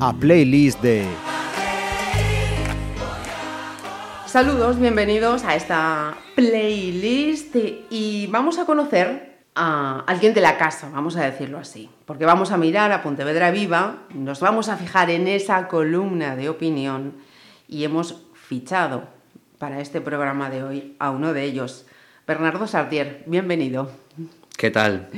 A 0.00 0.12
playlist 0.12 0.80
de 0.82 1.04
Saludos, 4.26 4.78
bienvenidos 4.78 5.44
a 5.44 5.54
esta 5.56 6.16
playlist 6.34 7.56
y 7.90 8.26
vamos 8.28 8.58
a 8.58 8.66
conocer 8.66 9.42
a 9.54 10.04
alguien 10.06 10.34
de 10.34 10.40
la 10.40 10.58
casa, 10.58 10.90
vamos 10.92 11.16
a 11.16 11.24
decirlo 11.24 11.58
así, 11.58 11.88
porque 12.04 12.24
vamos 12.24 12.50
a 12.52 12.56
mirar 12.56 12.92
a 12.92 13.02
Pontevedra 13.02 13.50
Viva, 13.50 14.04
nos 14.14 14.40
vamos 14.40 14.68
a 14.68 14.76
fijar 14.76 15.10
en 15.10 15.26
esa 15.26 15.68
columna 15.68 16.36
de 16.36 16.48
opinión 16.48 17.14
y 17.66 17.84
hemos 17.84 18.26
fichado 18.34 19.15
para 19.58 19.80
este 19.80 20.00
programa 20.00 20.50
de 20.50 20.62
hoy 20.62 20.96
a 20.98 21.10
uno 21.10 21.32
de 21.32 21.44
ellos, 21.44 21.86
Bernardo 22.26 22.66
Sartier. 22.66 23.22
Bienvenido. 23.26 23.90
¿Qué 24.56 24.70
tal? 24.70 25.08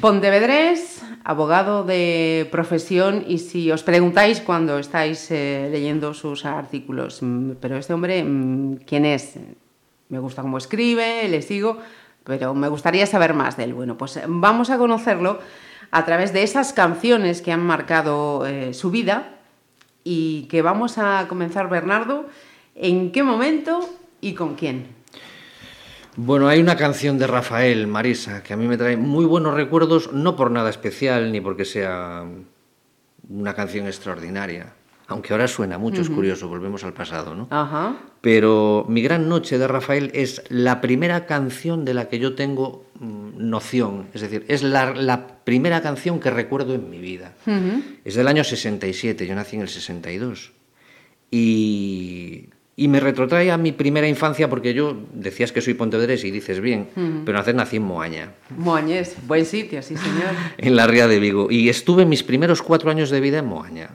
Pontevedrés, 0.00 1.02
abogado 1.24 1.82
de 1.82 2.46
profesión, 2.52 3.24
y 3.26 3.38
si 3.38 3.72
os 3.72 3.82
preguntáis 3.82 4.40
cuando 4.40 4.78
estáis 4.78 5.30
eh, 5.30 5.68
leyendo 5.72 6.14
sus 6.14 6.44
artículos, 6.44 7.22
mm, 7.22 7.52
pero 7.60 7.76
este 7.76 7.94
hombre, 7.94 8.22
mm, 8.22 8.76
¿quién 8.86 9.04
es? 9.04 9.34
Me 10.08 10.18
gusta 10.18 10.42
cómo 10.42 10.58
escribe, 10.58 11.26
le 11.28 11.42
sigo, 11.42 11.78
pero 12.24 12.54
me 12.54 12.68
gustaría 12.68 13.06
saber 13.06 13.34
más 13.34 13.56
de 13.56 13.64
él. 13.64 13.74
Bueno, 13.74 13.96
pues 13.96 14.20
vamos 14.28 14.70
a 14.70 14.78
conocerlo 14.78 15.40
a 15.90 16.04
través 16.04 16.32
de 16.32 16.42
esas 16.42 16.72
canciones 16.72 17.42
que 17.42 17.50
han 17.50 17.64
marcado 17.64 18.46
eh, 18.46 18.74
su 18.74 18.90
vida 18.90 19.34
y 20.04 20.42
que 20.44 20.62
vamos 20.62 20.98
a 20.98 21.26
comenzar, 21.28 21.68
Bernardo, 21.68 22.26
¿en 22.78 23.12
qué 23.12 23.22
momento 23.22 23.80
y 24.20 24.34
con 24.34 24.54
quién? 24.54 24.86
Bueno, 26.16 26.48
hay 26.48 26.60
una 26.60 26.76
canción 26.76 27.18
de 27.18 27.28
Rafael, 27.28 27.86
Marisa, 27.86 28.42
que 28.42 28.52
a 28.52 28.56
mí 28.56 28.66
me 28.66 28.76
trae 28.76 28.96
muy 28.96 29.24
buenos 29.24 29.54
recuerdos, 29.54 30.12
no 30.12 30.34
por 30.34 30.50
nada 30.50 30.68
especial 30.68 31.30
ni 31.30 31.40
porque 31.40 31.64
sea 31.64 32.24
una 33.28 33.54
canción 33.54 33.86
extraordinaria, 33.86 34.74
aunque 35.06 35.32
ahora 35.32 35.46
suena 35.46 35.78
mucho, 35.78 36.02
es 36.02 36.10
curioso, 36.10 36.48
volvemos 36.48 36.82
al 36.82 36.92
pasado, 36.92 37.34
¿no? 37.34 37.46
Ajá. 37.50 37.96
Pero 38.20 38.84
Mi 38.88 39.00
Gran 39.00 39.28
Noche 39.28 39.58
de 39.58 39.68
Rafael 39.68 40.10
es 40.12 40.42
la 40.48 40.80
primera 40.80 41.24
canción 41.26 41.84
de 41.84 41.94
la 41.94 42.08
que 42.08 42.18
yo 42.18 42.34
tengo 42.34 42.84
mm, 42.98 43.30
noción, 43.36 44.08
es 44.12 44.22
decir, 44.22 44.44
es 44.48 44.62
la, 44.62 44.94
la, 44.94 45.38
primera 45.44 45.80
canción 45.82 46.18
que 46.18 46.30
recuerdo 46.30 46.74
en 46.74 46.90
mi 46.90 46.98
vida. 46.98 47.32
Es 48.04 48.16
del 48.16 48.28
año 48.28 48.42
67, 48.44 49.24
yo 49.24 49.34
nací 49.34 49.56
en 49.56 49.62
el 49.62 49.68
62. 49.68 50.52
Y 51.30 52.48
y 52.78 52.86
me 52.86 53.00
retrotrae 53.00 53.50
a 53.50 53.58
mi 53.58 53.72
primera 53.72 54.06
infancia 54.06 54.48
porque 54.48 54.72
yo 54.72 54.96
decías 55.12 55.50
que 55.50 55.60
soy 55.60 55.74
pontevedrés 55.74 56.22
y 56.22 56.30
dices 56.30 56.60
bien, 56.60 56.86
pero 57.26 57.36
nací, 57.36 57.52
nací 57.52 57.76
en 57.78 57.82
Moaña. 57.82 58.34
Moañés, 58.56 59.16
buen 59.26 59.44
sitio, 59.46 59.82
sí 59.82 59.96
señor. 59.96 60.30
en 60.58 60.76
la 60.76 60.86
Ría 60.86 61.08
de 61.08 61.18
Vigo. 61.18 61.50
Y 61.50 61.70
estuve 61.70 62.06
mis 62.06 62.22
primeros 62.22 62.62
cuatro 62.62 62.92
años 62.92 63.10
de 63.10 63.20
vida 63.20 63.40
en 63.40 63.46
Moaña. 63.46 63.90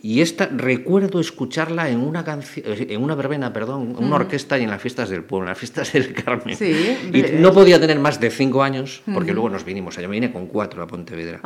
Y 0.00 0.20
esta 0.20 0.46
recuerdo 0.46 1.18
escucharla 1.18 1.90
en 1.90 1.98
una 1.98 2.22
canción, 2.22 2.66
en 2.68 3.02
una 3.02 3.16
verbena, 3.16 3.52
perdón, 3.52 3.96
en 3.98 4.04
una 4.04 4.14
orquesta 4.14 4.56
y 4.60 4.62
en 4.62 4.70
las 4.70 4.80
fiestas 4.80 5.08
del 5.08 5.24
pueblo, 5.24 5.46
en 5.46 5.48
las 5.48 5.58
fiestas 5.58 5.92
del 5.92 6.14
Carmen. 6.24 6.56
Sí, 6.56 7.10
y 7.12 7.22
no 7.40 7.52
podía 7.52 7.80
tener 7.80 7.98
más 7.98 8.20
de 8.20 8.30
cinco 8.30 8.62
años 8.62 9.02
porque 9.12 9.32
luego 9.32 9.50
nos 9.50 9.64
vinimos. 9.64 9.96
Yo 9.96 10.02
me 10.02 10.14
vine 10.14 10.32
con 10.32 10.46
cuatro 10.46 10.84
a 10.84 10.86
Pontevedra. 10.86 11.40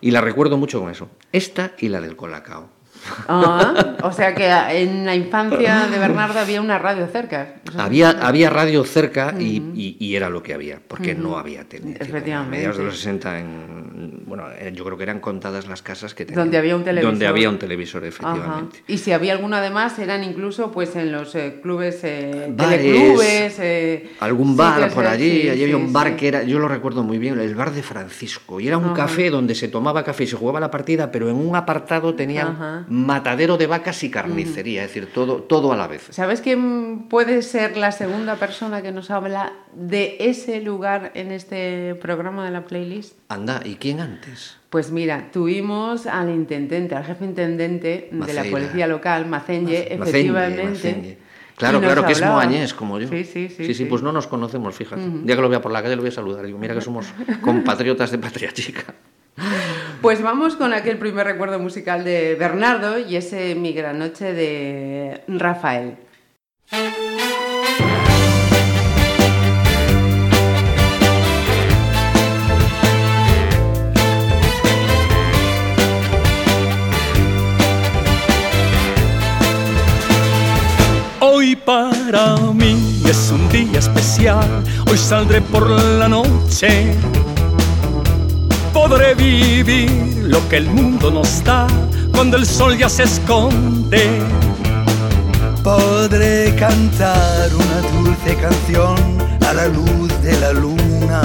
Y 0.00 0.10
la 0.10 0.22
recuerdo 0.22 0.56
mucho 0.56 0.80
con 0.80 0.90
eso. 0.90 1.10
Esta 1.30 1.72
y 1.78 1.88
la 1.88 2.00
del 2.00 2.16
Colacao. 2.16 2.81
Ah, 3.28 3.96
o 4.02 4.12
sea 4.12 4.34
que 4.34 4.48
en 4.82 5.04
la 5.04 5.14
infancia 5.14 5.86
de 5.86 5.98
Bernardo 5.98 6.38
había 6.38 6.60
una 6.60 6.78
radio 6.78 7.06
cerca. 7.06 7.54
Había, 7.76 8.10
había 8.10 8.50
radio 8.50 8.84
cerca 8.84 9.34
y, 9.38 9.96
y, 9.98 10.16
era 10.16 10.28
lo 10.30 10.42
que 10.42 10.54
había, 10.54 10.80
porque 10.86 11.14
no 11.14 11.38
había 11.38 11.64
tele. 11.64 11.96
Efectivamente. 11.98 12.32
A 12.32 12.42
mediados 12.50 12.78
de 12.78 12.84
los 12.84 12.96
60, 12.96 13.38
en, 13.38 14.22
bueno, 14.26 14.44
yo 14.72 14.84
creo 14.84 14.96
que 14.96 15.02
eran 15.02 15.20
contadas 15.20 15.66
las 15.66 15.82
casas 15.82 16.14
que 16.14 16.24
tenían. 16.24 16.44
Donde 16.44 16.58
había 16.58 16.76
un 16.76 16.84
televisor. 16.84 17.10
Donde 17.10 17.26
había 17.26 17.48
un 17.48 17.58
televisor, 17.58 18.04
efectivamente. 18.04 18.82
Y 18.86 18.98
si 18.98 19.12
había 19.12 19.32
alguno 19.32 19.56
además, 19.56 19.98
eran 19.98 20.24
incluso 20.24 20.70
pues 20.70 20.96
en 20.96 21.12
los 21.12 21.34
eh, 21.34 21.60
clubes, 21.62 22.00
eh, 22.02 22.52
teleclubes. 22.56 23.58
Eh, 23.58 24.12
algún 24.20 24.56
bar 24.56 24.90
por 24.92 25.06
allí. 25.06 25.48
allí 25.48 25.62
había 25.64 25.76
un 25.76 25.92
bar 25.92 26.16
que 26.16 26.28
era, 26.28 26.42
yo 26.42 26.58
lo 26.58 26.68
recuerdo 26.68 27.02
muy 27.02 27.18
bien, 27.18 27.38
el 27.38 27.54
bar 27.54 27.72
de 27.72 27.82
Francisco. 27.82 28.60
Y 28.60 28.68
era 28.68 28.78
un 28.78 28.94
café 28.94 29.30
donde 29.30 29.54
se 29.54 29.68
tomaba 29.68 30.04
café 30.04 30.24
y 30.24 30.26
se 30.26 30.36
jugaba 30.36 30.60
la 30.60 30.70
partida, 30.70 31.10
pero 31.10 31.28
en 31.28 31.36
un 31.36 31.54
apartado 31.56 32.14
tenían 32.14 32.86
matadero 32.92 33.56
de 33.56 33.66
vacas 33.66 34.04
y 34.04 34.10
carnicería, 34.10 34.84
es 34.84 34.88
decir, 34.88 35.10
todo, 35.12 35.36
todo 35.36 35.72
a 35.72 35.76
la 35.76 35.86
vez. 35.86 36.08
¿Sabes 36.10 36.42
quién 36.42 37.08
puede 37.08 37.40
ser 37.40 37.78
la 37.78 37.90
segunda 37.90 38.36
persona 38.36 38.82
que 38.82 38.92
nos 38.92 39.10
habla 39.10 39.54
de 39.74 40.16
ese 40.20 40.60
lugar 40.60 41.10
en 41.14 41.32
este 41.32 41.94
programa 41.94 42.44
de 42.44 42.50
la 42.50 42.66
playlist? 42.66 43.16
Anda, 43.28 43.62
¿y 43.64 43.76
quién 43.76 44.00
antes? 44.00 44.58
Pues 44.68 44.90
mira, 44.90 45.30
tuvimos 45.32 46.06
al 46.06 46.28
intendente, 46.28 46.94
al 46.94 47.04
jefe 47.04 47.24
intendente 47.24 48.10
de 48.12 48.34
la 48.34 48.44
policía 48.44 48.86
local, 48.86 49.26
Macenye, 49.26 49.94
efectivamente. 49.94 51.18
Claro, 51.56 51.80
claro, 51.80 52.04
que 52.04 52.12
es 52.12 52.22
moañés 52.22 52.74
como 52.74 52.98
yo. 52.98 53.08
Sí, 53.08 53.24
sí, 53.24 53.48
sí. 53.48 53.66
Sí, 53.66 53.74
sí, 53.74 53.84
pues 53.86 54.02
no 54.02 54.12
nos 54.12 54.26
conocemos, 54.26 54.74
fíjate. 54.74 55.02
Un 55.02 55.24
día 55.24 55.36
que 55.36 55.42
lo 55.42 55.48
vea 55.48 55.62
por 55.62 55.72
la 55.72 55.82
calle 55.82 55.96
lo 55.96 56.02
voy 56.02 56.10
a 56.10 56.14
saludar. 56.14 56.44
Digo, 56.44 56.58
mira 56.58 56.74
que 56.74 56.82
somos 56.82 57.06
compatriotas 57.40 58.10
de 58.10 58.18
patria 58.18 58.52
chica. 58.52 58.94
Pues 60.02 60.20
vamos 60.20 60.56
con 60.56 60.74
aquel 60.74 60.98
primer 60.98 61.28
recuerdo 61.28 61.60
musical 61.60 62.02
de 62.02 62.34
Bernardo 62.34 62.98
y 62.98 63.14
ese 63.14 63.54
Mi 63.54 63.72
Gran 63.72 64.00
Noche 64.00 64.32
de 64.32 65.22
Rafael. 65.28 65.96
Hoy 81.20 81.54
para 81.54 82.38
mí 82.52 83.02
es 83.08 83.30
un 83.30 83.48
día 83.50 83.78
especial, 83.78 84.64
hoy 84.90 84.98
saldré 84.98 85.40
por 85.40 85.70
la 85.70 86.08
noche 86.08 86.92
podré 88.72 89.14
vivir 89.14 89.90
lo 90.22 90.46
que 90.48 90.56
el 90.56 90.70
mundo 90.70 91.10
nos 91.10 91.44
da 91.44 91.66
cuando 92.12 92.36
el 92.36 92.46
sol 92.46 92.76
ya 92.76 92.88
se 92.88 93.04
esconde. 93.04 94.20
Podré 95.62 96.54
cantar 96.56 97.50
una 97.54 97.78
dulce 97.92 98.34
canción 98.36 98.96
a 99.46 99.52
la 99.52 99.66
luz 99.68 100.10
de 100.22 100.38
la 100.40 100.52
luna 100.52 101.22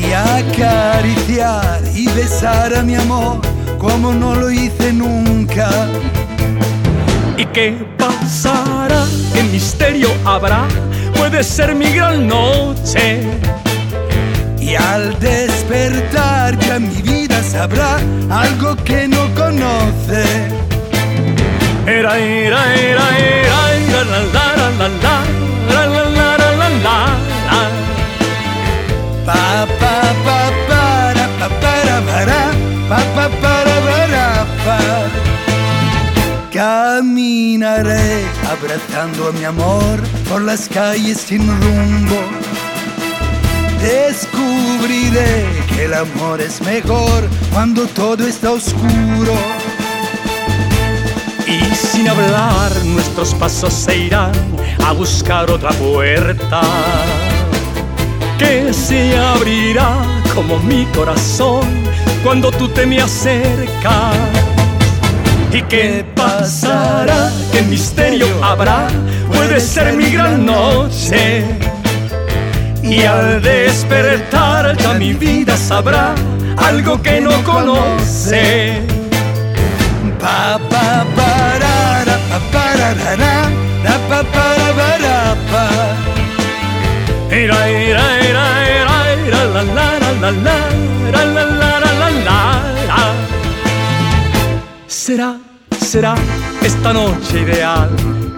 y 0.00 0.12
acariciar 0.12 1.80
y 1.94 2.08
besar 2.08 2.74
a 2.74 2.82
mi 2.82 2.94
amor 2.94 3.40
como 3.78 4.12
no 4.12 4.34
lo 4.34 4.50
hice 4.50 4.92
nunca. 4.92 5.70
¿Y 7.36 7.44
qué 7.46 7.86
pasará? 7.98 9.04
¿Qué 9.32 9.42
misterio 9.44 10.08
habrá? 10.24 10.66
Puede 11.16 11.44
ser 11.44 11.74
mi 11.74 11.92
gran 11.92 12.26
noche 12.26 13.20
y 14.72 14.74
al 14.74 15.18
despertar 15.20 16.58
ya 16.58 16.78
mi 16.78 17.02
vida 17.02 17.42
sabrá 17.42 17.98
algo 18.30 18.74
que 18.76 19.06
no 19.06 19.22
conoce. 19.34 20.24
Era, 21.86 22.18
era, 22.18 22.74
era, 22.74 23.06
era, 23.18 23.58
la, 23.90 24.04
la, 24.04 24.20
la, 24.20 24.48
la, 24.78 24.88
la, 24.88 25.18
la, 25.68 25.86
la, 25.86 26.36
la, 26.38 26.52
la, 26.56 26.68
la, 26.86 26.98
Pa, 29.26 29.66
pa, 29.80 29.96
pa, 30.24 30.38
para, 30.68 31.24
pa, 31.38 31.48
para, 31.60 31.96
para, 32.08 32.40
pa, 32.88 32.98
pa, 33.14 33.28
para, 33.42 33.76
para, 33.86 34.26
pa. 34.64 34.78
Caminaré 36.50 38.24
abrazando 38.50 39.28
a 39.28 39.32
mi 39.32 39.44
amor 39.44 40.00
por 40.28 40.40
las 40.42 40.68
calles 40.68 41.18
sin 41.18 41.46
rumbo 41.60 42.20
Descubriré 43.82 45.44
que 45.68 45.86
el 45.86 45.94
amor 45.94 46.40
es 46.40 46.60
mejor 46.60 47.28
cuando 47.52 47.84
todo 47.88 48.24
está 48.24 48.52
oscuro. 48.52 49.34
Y 51.48 51.74
sin 51.74 52.08
hablar 52.08 52.72
nuestros 52.84 53.34
pasos 53.34 53.74
se 53.74 53.96
irán 53.96 54.32
a 54.86 54.92
buscar 54.92 55.50
otra 55.50 55.70
puerta 55.70 56.62
que 58.38 58.72
se 58.72 59.18
abrirá 59.18 59.98
como 60.32 60.58
mi 60.60 60.84
corazón 60.94 61.66
cuando 62.22 62.52
tú 62.52 62.68
te 62.68 62.86
me 62.86 63.00
acercas. 63.00 64.16
¿Y 65.52 65.60
qué 65.62 66.04
pasará? 66.14 67.32
¿Qué 67.50 67.62
misterio 67.62 68.26
habrá? 68.44 68.86
Puede 69.34 69.58
ser 69.60 69.92
mi 69.94 70.10
gran 70.10 70.46
noche 70.46 71.71
y 72.82 73.04
al 73.04 73.40
despertar 73.40 74.76
ya 74.76 74.94
mi 74.94 75.12
vida 75.12 75.56
sabrá 75.56 76.14
algo 76.56 77.00
que 77.00 77.20
no 77.20 77.32
conoce. 77.44 78.82
Pa 80.20 80.58
pa 80.70 81.04
para 81.16 82.16
pa 82.28 82.38
para 82.52 82.94
para 84.08 84.22
para 84.22 85.36
pa. 85.50 86.02
Será 94.86 95.36
será 95.80 96.14
esta 96.62 96.92
noche 96.92 97.40
ideal 97.40 97.90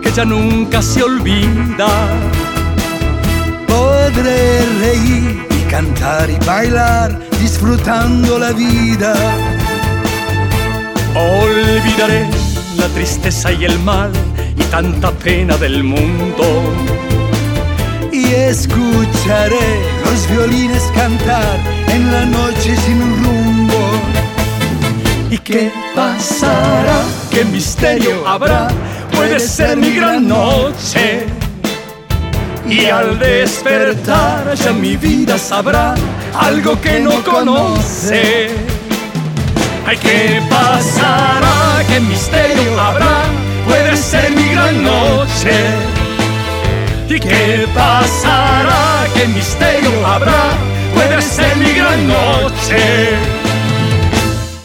que 0.03 0.11
ya 0.13 0.25
nunca 0.25 0.81
se 0.81 1.03
olvida 1.03 1.89
Podré 4.05 4.61
reír 4.83 5.47
y 5.49 5.71
cantar 5.71 6.29
y 6.29 6.37
bailar 6.45 7.19
disfrutando 7.41 8.39
la 8.39 8.53
vida. 8.53 9.15
Olvidaré 11.15 12.27
la 12.77 12.87
tristeza 12.89 13.51
y 13.51 13.65
el 13.65 13.79
mal 13.79 14.13
y 14.59 14.63
tanta 14.65 15.11
pena 15.11 15.57
del 15.57 15.83
mundo. 15.85 16.45
Y 18.13 18.27
escucharé 18.27 19.69
los 20.05 20.29
violines 20.31 20.83
cantar 20.95 21.57
en 21.89 22.13
la 22.13 22.27
noche 22.27 22.77
sin 22.77 23.01
rumbo. 23.25 23.83
¿Y 25.31 25.39
qué 25.39 25.73
pasará? 25.95 27.01
¿Qué 27.31 27.43
misterio 27.47 28.29
habrá? 28.29 28.69
Puede 29.17 29.41
ser 29.41 29.79
mi 29.79 29.93
gran 29.95 30.29
noche. 30.29 31.44
Y 32.77 32.87
al 32.87 33.21
despertar 33.21 34.53
ya 34.57 34.73
mi 34.73 34.97
vida 34.97 35.39
sabrá 35.39 35.95
algo 36.35 36.81
que 36.81 36.99
no 36.99 37.23
conoce. 37.23 38.49
Ay, 39.87 39.97
¿qué 39.99 40.43
pasará? 40.51 41.85
¿Qué 41.87 42.01
misterio 42.01 42.81
habrá? 42.81 43.27
Puede 43.69 43.97
ser 43.97 44.29
mi 44.33 44.49
gran 44.49 44.83
noche. 44.83 45.57
¿Y 47.09 47.21
qué 47.21 47.65
pasará? 47.73 49.07
¿Qué 49.15 49.29
misterio 49.29 50.05
habrá? 50.05 50.43
Puede 50.95 51.23
ser 51.23 51.57
mi 51.57 51.73
gran 51.75 52.09
noche. 52.09 53.44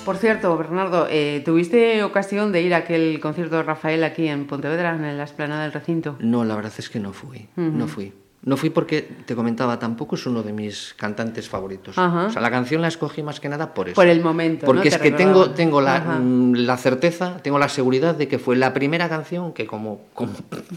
Por 0.10 0.18
cierto, 0.18 0.58
Bernardo, 0.58 1.06
eh, 1.08 1.44
¿tuviste 1.46 2.02
ocasión 2.04 2.52
de 2.52 2.64
ir 2.64 2.74
a 2.74 2.78
aquel 2.78 3.20
concierto 3.20 3.58
de 3.58 3.62
Rafael 3.62 4.04
aquí 4.04 4.28
en 4.28 4.48
Pontevedra, 4.48 4.96
en 4.96 5.18
la 5.20 5.24
esplanada 5.24 5.62
del 5.62 5.72
recinto? 5.72 6.16
No, 6.20 6.44
la 6.44 6.56
verdad 6.56 6.74
es 6.80 6.90
que 6.90 7.00
no 7.00 7.14
fui. 7.14 7.48
No 7.56 7.88
fui. 7.88 8.12
No 8.44 8.58
fui 8.58 8.72
porque, 8.72 9.08
te 9.28 9.36
comentaba, 9.36 9.78
tampoco 9.78 10.16
es 10.16 10.26
uno 10.26 10.42
de 10.42 10.52
mis 10.52 10.96
cantantes 10.98 11.48
favoritos. 11.48 11.96
Ajá. 12.00 12.26
O 12.26 12.30
sea, 12.32 12.42
la 12.42 12.50
canción 12.50 12.82
la 12.82 12.88
escogí 12.88 13.22
más 13.22 13.40
que 13.40 13.50
nada 13.50 13.72
por 13.76 13.88
eso. 13.90 13.94
Por 13.94 14.08
el 14.08 14.22
momento. 14.24 14.66
Porque 14.66 14.88
es 14.88 14.98
que 14.98 15.12
recordaba. 15.12 15.32
tengo, 15.44 15.50
tengo 15.52 15.80
la, 15.80 15.98
Ajá. 15.98 16.18
mm, 16.20 16.54
la 16.56 16.78
certeza, 16.78 17.38
tengo 17.44 17.60
la 17.60 17.70
seguridad 17.70 18.16
de 18.16 18.28
que 18.28 18.40
fue 18.40 18.56
la 18.56 18.74
primera 18.74 19.10
canción 19.10 19.54
que 19.54 19.68
como, 19.68 20.06
como, 20.16 20.32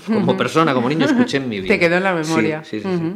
como 0.08 0.36
persona, 0.36 0.74
como 0.74 0.90
niño, 0.90 1.06
escuché 1.06 1.38
en 1.38 1.48
mi 1.48 1.58
vida. 1.62 1.72
Te 1.72 1.80
quedó 1.80 1.96
en 1.96 2.02
la 2.02 2.22
Sí, 2.22 2.28
memoria. 2.28 2.64
Sí, 2.64 2.80
sí, 2.80 2.86
sí. 2.98 3.14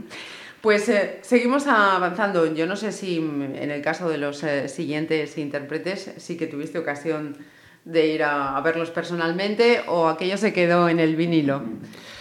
Pues 0.61 0.89
eh, 0.89 1.19
seguimos 1.23 1.67
avanzando. 1.67 2.53
Yo 2.55 2.67
no 2.67 2.77
sé 2.77 2.93
si 2.93 3.21
mm, 3.21 3.55
en 3.57 3.71
el 3.71 3.83
caso 3.83 4.09
de 4.09 4.19
los 4.19 4.43
eh, 4.43 4.69
siguientes 4.69 5.37
intérpretes 5.39 6.13
sí 6.17 6.37
que 6.37 6.47
tuviste 6.47 6.79
ocasión 6.79 7.37
de 7.85 8.09
ir 8.09 8.23
a, 8.25 8.57
a 8.57 8.61
verlos 8.63 8.91
personalmente 8.91 9.83
o 9.87 10.09
aquello 10.09 10.37
se 10.37 10.53
quedó 10.53 10.89
en 10.89 10.99
el 10.99 11.15
vinilo. 11.15 11.63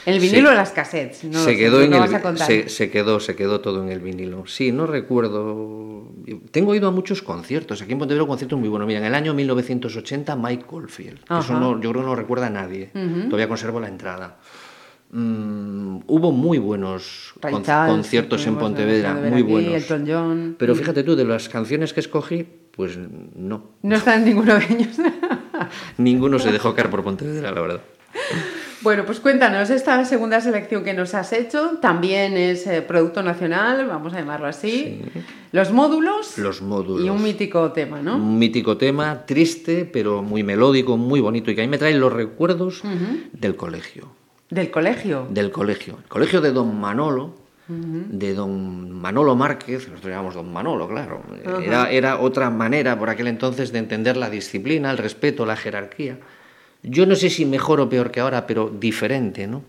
En 0.06 0.14
el 0.14 0.22
Sí. 0.22 0.28
vinilo 0.28 0.50
o 0.50 0.52
en 0.52 0.58
las 0.60 0.70
cassettes. 0.72 1.24
No 1.24 1.40
se 1.44 1.58
quedó 1.58 1.82
en 1.82 1.92
el 1.92 2.04
a 2.04 2.38
se, 2.38 2.70
se 2.70 2.92
quedó 2.92 3.20
se 3.20 3.36
quedó 3.36 3.62
todo 3.62 3.82
en 3.82 3.90
el 3.90 4.00
vinilo 4.00 4.46
sí 4.46 4.72
no 4.72 4.86
recuerdo 4.86 6.12
tengo 6.52 6.76
ido 6.76 6.88
a 6.88 6.92
muchos 6.92 7.24
conciertos 7.24 7.82
aquí 7.82 7.94
en 7.94 7.98
Pontevedra 8.00 8.22
un 8.24 8.30
concierto 8.30 8.56
muy 8.58 8.70
bueno 8.70 8.86
mira 8.86 9.00
en 9.00 9.06
el 9.06 9.16
año 9.16 9.34
1980 9.34 10.36
Mike 10.36 10.66
Oldfield 10.70 11.20
eso 11.24 11.60
no, 11.60 11.82
yo 11.82 11.90
creo 11.92 12.04
no 12.04 12.10
lo 12.10 12.16
recuerda 12.16 12.52
nadie 12.52 12.92
todavía 13.26 13.48
conservo 13.48 13.80
la 13.80 13.88
entrada 13.88 14.38
Mm, 15.12 16.00
hubo 16.08 16.32
muy 16.32 16.58
buenos 16.58 17.34
Ray 17.42 17.54
con- 17.54 17.64
Charles, 17.64 17.96
conciertos 17.96 18.46
en 18.48 18.56
Pontevedra 18.58 19.14
muy 19.14 19.44
buenos 19.44 19.74
Elton 19.74 20.06
John. 20.08 20.56
pero 20.58 20.76
fíjate 20.76 21.04
tú 21.04 21.16
de 21.16 21.24
las 21.24 21.48
canciones 21.48 21.94
que 21.94 22.00
escogí 22.00 22.46
pues 22.72 22.98
no 23.36 23.64
No 23.84 23.96
está 23.96 24.16
en 24.16 24.26
ninguno 24.26 24.56
de 24.56 24.66
ellos. 24.66 24.98
ninguno 25.98 26.40
se 26.40 26.52
dejó 26.52 26.74
caer 26.74 26.90
por 26.90 27.04
Pontevedra 27.04 27.52
la 27.52 27.62
verdad 27.62 27.82
Bueno, 28.82 29.06
pues 29.06 29.20
cuéntanos, 29.20 29.70
esta 29.70 30.04
segunda 30.06 30.42
selección 30.42 30.84
que 30.84 30.94
nos 30.94 31.14
has 31.16 31.32
hecho 31.34 31.78
también 31.82 32.36
es 32.36 32.68
eh, 32.68 32.82
producto 32.82 33.24
nacional, 33.24 33.88
vamos 33.88 34.14
a 34.14 34.20
llamarlo 34.20 34.48
así. 34.48 35.02
Los 35.52 35.72
módulos. 35.72 36.38
Los 36.38 36.62
módulos. 36.62 37.04
Y 37.06 37.10
un 37.10 37.24
mítico 37.24 37.72
tema, 37.72 38.02
¿no? 38.02 38.18
Un 38.18 38.38
mítico 38.38 38.78
tema, 38.78 39.26
triste, 39.26 39.86
pero 39.92 40.22
muy 40.22 40.44
melódico, 40.44 40.98
muy 40.98 41.20
bonito, 41.20 41.50
y 41.50 41.56
que 41.56 41.62
a 41.62 41.64
mí 41.64 41.70
me 41.70 41.78
trae 41.80 41.96
los 41.96 42.12
recuerdos 42.14 42.84
del 43.34 43.56
colegio. 43.56 44.10
Del 44.50 44.72
colegio. 44.72 45.28
Del 45.30 45.52
colegio. 45.52 45.98
El 46.04 46.10
colegio 46.10 46.42
de 46.42 46.52
don 46.52 46.80
Manolo, 46.80 47.34
de 47.68 48.34
don 48.36 48.92
Manolo 48.92 49.36
Márquez, 49.36 49.88
nosotros 49.90 50.12
llamamos 50.12 50.36
don 50.36 50.54
Manolo, 50.54 50.88
claro. 50.88 51.24
Era, 51.64 51.90
era 51.90 52.20
otra 52.20 52.50
manera 52.52 52.98
por 53.00 53.10
aquel 53.10 53.28
entonces 53.28 53.72
de 53.72 53.80
entender 53.80 54.18
la 54.18 54.30
disciplina, 54.30 54.92
el 54.92 54.98
respeto, 55.00 55.46
la 55.46 55.56
jerarquía. 55.56 56.20
Yo 56.84 57.08
no 57.08 57.16
sé 57.16 57.32
si 57.32 57.46
mejor 57.46 57.80
o 57.82 57.90
peor 57.90 58.12
que 58.12 58.20
ahora, 58.20 58.46
pero 58.46 58.70
diferente, 58.70 59.48
¿no? 59.48 59.64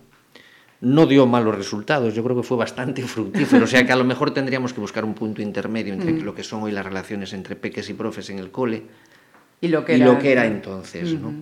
No 0.79 1.07
dio 1.07 1.25
malos 1.25 1.55
resultados, 1.55 2.13
yo 2.13 2.23
creo 2.23 2.35
que 2.35 2.43
fue 2.43 2.55
bastante 2.55 3.01
fructífero, 3.07 3.63
o 3.63 3.67
sea 3.67 3.83
que 3.83 3.91
a 3.91 3.95
lo 3.95 4.03
mejor 4.03 4.29
tendríamos 4.31 4.73
que 4.73 4.79
buscar 4.79 5.03
un 5.03 5.15
punto 5.15 5.41
intermedio 5.41 5.93
entre 5.93 6.11
lo 6.21 6.35
que 6.35 6.43
son 6.43 6.61
hoy 6.61 6.71
las 6.71 6.85
relaciones 6.85 7.33
entre 7.33 7.55
peques 7.55 7.89
y 7.89 7.95
profes 7.95 8.29
en 8.29 8.37
el 8.37 8.51
cole 8.51 8.83
Y 9.59 9.69
lo 9.69 9.83
que 9.83 9.97
y 9.97 10.01
era. 10.01 10.13
lo 10.13 10.19
que 10.19 10.31
era 10.31 10.45
entonces, 10.45 11.15
¿no? 11.15 11.33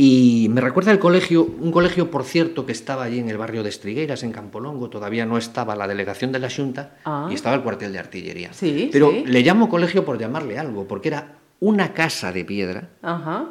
Y 0.00 0.46
me 0.50 0.60
recuerda 0.60 0.92
el 0.92 1.00
colegio, 1.00 1.42
un 1.42 1.72
colegio, 1.72 2.08
por 2.08 2.22
cierto, 2.22 2.64
que 2.64 2.70
estaba 2.70 3.02
allí 3.02 3.18
en 3.18 3.28
el 3.28 3.36
barrio 3.36 3.64
de 3.64 3.68
Estrigueiras, 3.68 4.22
en 4.22 4.30
Campolongo, 4.30 4.88
todavía 4.88 5.26
no 5.26 5.36
estaba 5.36 5.74
la 5.74 5.88
delegación 5.88 6.30
de 6.30 6.38
la 6.38 6.48
Junta 6.48 6.98
Ah. 7.04 7.26
y 7.28 7.34
estaba 7.34 7.56
el 7.56 7.62
cuartel 7.62 7.92
de 7.92 7.98
artillería. 7.98 8.52
Sí, 8.52 8.90
Pero 8.92 9.10
sí. 9.10 9.24
le 9.26 9.40
llamo 9.42 9.68
colegio 9.68 10.04
por 10.04 10.16
llamarle 10.16 10.56
algo, 10.56 10.86
porque 10.86 11.08
era 11.08 11.38
una 11.58 11.94
casa 11.94 12.30
de 12.30 12.44
piedra 12.44 12.90
Ajá. 13.02 13.48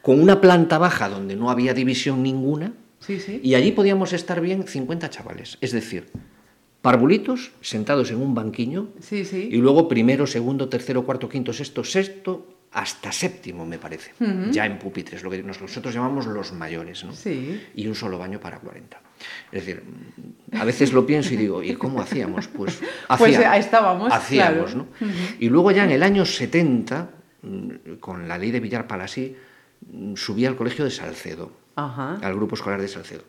con 0.00 0.22
una 0.22 0.40
planta 0.40 0.78
baja 0.78 1.10
donde 1.10 1.36
no 1.36 1.50
había 1.50 1.74
división 1.74 2.22
ninguna 2.22 2.72
Sí, 3.00 3.18
y 3.42 3.54
allí 3.54 3.72
podíamos 3.72 4.14
estar 4.14 4.40
bien 4.40 4.66
50 4.66 5.10
chavales, 5.10 5.58
es 5.60 5.72
decir, 5.72 6.06
parvulitos 6.80 7.52
sentados 7.60 8.10
en 8.10 8.22
un 8.22 8.34
banquiño 8.34 8.88
y 9.10 9.56
luego 9.58 9.86
primero, 9.86 10.26
segundo, 10.26 10.68
tercero, 10.70 11.04
cuarto, 11.04 11.28
quinto, 11.28 11.52
sexto, 11.52 11.84
sexto, 11.84 12.46
hasta 12.72 13.10
séptimo, 13.12 13.64
me 13.64 13.78
parece. 13.78 14.12
Ya 14.50 14.66
en 14.66 14.78
pupitres, 14.78 15.22
lo 15.22 15.30
que 15.30 15.42
nosotros 15.42 15.92
llamamos 15.94 16.26
los 16.26 16.52
mayores, 16.52 17.02
¿no? 17.04 17.12
Sí. 17.12 17.66
Y 17.74 17.86
un 17.86 17.94
solo 17.94 18.18
baño 18.18 18.38
para 18.40 18.58
40. 18.58 19.00
Es 19.50 19.64
decir, 19.66 19.82
a 20.52 20.64
veces 20.64 20.92
lo 20.92 21.04
pienso 21.06 21.34
y 21.34 21.36
digo, 21.36 21.62
¿y 21.62 21.74
cómo 21.74 22.00
hacíamos? 22.00 22.46
Pues, 22.48 22.78
Pues, 23.18 23.34
hacía- 23.36 23.52
ahí 23.52 23.60
estábamos, 23.60 24.12
Hacíamos, 24.12 24.72
claro. 24.72 24.88
¿no? 25.00 25.08
Y 25.40 25.48
luego 25.48 25.70
ya 25.72 25.84
en 25.84 25.90
el 25.90 26.02
año 26.02 26.24
70, 26.24 27.10
mm, 27.42 27.94
con 28.00 28.28
la 28.28 28.38
ley 28.38 28.50
de 28.50 28.60
Villar 28.60 28.86
Palasí, 28.86 29.34
mm, 29.90 30.14
subí 30.14 30.44
al 30.46 30.54
colegio 30.56 30.84
de 30.84 30.90
Salcedo, 30.90 31.50
al 32.22 32.34
grupo 32.34 32.54
escolar 32.54 32.80
de 32.80 32.88
Salcedo. 32.88 33.24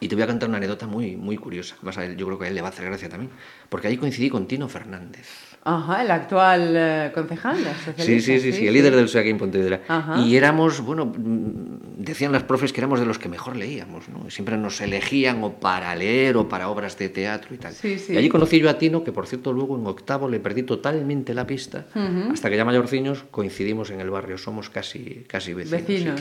Y 0.00 0.08
te 0.08 0.14
voy 0.14 0.24
a 0.24 0.26
contar 0.26 0.48
una 0.48 0.58
anécdota 0.58 0.86
muy, 0.86 1.16
muy 1.16 1.36
curiosa. 1.38 1.76
Más 1.82 1.96
a 1.98 2.04
él, 2.04 2.16
yo 2.16 2.26
creo 2.26 2.38
que 2.38 2.44
a 2.46 2.48
él 2.48 2.54
le 2.54 2.60
va 2.60 2.68
a 2.68 2.70
hacer 2.70 2.84
gracia 2.84 3.08
también. 3.08 3.30
Porque 3.68 3.88
ahí 3.88 3.96
coincidí 3.96 4.28
con 4.28 4.46
Tino 4.46 4.68
Fernández. 4.68 5.55
Ajá, 5.68 6.02
el 6.02 6.12
actual 6.12 6.74
eh, 6.76 7.10
concejal. 7.12 7.58
la 7.64 8.04
Sí, 8.04 8.20
sí, 8.20 8.38
sí, 8.38 8.52
sí, 8.52 8.68
el 8.68 8.72
líder 8.72 8.94
del 8.94 9.08
aquí 9.18 9.30
en 9.30 9.36
Pontevedra. 9.36 9.82
Ajá. 9.88 10.20
Y 10.20 10.36
éramos, 10.36 10.80
bueno, 10.80 11.06
mm, 11.06 11.96
decían 11.98 12.30
las 12.30 12.44
profes 12.44 12.72
que 12.72 12.80
éramos 12.80 13.00
de 13.00 13.06
los 13.06 13.18
que 13.18 13.28
mejor 13.28 13.56
leíamos, 13.56 14.08
¿no? 14.08 14.30
Siempre 14.30 14.56
nos 14.56 14.80
elegían 14.80 15.42
o 15.42 15.54
para 15.54 15.92
leer 15.96 16.36
o 16.36 16.48
para 16.48 16.68
obras 16.68 16.96
de 16.98 17.08
teatro 17.08 17.52
y 17.52 17.58
tal. 17.58 17.72
Sí, 17.72 17.98
sí. 17.98 18.12
Y 18.12 18.16
allí 18.16 18.28
conocí 18.28 18.60
yo 18.60 18.70
a 18.70 18.78
Tino, 18.78 19.02
que 19.02 19.10
por 19.10 19.26
cierto 19.26 19.52
luego 19.52 19.76
en 19.76 19.84
octavo 19.88 20.28
le 20.28 20.38
perdí 20.38 20.62
totalmente 20.62 21.34
la 21.34 21.48
pista, 21.48 21.86
hasta 22.30 22.48
que 22.48 22.56
ya 22.56 22.64
mayorciños 22.64 23.24
coincidimos 23.32 23.90
en 23.90 24.00
el 24.00 24.08
barrio, 24.08 24.38
somos 24.38 24.70
casi, 24.70 25.24
casi 25.26 25.52
vecinos. 25.52 25.82
Vecinos. 25.82 26.20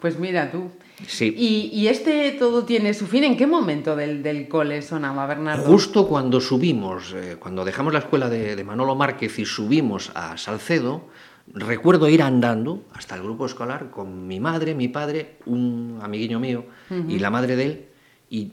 Pues 0.00 0.18
mira 0.18 0.50
tú. 0.50 0.70
Sí. 1.06 1.34
Y, 1.36 1.70
y 1.72 1.88
este 1.88 2.32
todo 2.32 2.64
tiene 2.64 2.92
su 2.94 3.06
fin. 3.06 3.24
¿En 3.24 3.36
qué 3.36 3.46
momento 3.46 3.94
del, 3.94 4.22
del 4.22 4.48
cole 4.48 4.82
sonaba, 4.82 5.26
Bernardo? 5.26 5.64
Justo 5.64 6.08
cuando 6.08 6.40
subimos, 6.40 7.14
eh, 7.14 7.36
cuando 7.38 7.64
dejamos 7.64 7.92
la 7.92 8.00
escuela 8.00 8.28
de, 8.28 8.56
de 8.56 8.64
Manolo 8.64 8.94
Márquez 8.94 9.38
y 9.38 9.44
subimos 9.44 10.10
a 10.14 10.36
Salcedo, 10.36 11.06
recuerdo 11.54 12.08
ir 12.08 12.22
andando 12.22 12.82
hasta 12.94 13.14
el 13.14 13.22
grupo 13.22 13.46
escolar 13.46 13.90
con 13.90 14.26
mi 14.26 14.40
madre, 14.40 14.74
mi 14.74 14.88
padre, 14.88 15.36
un 15.46 15.98
amiguillo 16.02 16.40
mío 16.40 16.66
y 17.08 17.18
la 17.18 17.30
madre 17.30 17.56
de 17.56 17.64
él, 17.64 17.84
y 18.28 18.52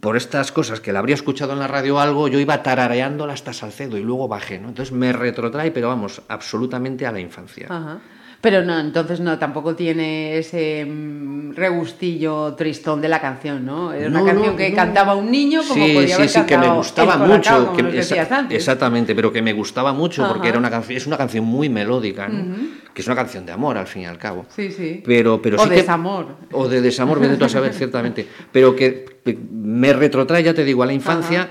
por 0.00 0.16
estas 0.16 0.52
cosas 0.52 0.80
que 0.80 0.92
le 0.92 0.98
habría 0.98 1.14
escuchado 1.14 1.52
en 1.52 1.58
la 1.58 1.66
radio 1.66 1.98
algo, 1.98 2.28
yo 2.28 2.38
iba 2.38 2.62
tarareándola 2.62 3.32
hasta 3.32 3.52
Salcedo 3.52 3.98
y 3.98 4.02
luego 4.02 4.28
bajé, 4.28 4.58
¿no? 4.58 4.68
Entonces 4.68 4.92
me 4.92 5.12
retrotrae, 5.12 5.72
pero 5.72 5.88
vamos, 5.88 6.22
absolutamente 6.28 7.06
a 7.06 7.12
la 7.12 7.20
infancia. 7.20 7.66
Ajá. 7.68 8.00
Pero 8.44 8.62
no, 8.62 8.78
entonces 8.78 9.20
no, 9.20 9.38
tampoco 9.38 9.74
tiene 9.74 10.36
ese 10.36 10.84
mm, 10.84 11.54
regustillo 11.54 12.52
tristón 12.52 13.00
de 13.00 13.08
la 13.08 13.18
canción, 13.18 13.64
¿no? 13.64 13.90
Era 13.94 14.08
una 14.10 14.22
canción 14.22 14.48
no, 14.52 14.56
que 14.56 14.68
no. 14.68 14.76
cantaba 14.76 15.14
un 15.14 15.30
niño 15.30 15.62
como 15.66 15.86
sí, 15.86 15.94
podía 15.94 16.08
sí, 16.08 16.12
haber 16.12 16.28
sí, 16.28 16.42
que 16.42 16.58
me 16.58 16.68
gustaba 16.68 17.16
mucho. 17.16 17.72
que- 17.72 17.82
exa-. 18.00 18.46
Exactamente, 18.50 19.14
pero 19.14 19.32
que 19.32 19.40
me 19.40 19.54
gustaba 19.54 19.94
mucho 19.94 20.28
porque 20.28 20.50
era 20.50 20.58
una 20.58 20.68
canción, 20.68 20.98
es 20.98 21.06
una 21.06 21.16
canción 21.16 21.46
muy 21.46 21.70
melódica, 21.70 22.28
¿no? 22.28 22.54
que 22.92 23.00
es 23.00 23.06
una 23.06 23.16
canción 23.16 23.46
de 23.46 23.52
amor 23.52 23.78
al 23.78 23.86
fin 23.86 24.02
y 24.02 24.06
al 24.06 24.18
cabo. 24.18 24.44
Sí, 24.54 24.70
sí. 24.70 25.02
Pero, 25.06 25.40
pero 25.40 25.56
o 25.56 25.62
sí 25.62 25.70
que- 25.70 25.76
desamor. 25.76 26.36
o 26.52 26.68
de 26.68 26.82
desamor, 26.82 27.20
vete 27.20 27.38
tú 27.38 27.46
a 27.46 27.48
saber, 27.48 27.72
ciertamente. 27.72 28.28
Pero 28.52 28.76
que 28.76 29.06
que 29.24 29.38
me 29.52 29.94
retrotrae, 29.94 30.42
ya 30.42 30.52
te 30.52 30.64
digo, 30.64 30.82
a 30.82 30.86
la 30.86 30.92
infancia, 30.92 31.48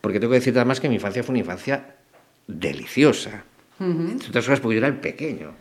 porque 0.00 0.18
tengo 0.18 0.30
que 0.30 0.38
decirte 0.38 0.58
además 0.58 0.80
que 0.80 0.88
mi 0.88 0.94
infancia 0.94 1.22
fue 1.22 1.34
una 1.34 1.40
infancia 1.40 1.96
deliciosa. 2.46 3.44
Entre 3.80 4.28
otras 4.28 4.44
cosas 4.44 4.60
porque 4.60 4.74
yo 4.74 4.78
era 4.78 4.88
el 4.88 5.00
pequeño. 5.00 5.52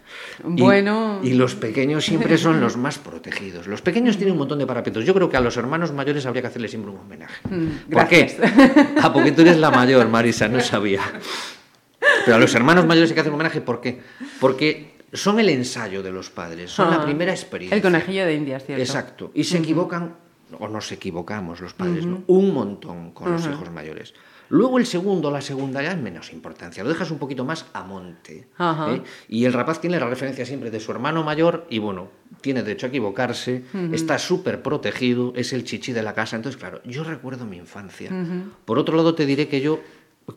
Y- 0.56 0.62
Bueno. 0.62 1.22
Y, 1.24 1.34
los 1.34 1.56
pequeños 1.56 2.04
siempre 2.06 2.38
son 2.38 2.60
los 2.60 2.76
más 2.76 3.00
protegidos. 3.00 3.66
Los 3.68 3.82
pequeños 3.82 4.18
tienen 4.18 4.34
un 4.34 4.40
montón 4.40 4.60
de 4.60 4.66
parapetos. 4.68 5.06
Yo 5.06 5.14
creo 5.14 5.30
que 5.30 5.38
a 5.38 5.42
los 5.42 5.56
hermanos 5.56 5.94
mayores 5.94 6.26
habría 6.26 6.42
que 6.42 6.48
hacerles 6.50 6.72
siempre 6.72 6.92
un 6.92 6.98
homenaje. 6.98 7.42
¿Por 7.44 7.60
gracias. 7.88 8.34
qué? 8.34 8.86
Ah, 9.02 9.14
porque 9.14 9.32
tú 9.32 9.42
eres 9.42 9.58
la 9.58 9.72
mayor, 9.72 10.08
Marisa, 10.10 10.48
no 10.50 10.60
sabía. 10.60 11.02
Pero 12.26 12.36
a 12.36 12.40
los 12.40 12.54
hermanos 12.56 12.86
mayores 12.86 13.10
hay 13.10 13.14
que 13.16 13.22
hacer 13.22 13.32
un 13.32 13.36
homenaje, 13.36 13.62
¿por 13.62 13.80
qué? 13.80 14.02
Porque 14.40 14.96
son 15.14 15.40
el 15.40 15.50
ensayo 15.50 16.04
de 16.04 16.12
los 16.12 16.30
padres, 16.30 16.72
son 16.72 16.90
la 16.92 16.98
Ah, 16.98 17.06
primera 17.06 17.32
experiencia. 17.32 17.76
El 17.76 17.82
conejillo 17.82 18.26
de 18.26 18.34
Indias, 18.36 18.66
¿cierto? 18.66 18.82
Exacto. 18.82 19.32
Y 19.34 19.44
se 19.46 19.58
equivocan, 19.60 20.16
o 20.60 20.68
nos 20.68 20.92
equivocamos 20.92 21.62
los 21.62 21.74
padres, 21.74 22.06
¿no? 22.06 22.24
un 22.28 22.54
montón 22.54 23.12
con 23.12 23.32
los 23.32 23.46
hijos 23.46 23.72
mayores. 23.72 24.14
Luego 24.50 24.80
el 24.80 24.86
segundo, 24.86 25.32
la 25.32 25.42
segunda 25.42 25.82
ya 25.82 25.92
es 25.92 25.98
menos 25.98 26.34
importancia, 26.34 26.84
lo 26.84 26.90
dejas 26.90 27.12
un 27.12 27.20
poquito 27.20 27.46
más 27.46 27.68
a 27.74 27.84
monte. 27.84 28.48
¿eh? 28.60 29.02
Y 29.28 29.46
el 29.46 29.54
rapaz 29.54 29.80
tiene 29.80 30.00
la 30.00 30.08
referencia 30.08 30.46
siempre 30.46 30.72
de 30.72 30.80
su 30.80 30.92
hermano 30.92 31.24
mayor 31.24 31.66
y 31.70 31.80
bueno, 31.80 32.10
tiene 32.42 32.64
derecho 32.64 32.88
a 32.88 32.90
equivocarse, 32.90 33.64
está 33.92 34.18
súper 34.18 34.62
protegido, 34.62 35.34
es 35.36 35.54
el 35.54 35.64
chichi 35.64 35.94
de 35.94 36.04
la 36.04 36.14
casa. 36.14 36.36
Entonces, 36.36 36.60
claro, 36.60 36.82
yo 36.84 37.04
recuerdo 37.04 37.46
mi 37.46 37.58
infancia. 37.58 38.12
Por 38.66 38.80
otro 38.80 38.98
lado, 38.98 39.16
te 39.16 39.26
diré 39.26 39.48
que 39.48 39.62
yo 39.62 39.80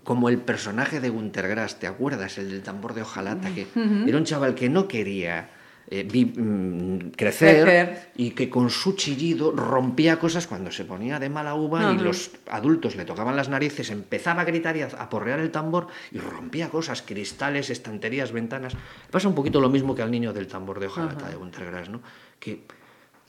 como 0.04 0.28
el 0.28 0.38
personaje 0.38 1.00
de 1.00 1.10
Gunter 1.10 1.48
Grass, 1.48 1.78
¿te 1.78 1.86
acuerdas? 1.86 2.38
El 2.38 2.50
del 2.50 2.62
tambor 2.62 2.94
de 2.94 3.02
hojalata, 3.02 3.54
que 3.54 3.66
era 4.06 4.18
un 4.18 4.24
chaval 4.24 4.54
que 4.54 4.68
no 4.68 4.88
quería 4.88 5.50
eh, 5.94 6.08
vi- 6.10 6.24
mm, 6.24 7.10
crecer, 7.16 7.62
Crecer. 7.64 8.10
y 8.16 8.30
que 8.30 8.48
con 8.48 8.70
su 8.70 8.94
chillido 8.96 9.50
rompía 9.52 10.18
cosas 10.18 10.46
cuando 10.46 10.70
se 10.72 10.86
ponía 10.86 11.18
de 11.18 11.28
mala 11.28 11.54
uva 11.54 11.92
y 11.92 11.98
los 11.98 12.30
adultos 12.50 12.96
le 12.96 13.04
tocaban 13.04 13.36
las 13.36 13.50
narices, 13.50 13.90
empezaba 13.90 14.40
a 14.40 14.44
gritar 14.46 14.74
y 14.76 14.80
a, 14.82 14.86
a 14.86 15.10
porrear 15.10 15.38
el 15.40 15.50
tambor 15.50 15.88
y 16.10 16.18
rompía 16.18 16.70
cosas, 16.70 17.02
cristales, 17.02 17.68
estanterías, 17.68 18.32
ventanas. 18.32 18.72
Pasa 19.10 19.28
un 19.28 19.34
poquito 19.34 19.60
lo 19.60 19.68
mismo 19.68 19.94
que 19.94 20.00
al 20.00 20.10
niño 20.10 20.32
del 20.32 20.46
tambor 20.46 20.80
de 20.80 20.86
hojalata 20.86 21.28
de 21.28 21.36
Gunter 21.36 21.66
Grass, 21.66 21.90
¿no? 21.90 22.00
Que 22.40 22.62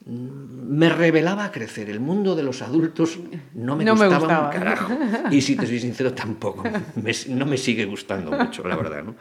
me 0.06 0.90
revelaba 0.90 1.46
a 1.46 1.52
crecer. 1.52 1.90
El 1.90 2.00
mundo 2.02 2.36
de 2.36 2.44
los 2.44 2.62
adultos 2.62 3.18
no 3.56 3.76
me 3.76 3.86
No 3.86 3.96
me 3.96 4.08
gustaba 4.08 4.20
gustaba. 4.20 4.46
un 4.48 4.54
carajo. 4.54 4.94
Y 5.32 5.42
si 5.42 5.56
te 5.56 5.66
soy 5.66 5.80
sincero, 5.80 6.14
tampoco. 6.14 6.64
Me- 6.96 7.14
no 7.36 7.46
me 7.46 7.58
sigue 7.58 7.86
gustando 7.86 8.32
mucho, 8.32 8.68
la 8.68 8.76
verdad, 8.76 9.04
¿no? 9.04 9.16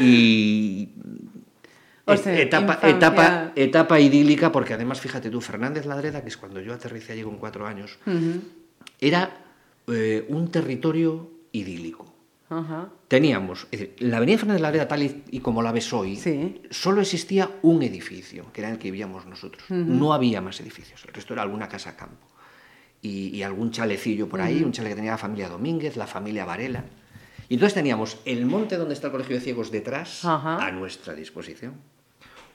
Y... 0.00 0.88
O 2.08 2.12
et- 2.14 2.22
sea, 2.22 2.38
etapa, 2.40 2.74
infancia- 2.74 2.88
etapa, 2.96 3.52
etapa 3.56 4.00
idílica, 4.00 4.52
porque 4.52 4.74
además, 4.74 5.00
fíjate 5.00 5.28
tú, 5.28 5.40
Fernández 5.40 5.86
Ladreda, 5.86 6.22
que 6.22 6.28
es 6.28 6.36
cuando 6.36 6.60
yo 6.60 6.72
aterricé 6.72 7.12
allí 7.14 7.22
con 7.22 7.36
cuatro 7.38 7.66
años, 7.66 7.98
era 9.00 9.42
eh, 9.88 10.24
un 10.28 10.50
territorio 10.50 11.30
idílico. 11.52 12.06
Teníamos, 13.08 13.66
es 13.72 13.80
decir, 13.80 13.94
la 13.98 14.18
avenida 14.18 14.38
Fernández 14.38 14.62
Ladreda, 14.62 14.86
tal 14.86 15.02
y, 15.02 15.24
y 15.32 15.40
como 15.40 15.62
la 15.62 15.72
ves 15.72 15.92
hoy, 15.92 16.14
Sí. 16.16 16.62
solo 16.70 17.00
existía 17.00 17.50
un 17.62 17.82
edificio, 17.82 18.46
que 18.52 18.60
era 18.60 18.70
el 18.70 18.78
que 18.78 18.90
vivíamos 18.92 19.26
nosotros. 19.26 19.64
No 19.68 20.12
había 20.14 20.40
más 20.40 20.60
edificios, 20.60 21.04
el 21.06 21.12
resto 21.12 21.32
era 21.34 21.42
alguna 21.42 21.68
casa 21.68 21.96
campo. 21.96 22.26
Y, 23.02 23.28
y 23.36 23.42
algún 23.42 23.72
chalecillo 23.72 24.28
por 24.28 24.40
ahí, 24.40 24.62
un 24.62 24.70
chale 24.72 24.88
que 24.90 24.94
tenía 24.96 25.12
la 25.12 25.18
familia 25.18 25.48
Domínguez, 25.48 25.96
la 25.96 26.06
familia 26.06 26.44
Varela. 26.44 26.84
Y 27.48 27.54
entonces 27.54 27.74
teníamos 27.74 28.18
el 28.24 28.46
monte 28.46 28.76
donde 28.76 28.94
está 28.94 29.08
el 29.08 29.12
Colegio 29.12 29.36
de 29.36 29.42
Ciegos 29.42 29.70
detrás, 29.70 30.24
a 30.24 30.70
nuestra 30.72 31.14
disposición. 31.14 31.74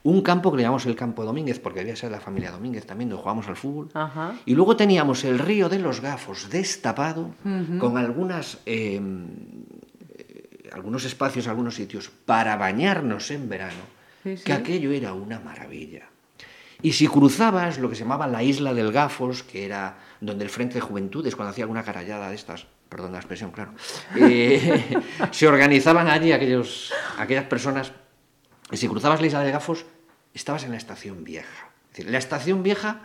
Un 0.03 0.22
campo 0.22 0.50
que 0.51 0.58
le 0.58 0.63
llamamos 0.63 0.86
el 0.88 0.96
Campo 0.96 1.24
Domínguez, 1.25 1.60
porque 1.60 1.79
debía 1.79 1.96
ser 1.96 2.12
la 2.12 2.20
familia 2.20 2.50
Domínguez 2.51 2.86
también, 2.88 3.10
donde 3.10 3.22
jugábamos 3.22 3.48
al 3.48 3.55
fútbol. 3.55 3.89
Ajá. 3.93 4.34
Y 4.46 4.55
luego 4.55 4.75
teníamos 4.75 5.24
el 5.24 5.38
río 5.38 5.70
de 5.70 5.77
los 5.79 6.01
Gafos 6.01 6.50
destapado, 6.50 7.36
con 7.79 7.98
algunas, 7.98 8.58
eh, 8.65 9.00
eh, 10.17 10.70
algunos 10.74 11.05
espacios, 11.05 11.48
algunos 11.48 11.75
sitios 11.75 12.10
para 12.25 12.55
bañarnos 12.55 13.29
en 13.31 13.48
verano, 13.50 14.01
Sí, 14.24 14.38
sí. 14.38 14.43
que 14.43 14.53
aquello 14.53 14.91
era 14.91 15.13
una 15.13 15.39
maravilla. 15.39 16.08
Y 16.84 16.93
si 16.93 17.08
cruzabas 17.08 17.77
lo 17.77 17.89
que 17.89 17.96
se 17.96 18.01
llamaba 18.03 18.25
la 18.25 18.41
isla 18.41 18.74
del 18.74 18.91
Gafos, 18.91 19.43
que 19.43 19.65
era 19.65 19.98
donde 20.20 20.43
el 20.43 20.50
Frente 20.50 20.75
de 20.75 20.81
Juventudes, 20.81 21.36
cuando 21.36 21.51
hacía 21.51 21.63
alguna 21.65 21.84
carallada 21.84 22.29
de 22.29 22.36
estas, 22.36 22.65
perdón 22.89 23.12
la 23.12 23.20
expresión, 23.20 23.51
claro, 23.51 23.74
eh, 24.15 24.98
se 25.31 25.48
organizaban 25.48 26.08
allí 26.08 26.31
aquellos, 26.31 26.91
aquellas 27.20 27.46
personas, 27.46 27.91
y 28.71 28.77
si 28.77 28.87
cruzabas 28.87 29.21
la 29.21 29.27
isla 29.27 29.41
del 29.41 29.51
Gafos, 29.51 29.85
estabas 30.33 30.63
en 30.63 30.71
la 30.71 30.77
estación 30.77 31.23
vieja. 31.23 31.69
Es 31.91 31.97
decir, 31.97 32.11
la 32.11 32.17
estación 32.17 32.63
vieja, 32.63 33.01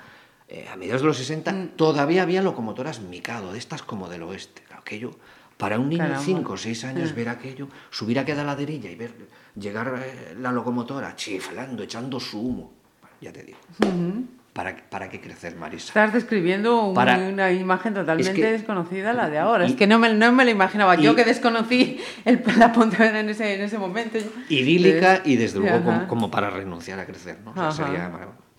eh, 0.49 0.69
a 0.73 0.77
mediados 0.77 1.03
de 1.03 1.09
los 1.09 1.17
60, 1.17 1.53
Mm. 1.53 1.69
todavía 1.77 2.23
había 2.23 2.41
locomotoras 2.43 3.01
Mikado, 3.01 3.53
de 3.53 3.59
estas 3.59 3.83
como 3.83 4.09
del 4.09 4.23
oeste. 4.23 4.63
Aquello, 4.77 5.11
para 5.57 5.79
un 5.79 5.89
niño 5.89 6.03
de 6.03 6.09
Caramba. 6.11 6.25
5 6.25 6.53
o 6.53 6.57
6 6.57 6.85
años, 6.85 7.15
ver 7.15 7.29
aquello, 7.29 7.69
subir 7.91 8.19
a 8.19 8.23
aquella 8.23 8.45
laderilla 8.45 8.91
y 8.91 8.95
ver 8.95 9.13
llegar 9.57 10.01
eh, 10.05 10.37
la 10.39 10.53
locomotora 10.53 11.17
chiflando, 11.17 11.83
echando 11.83 12.21
su 12.21 12.41
humo. 12.41 12.73
Ya 13.21 13.33
te 13.33 13.43
digo. 13.43 13.59
¿Para, 14.57 14.75
¿Para 14.89 15.11
qué 15.11 15.21
crecer, 15.21 15.55
Marisa? 15.55 15.89
Estás 15.89 16.15
describiendo 16.15 16.83
un- 16.83 16.95
Para- 16.95 17.19
una 17.19 17.53
imagen 17.53 17.93
totalmente 17.93 18.31
Es 18.31 18.35
que- 18.37 18.53
desconocida 18.53 19.13
la 19.13 19.29
de 19.29 19.37
ahora. 19.39 19.67
y- 19.67 19.73
es 19.73 19.77
que 19.77 19.87
no 19.87 19.99
me, 19.99 20.15
no 20.15 20.33
me 20.33 20.47
lo 20.47 20.51
imaginaba. 20.51 20.95
Yo 20.95 21.13
y- 21.13 21.15
que 21.15 21.25
desconocí 21.27 22.01
el, 22.25 22.43
la 22.59 22.73
Pontevedra 22.73 23.21
en 23.21 23.29
ese, 23.29 23.55
en 23.55 23.61
ese 23.61 23.77
momento. 23.79 24.17
idílica 24.49 25.21
y 25.27 25.37
desde 25.37 25.59
luego 25.59 25.85
como, 25.85 26.09
como 26.09 26.31
para 26.31 26.49
renunciar 26.49 26.99
a 26.99 27.05
crecer, 27.05 27.37
¿no? 27.45 27.51
O 27.51 27.55
sea, 27.55 27.71
sería 27.87 28.11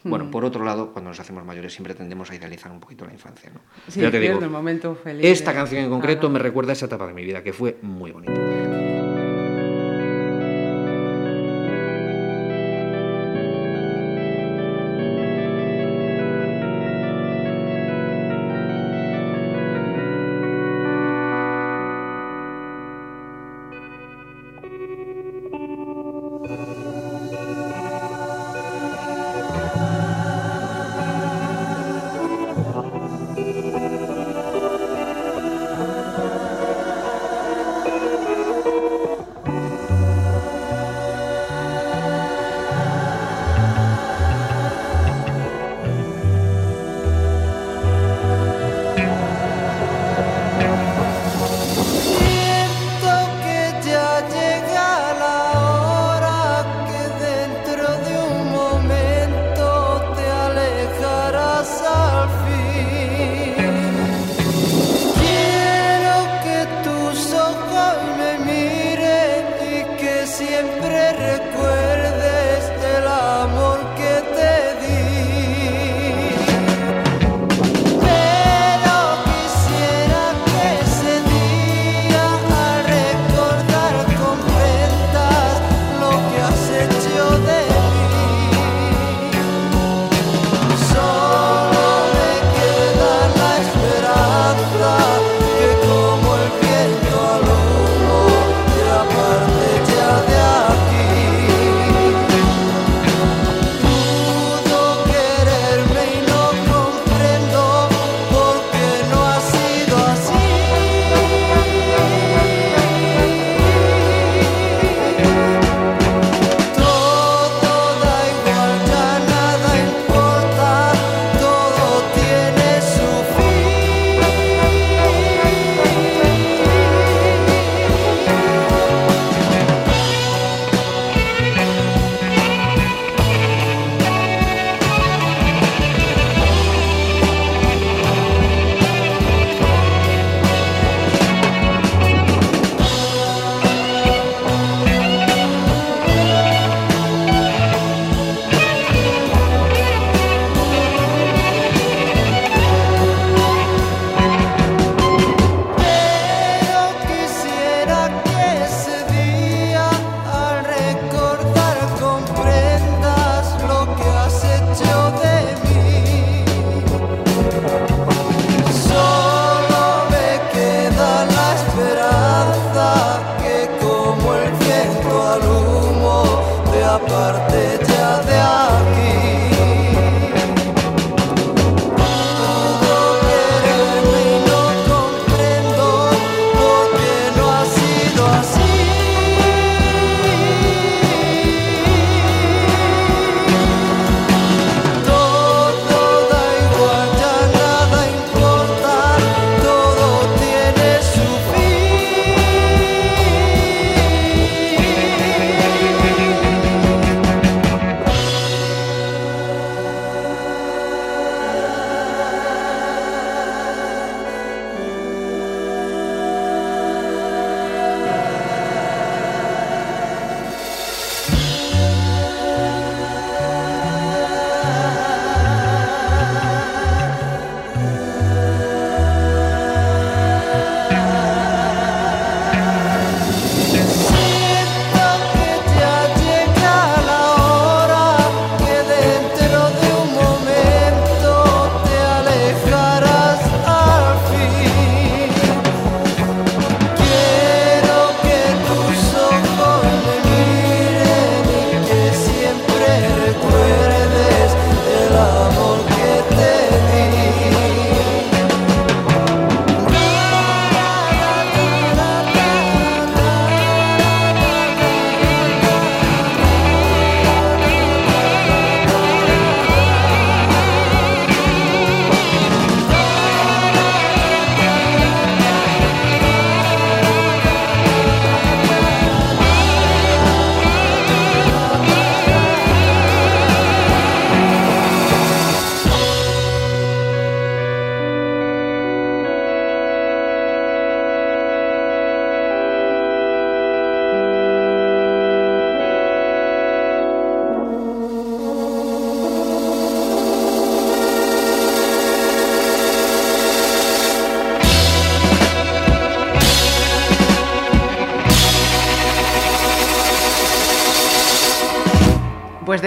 Bueno, 0.03 0.29
por 0.29 0.45
otro 0.45 0.63
lado, 0.63 0.93
cuando 0.93 1.09
nos 1.09 1.19
hacemos 1.19 1.43
mayores 1.43 1.73
siempre 1.73 1.95
tendemos 1.95 2.29
a 2.29 2.35
idealizar 2.35 2.71
un 2.71 2.79
poquito 2.79 3.03
la 3.05 3.11
infancia, 3.13 3.49
¿no? 3.51 3.59
Sí, 3.87 3.99
Pero 3.99 4.11
te 4.11 4.19
digo, 4.19 4.39
el 4.39 4.49
momento 4.51 4.95
feliz. 5.03 5.25
esta 5.25 5.51
canción 5.53 5.83
en 5.83 5.89
concreto 5.89 6.27
Ajá. 6.27 6.33
me 6.33 6.39
recuerda 6.39 6.71
a 6.71 6.73
esa 6.73 6.85
etapa 6.85 7.07
de 7.07 7.13
mi 7.13 7.25
vida 7.25 7.41
que 7.43 7.51
fue 7.53 7.77
muy 7.81 8.11
bonita. 8.11 8.33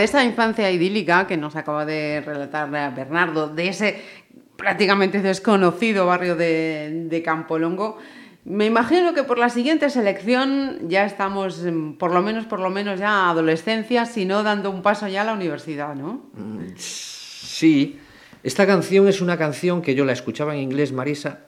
De 0.00 0.04
esa 0.04 0.24
infancia 0.24 0.70
idílica 0.70 1.26
que 1.26 1.36
nos 1.36 1.56
acaba 1.56 1.84
de 1.84 2.22
relatar 2.22 2.70
Bernardo, 2.70 3.48
de 3.48 3.68
ese 3.68 4.00
prácticamente 4.56 5.20
desconocido 5.20 6.06
barrio 6.06 6.36
de, 6.36 7.04
de 7.04 7.22
Campolongo, 7.22 7.98
me 8.44 8.64
imagino 8.64 9.12
que 9.12 9.24
por 9.24 9.36
la 9.36 9.50
siguiente 9.50 9.90
selección 9.90 10.88
ya 10.88 11.04
estamos, 11.04 11.62
mm, 11.62 11.98
por 11.98 12.14
lo 12.14 12.22
menos, 12.22 12.46
por 12.46 12.60
lo 12.60 12.70
menos 12.70 12.98
ya 12.98 13.28
adolescencia, 13.28 14.06
si 14.06 14.24
no 14.24 14.42
dando 14.42 14.70
un 14.70 14.80
paso 14.80 15.06
ya 15.06 15.20
a 15.20 15.24
la 15.24 15.34
universidad, 15.34 15.94
¿no? 15.94 16.30
Sí, 16.76 18.00
esta 18.42 18.66
canción 18.66 19.06
es 19.06 19.20
una 19.20 19.36
canción 19.36 19.82
que 19.82 19.94
yo 19.94 20.06
la 20.06 20.14
escuchaba 20.14 20.54
en 20.54 20.62
inglés, 20.62 20.92
Marisa, 20.92 21.40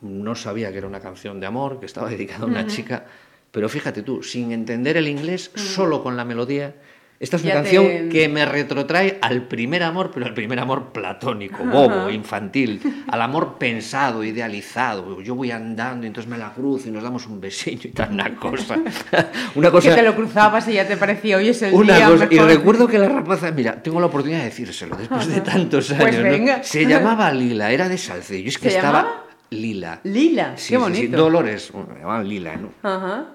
no 0.00 0.34
sabía 0.34 0.72
que 0.72 0.78
era 0.78 0.86
una 0.86 1.00
canción 1.00 1.38
de 1.38 1.46
amor, 1.46 1.78
que 1.78 1.84
estaba 1.84 2.08
dedicada 2.08 2.44
a 2.44 2.46
una 2.46 2.66
chica, 2.66 3.04
pero 3.50 3.68
fíjate 3.68 4.02
tú, 4.02 4.22
sin 4.22 4.52
entender 4.52 4.96
el 4.96 5.06
inglés, 5.06 5.50
solo 5.54 6.02
con 6.02 6.16
la 6.16 6.24
melodía, 6.24 6.74
esta 7.20 7.36
es 7.36 7.42
una 7.42 7.50
Ya 7.54 7.62
canción 7.62 7.84
te- 7.86 8.08
que 8.08 8.28
me 8.30 8.44
retrotrae 8.46 9.18
al 9.20 9.42
primer 9.46 9.82
amor, 9.82 10.10
pero 10.12 10.24
al 10.26 10.32
primer 10.32 10.58
amor 10.58 10.90
platónico, 10.90 11.62
bobo, 11.64 12.08
infantil, 12.08 12.80
al 13.08 13.20
amor 13.20 13.58
pensado, 13.58 14.24
idealizado. 14.24 15.20
Yo 15.20 15.34
voy 15.34 15.50
andando 15.50 16.04
y 16.04 16.08
entonces 16.08 16.30
me 16.30 16.38
la 16.38 16.52
cruzo 16.54 16.88
y 16.88 16.92
nos 16.92 17.02
damos 17.02 17.26
un 17.26 17.38
besillo 17.38 17.90
y 17.90 17.92
tal, 17.92 18.10
una 18.12 18.34
cosa. 18.36 18.76
una 19.54 19.68
Que 19.68 19.72
cosa 19.72 19.94
te 19.94 20.02
lo 20.02 20.16
cruzabas 20.16 20.66
y 20.68 20.72
ya 20.72 20.88
te 20.88 20.96
parecía, 20.96 21.36
hoy 21.36 21.48
es 21.50 21.60
el 21.60 21.74
una 21.74 21.96
día 21.96 22.08
cosa, 22.08 22.24
y 22.30 22.34
mejor". 22.36 22.48
recuerdo 22.48 22.88
que 22.88 22.98
la 22.98 23.08
rapaza, 23.10 23.50
mira, 23.50 23.82
tengo 23.82 24.00
la 24.00 24.06
oportunidad 24.06 24.38
de 24.40 24.44
decírselo 24.46 24.96
después 24.96 25.26
de 25.28 25.40
tantos 25.42 25.90
años. 25.90 26.02
Pues 26.02 26.16
¿no? 26.16 26.22
venga. 26.24 26.62
Se 26.62 26.86
llamaba 26.86 27.30
Lila, 27.32 27.70
era 27.70 27.86
de 27.88 27.98
Salcedo. 27.98 28.48
Es 28.48 28.56
que 28.58 28.70
¿Se 28.70 28.76
estaba 28.76 29.00
llamaba? 29.02 29.24
Lila. 29.50 30.00
Lila, 30.04 30.52
Sí, 30.56 30.70
qué 30.70 30.78
bonito. 30.78 31.00
sí, 31.00 31.06
Dolores, 31.08 31.70
me 31.74 31.98
llamaban 32.00 32.26
Lila, 32.28 32.56
¿no? 32.56 32.70
Ajá. 32.82 33.26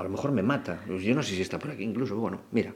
A 0.00 0.02
lo 0.02 0.08
mejor 0.08 0.32
me 0.32 0.42
mata. 0.42 0.80
Pues 0.86 1.02
Yo 1.02 1.14
no 1.14 1.22
sé 1.22 1.34
si 1.34 1.42
está 1.42 1.58
por 1.58 1.70
aquí 1.72 1.82
incluso. 1.82 2.16
Bueno, 2.16 2.40
mira. 2.52 2.72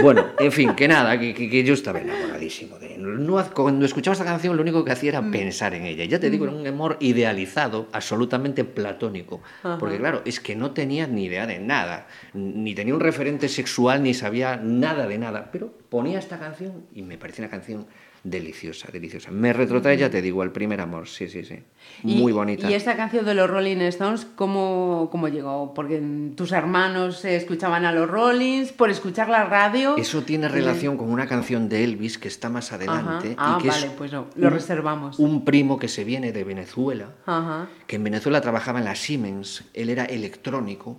Bueno, 0.00 0.26
en 0.38 0.52
fin, 0.52 0.76
que 0.76 0.86
nada, 0.86 1.18
que, 1.18 1.34
que- 1.34 1.50
que 1.50 1.64
yo 1.64 1.74
estaba 1.74 2.00
enamoradísimo 2.00 2.78
de 2.78 2.94
él. 2.94 3.26
No, 3.26 3.44
cuando 3.52 3.84
escuchaba 3.84 4.12
esta 4.12 4.24
canción, 4.24 4.54
lo 4.54 4.62
único 4.62 4.84
que 4.84 4.92
hacía 4.92 5.08
era 5.10 5.30
pensar 5.32 5.74
en 5.74 5.84
ella. 5.84 6.04
Ya 6.04 6.20
te 6.20 6.30
digo, 6.30 6.44
era 6.44 6.54
un 6.54 6.64
amor 6.64 6.96
idealizado, 7.00 7.88
absolutamente 7.90 8.62
platónico. 8.62 9.40
Porque 9.80 9.98
claro, 9.98 10.22
es 10.24 10.38
que 10.38 10.54
no 10.54 10.70
tenía 10.70 11.08
ni 11.08 11.24
idea 11.24 11.44
de 11.48 11.58
nada. 11.58 12.06
Ni 12.34 12.72
tenía 12.76 12.94
un 12.94 13.00
referente 13.00 13.48
sexual, 13.48 14.04
ni 14.04 14.14
sabía 14.14 14.56
nada 14.56 15.08
de 15.08 15.18
nada. 15.18 15.50
Pero 15.50 15.72
ponía 15.88 16.20
esta 16.20 16.38
canción 16.38 16.84
y 16.94 17.02
me 17.02 17.18
parecía 17.18 17.44
una 17.46 17.50
canción 17.50 17.86
deliciosa, 18.22 18.88
deliciosa. 18.92 19.30
Me 19.30 19.52
retrotrae, 19.52 19.96
ya 19.96 20.10
te 20.10 20.20
digo, 20.20 20.42
al 20.42 20.52
primer 20.52 20.80
amor. 20.80 21.08
Sí, 21.08 21.28
sí, 21.28 21.44
sí. 21.44 21.60
Muy 22.02 22.32
Y- 22.32 22.34
bonita. 22.34 22.70
¿Y 22.70 22.74
esta 22.74 22.96
canción 22.96 23.24
de 23.24 23.34
los 23.34 23.48
Rolling 23.48 23.78
Stones 23.78 24.26
cómo, 24.34 25.08
cómo 25.10 25.28
llegó? 25.28 25.72
Porque 25.74 26.02
tus 26.36 26.52
hermanos 26.52 27.24
escuchaban 27.24 27.84
a 27.84 27.92
los 27.92 28.08
Rollins, 28.10 28.72
por 28.72 28.90
escuchar 28.90 29.28
la 29.28 29.44
radio. 29.44 29.96
Eso 29.96 30.22
tiene 30.22 30.48
relación 30.48 30.96
con 30.96 31.10
una 31.10 31.26
canción 31.26 31.68
de 31.68 31.82
Elvis 31.84 32.18
que 32.18 32.28
está 32.28 32.48
más 32.50 32.72
adelante. 32.72 33.34
Ajá. 33.38 33.54
Ah, 33.54 33.56
y 33.58 33.62
que 33.62 33.68
vale, 33.68 33.86
es 33.86 33.92
pues 33.92 34.12
no, 34.12 34.26
lo 34.36 34.48
un- 34.48 34.52
reservamos. 34.52 35.18
Un 35.18 35.44
primo 35.44 35.78
que 35.78 35.88
se 35.88 36.04
viene 36.04 36.32
de 36.32 36.44
Venezuela, 36.44 37.12
Ajá. 37.26 37.68
que 37.86 37.96
en 37.96 38.04
Venezuela 38.04 38.40
trabajaba 38.40 38.78
en 38.80 38.84
la 38.84 38.94
Siemens, 38.94 39.64
él 39.74 39.88
era 39.90 40.04
electrónico, 40.04 40.98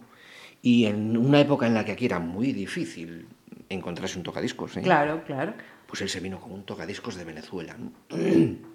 y 0.63 0.85
en 0.85 1.17
una 1.17 1.39
época 1.39 1.67
en 1.67 1.73
la 1.73 1.85
que 1.85 1.91
aquí 1.91 2.05
era 2.05 2.19
muy 2.19 2.51
difícil 2.51 3.27
encontrarse 3.69 4.17
un 4.17 4.23
tocadiscos, 4.23 4.75
¿eh? 4.77 4.81
Claro, 4.81 5.23
claro. 5.25 5.53
Pues 5.91 6.01
él 6.01 6.07
se 6.07 6.21
vino 6.21 6.39
con 6.39 6.53
un 6.53 6.63
tocadiscos 6.63 7.15
de 7.17 7.25
Venezuela. 7.25 7.75
¿no? 7.77 7.91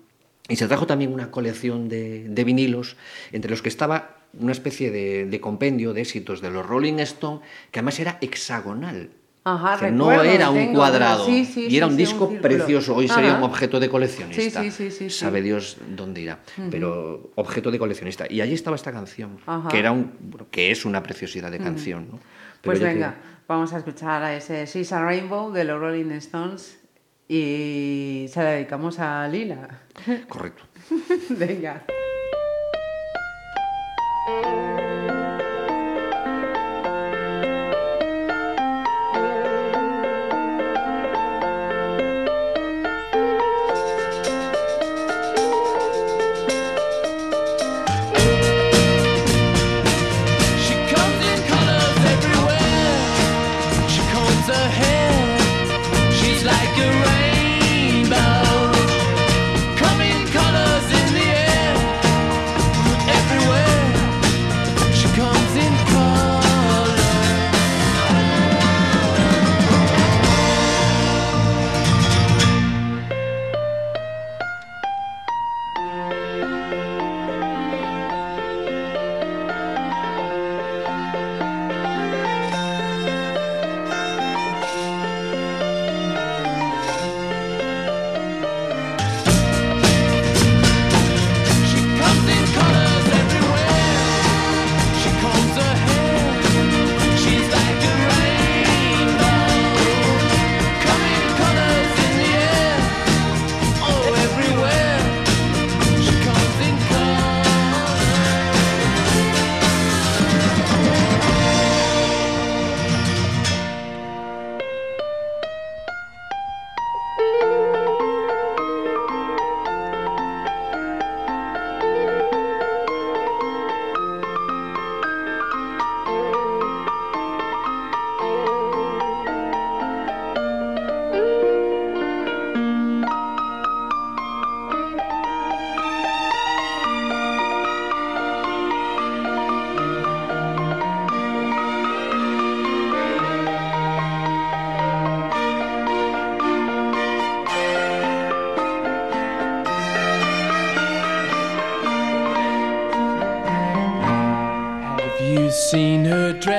Y 0.48 0.54
se 0.54 0.68
trajo 0.68 0.86
también 0.86 1.12
una 1.12 1.32
colección 1.32 1.88
de, 1.88 2.28
de 2.28 2.44
vinilos, 2.44 2.96
entre 3.32 3.50
los 3.50 3.62
que 3.62 3.68
estaba 3.68 4.18
una 4.38 4.52
especie 4.52 4.92
de, 4.92 5.26
de 5.26 5.40
compendio 5.40 5.92
de 5.92 6.02
éxitos 6.02 6.40
de 6.40 6.50
los 6.50 6.64
Rolling 6.64 6.98
Stone, 7.00 7.40
que 7.72 7.80
además 7.80 7.98
era 7.98 8.18
hexagonal. 8.20 9.10
Ajá, 9.42 9.74
O 9.74 9.78
sea, 9.78 9.90
no 9.90 10.10
recuerdo, 10.10 10.30
era 10.30 10.50
un 10.50 10.74
cuadrado. 10.74 11.26
sí, 11.26 11.44
sí, 11.46 11.66
y 11.68 11.76
era 11.78 11.86
sí, 11.86 11.92
un 11.92 11.96
disco 11.96 12.26
un 12.26 12.40
precioso. 12.40 12.94
Hoy 12.94 13.08
sería 13.08 13.30
Ajá. 13.30 13.38
un 13.38 13.44
objeto 13.44 13.80
de 13.80 13.88
coleccionista. 13.88 14.62
Sí, 14.62 14.70
sí, 14.70 14.90
sí, 14.90 14.90
sí, 14.90 15.10
sí. 15.10 15.18
Sabe 15.18 15.42
Dios 15.42 15.78
dónde 15.96 16.20
irá. 16.20 16.38
Pero 16.70 17.30
objeto 17.34 17.72
de 17.72 17.78
coleccionista. 17.80 18.26
Y 18.30 18.40
allí 18.40 18.54
estaba 18.54 18.76
esta 18.76 18.92
canción, 18.92 19.38
Ajá. 19.46 19.68
que, 19.68 19.78
era 19.80 19.90
un, 19.90 20.12
que 20.52 20.70
es 20.70 20.84
una 20.84 21.02
preciosidad 21.02 21.50
de 21.50 21.58
canción. 21.58 22.06
¿no? 22.12 22.18
Pero 22.18 22.62
Pues 22.62 22.78
ya 22.78 22.86
te 22.86 22.94
venga, 22.94 23.16
vamos 23.48 23.72
a 23.72 23.78
escuchar 23.78 24.22
a 24.22 24.36
ese 24.36 24.64
She's 24.66 24.92
a 24.92 25.02
Rainbow 25.02 25.50
de 25.50 25.64
los 25.64 25.80
Rolling 25.80 26.10
Stones 26.12 26.78
y 27.28 28.26
se 28.28 28.42
la 28.42 28.50
dedicamos 28.50 28.98
a 28.98 29.26
Lila. 29.28 29.80
Correcto. 30.28 30.62
venga. 31.30 31.84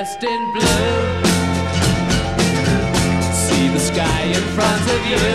Dressed 0.07 0.23
in 0.23 0.51
blue? 0.51 1.21
See 3.33 3.67
the 3.69 3.79
sky 3.79 4.23
in 4.23 4.43
front 4.55 4.81
of 4.81 5.05
you. 5.05 5.27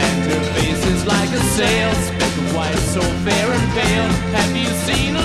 And 0.00 0.30
her 0.30 0.42
face 0.54 0.86
is 0.86 1.06
like 1.06 1.30
a 1.30 1.40
sail, 1.56 1.92
speck 1.94 2.36
of 2.38 2.54
white, 2.54 2.78
so 2.94 3.00
fair 3.00 3.52
and 3.52 3.72
pale. 3.72 4.08
Have 4.34 4.56
you 4.56 4.66
seen 4.86 5.16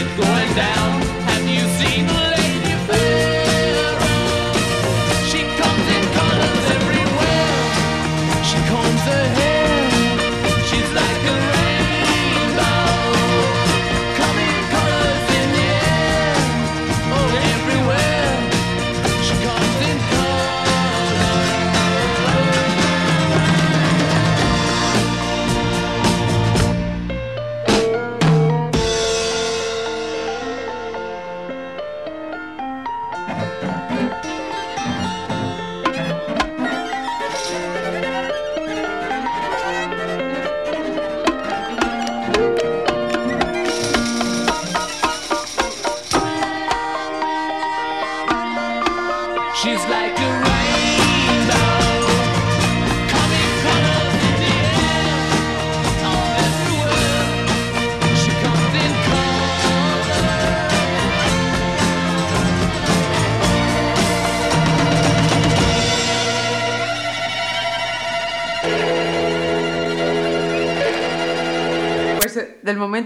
it 0.00 0.16
going 0.16 0.54
down. 0.54 1.09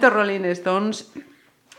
Momento 0.05 0.11
Rolling 0.11 0.45
Stones 0.53 1.11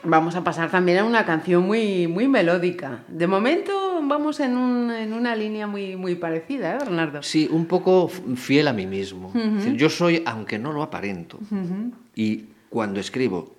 vamos 0.04 0.36
a 0.36 0.44
pasar 0.44 0.70
también 0.72 1.00
a 1.00 1.04
una 1.04 1.26
canción 1.26 1.64
muy, 1.66 2.08
muy 2.08 2.28
melódica. 2.28 3.04
De 3.08 3.28
momento 3.28 3.72
vamos 4.04 4.40
en, 4.40 4.58
un- 4.58 4.92
en 4.92 5.14
una 5.14 5.36
línea 5.36 5.68
muy, 5.68 5.96
muy 5.96 6.16
parecida, 6.16 6.76
¿eh, 6.76 6.78
Bernardo? 6.80 7.24
Sí, 7.24 7.48
un 7.52 7.66
poco 7.66 8.08
fiel 8.08 8.68
a 8.68 8.74
mí 8.74 8.86
mismo. 8.86 9.32
Decir, 9.34 9.76
yo 9.76 9.90
soy, 9.90 10.22
aunque 10.26 10.60
no 10.60 10.74
lo 10.74 10.82
aparento, 10.84 11.40
y 12.16 12.46
cuando 12.70 13.00
escribo, 13.00 13.56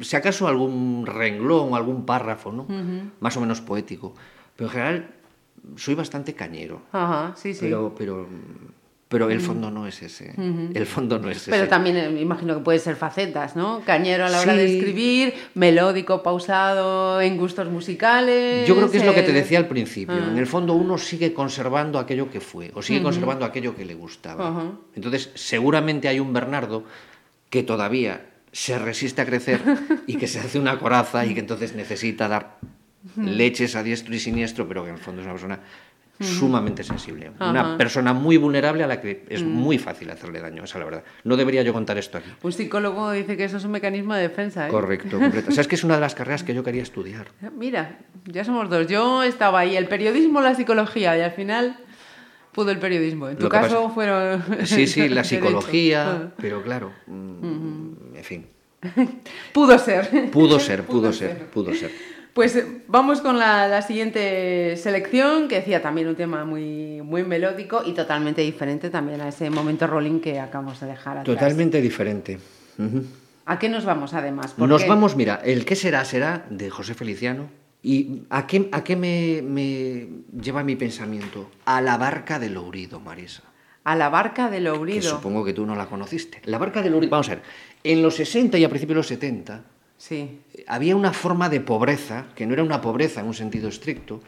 si 0.00 0.16
acaso 0.16 0.46
algún 0.48 1.04
renglón, 1.06 1.74
algún 1.74 2.04
párrafo, 2.06 2.52
¿no? 2.52 2.66
Más 3.20 3.36
o 3.36 3.40
menos 3.40 3.60
poético, 3.60 4.14
pero 4.56 4.68
en 4.68 4.72
general 4.72 5.10
soy 5.76 5.94
bastante 5.94 6.34
cañero. 6.34 6.82
Ajá, 6.92 7.34
sí, 7.36 7.52
sí. 7.52 7.60
Pero, 7.62 7.94
pero, 7.96 8.26
pero 9.08 9.30
el 9.30 9.40
fondo 9.40 9.70
no 9.70 9.86
es 9.86 10.02
ese. 10.02 10.34
El 10.36 10.84
fondo 10.84 11.18
no 11.18 11.30
es 11.30 11.38
ese. 11.38 11.50
Pero 11.50 11.66
también 11.66 11.96
eh, 11.96 12.10
me 12.10 12.20
imagino 12.20 12.54
que 12.54 12.60
puede 12.60 12.78
ser 12.78 12.94
facetas, 12.94 13.56
¿no? 13.56 13.80
Cañero 13.80 14.26
a 14.26 14.28
la 14.28 14.40
hora 14.40 14.54
de 14.54 14.76
escribir, 14.76 15.32
melódico, 15.54 16.22
pausado, 16.22 17.18
en 17.22 17.38
gustos 17.38 17.70
musicales. 17.70 18.68
Yo 18.68 18.76
creo 18.76 18.90
que 18.90 18.98
es 18.98 19.06
lo 19.06 19.14
que 19.14 19.22
te 19.22 19.30
eh, 19.30 19.34
decía 19.34 19.58
al 19.58 19.66
principio. 19.66 20.14
ah. 20.14 20.28
En 20.30 20.36
el 20.36 20.46
fondo 20.46 20.74
uno 20.74 20.98
sigue 20.98 21.32
conservando 21.32 21.98
aquello 21.98 22.30
que 22.30 22.40
fue 22.40 22.70
o 22.74 22.82
sigue 22.82 23.02
conservando 23.02 23.46
aquello 23.46 23.74
que 23.74 23.86
le 23.86 23.94
gustaba. 23.94 24.74
Entonces, 24.94 25.30
seguramente 25.34 26.08
hay 26.08 26.20
un 26.20 26.34
Bernardo 26.34 26.84
que 27.48 27.62
todavía 27.62 28.26
se 28.52 28.78
resiste 28.78 29.22
a 29.22 29.26
crecer 29.26 29.62
y 30.06 30.16
que 30.16 30.26
se 30.26 30.38
hace 30.38 30.58
una 30.58 30.78
coraza 30.78 31.24
y 31.24 31.32
que 31.32 31.40
entonces 31.40 31.74
necesita 31.74 32.28
dar 32.28 32.58
leches 33.16 33.74
a 33.74 33.82
diestro 33.82 34.14
y 34.14 34.18
siniestro, 34.18 34.68
pero 34.68 34.82
que 34.82 34.90
en 34.90 34.96
el 34.96 35.00
fondo 35.00 35.22
es 35.22 35.26
una 35.26 35.34
persona 35.34 35.60
sumamente 36.20 36.82
sensible. 36.84 37.30
Una 37.40 37.76
persona 37.76 38.12
muy 38.12 38.36
vulnerable 38.36 38.82
a 38.84 38.86
la 38.86 39.00
que 39.00 39.24
es 39.28 39.42
muy 39.42 39.78
fácil 39.78 40.10
hacerle 40.10 40.40
daño, 40.40 40.64
esa 40.64 40.78
es 40.78 40.80
la 40.80 40.84
verdad. 40.84 41.04
No 41.24 41.36
debería 41.36 41.62
yo 41.62 41.72
contar 41.72 41.96
esto 41.98 42.18
aquí. 42.18 42.28
Un 42.42 42.52
psicólogo 42.52 43.12
dice 43.12 43.36
que 43.36 43.44
eso 43.44 43.56
es 43.58 43.64
un 43.64 43.70
mecanismo 43.70 44.14
de 44.14 44.22
defensa, 44.22 44.66
¿eh? 44.66 44.70
Correcto, 44.70 45.18
completo. 45.18 45.50
¿Sabes 45.52 45.68
que 45.68 45.74
es 45.76 45.84
una 45.84 45.94
de 45.94 46.00
las 46.00 46.14
carreras 46.14 46.42
que 46.42 46.54
yo 46.54 46.62
quería 46.64 46.82
estudiar? 46.82 47.28
Mira, 47.56 47.98
ya 48.24 48.44
somos 48.44 48.68
dos. 48.68 48.86
Yo 48.88 49.22
estaba 49.22 49.60
ahí, 49.60 49.76
el 49.76 49.86
periodismo, 49.88 50.40
la 50.40 50.54
psicología, 50.54 51.16
y 51.16 51.20
al 51.20 51.32
final 51.32 51.76
pudo 52.52 52.70
el 52.72 52.78
periodismo. 52.78 53.28
En 53.28 53.36
tu 53.38 53.48
caso 53.48 53.82
pasa- 53.84 53.94
fueron... 53.94 54.42
Sí, 54.64 54.86
sí, 54.86 55.08
la 55.08 55.22
psicología, 55.24 56.32
pero 56.38 56.62
claro, 56.62 56.92
mm, 57.06 58.16
en 58.16 58.24
fin, 58.24 58.46
Pudo 59.52 59.78
ser. 59.78 60.30
pudo 60.30 60.58
ser, 60.60 60.84
pudo 60.84 61.12
ser, 61.12 61.46
pudo 61.46 61.74
ser. 61.74 61.90
Pues 62.38 62.54
eh, 62.54 62.82
vamos 62.86 63.20
con 63.20 63.36
la, 63.36 63.66
la 63.66 63.82
siguiente 63.82 64.76
selección, 64.76 65.48
que 65.48 65.56
decía 65.56 65.82
también 65.82 66.06
un 66.06 66.14
tema 66.14 66.44
muy, 66.44 67.02
muy 67.02 67.24
melódico 67.24 67.82
y 67.84 67.94
totalmente 67.94 68.42
diferente 68.42 68.90
también 68.90 69.20
a 69.22 69.26
ese 69.26 69.50
momento 69.50 69.88
rolling 69.88 70.20
que 70.20 70.38
acabamos 70.38 70.78
de 70.78 70.86
dejar 70.86 71.18
atrás. 71.18 71.36
Totalmente 71.36 71.80
diferente. 71.80 72.38
¿A 73.44 73.58
qué 73.58 73.68
nos 73.68 73.84
vamos 73.84 74.14
además? 74.14 74.52
¿Por 74.52 74.68
Nos 74.68 74.86
vamos, 74.86 75.16
mira, 75.16 75.40
el 75.44 75.64
qué 75.64 75.74
será 75.74 76.04
será 76.04 76.46
de 76.48 76.70
José 76.70 76.94
Feliciano. 76.94 77.48
¿Y 77.82 78.22
a 78.30 78.46
qué, 78.46 78.68
a 78.70 78.84
qué 78.84 78.94
me, 78.94 79.42
me 79.42 80.06
lleva 80.40 80.62
mi 80.62 80.76
pensamiento? 80.76 81.50
A 81.64 81.80
la 81.80 81.96
barca 81.96 82.38
de 82.38 82.50
Lourido, 82.50 83.00
Marisa. 83.00 83.42
A 83.82 83.96
la 83.96 84.10
barca 84.10 84.48
del 84.48 84.62
Que 84.62 84.70
Ourido. 84.70 85.10
supongo 85.10 85.44
que 85.44 85.54
tú 85.54 85.66
no 85.66 85.74
la 85.74 85.86
conociste. 85.86 86.40
La 86.44 86.58
barca 86.58 86.82
de 86.82 86.90
Lourido, 86.90 87.10
vamos 87.10 87.30
a 87.30 87.34
ver, 87.34 87.42
en 87.82 88.00
los 88.00 88.14
60 88.14 88.58
y 88.58 88.64
a 88.64 88.68
principios 88.68 88.94
de 88.94 88.98
los 89.00 89.06
70 89.08 89.64
Sí. 89.98 90.40
había 90.68 90.94
una 90.96 91.12
forma 91.12 91.48
de 91.48 91.60
pobreza, 91.60 92.26
que 92.34 92.46
no 92.46 92.54
era 92.54 92.62
una 92.62 92.80
pobreza 92.80 93.20
en 93.20 93.26
un 93.26 93.34
sentido 93.34 93.68
estricto, 93.68 94.20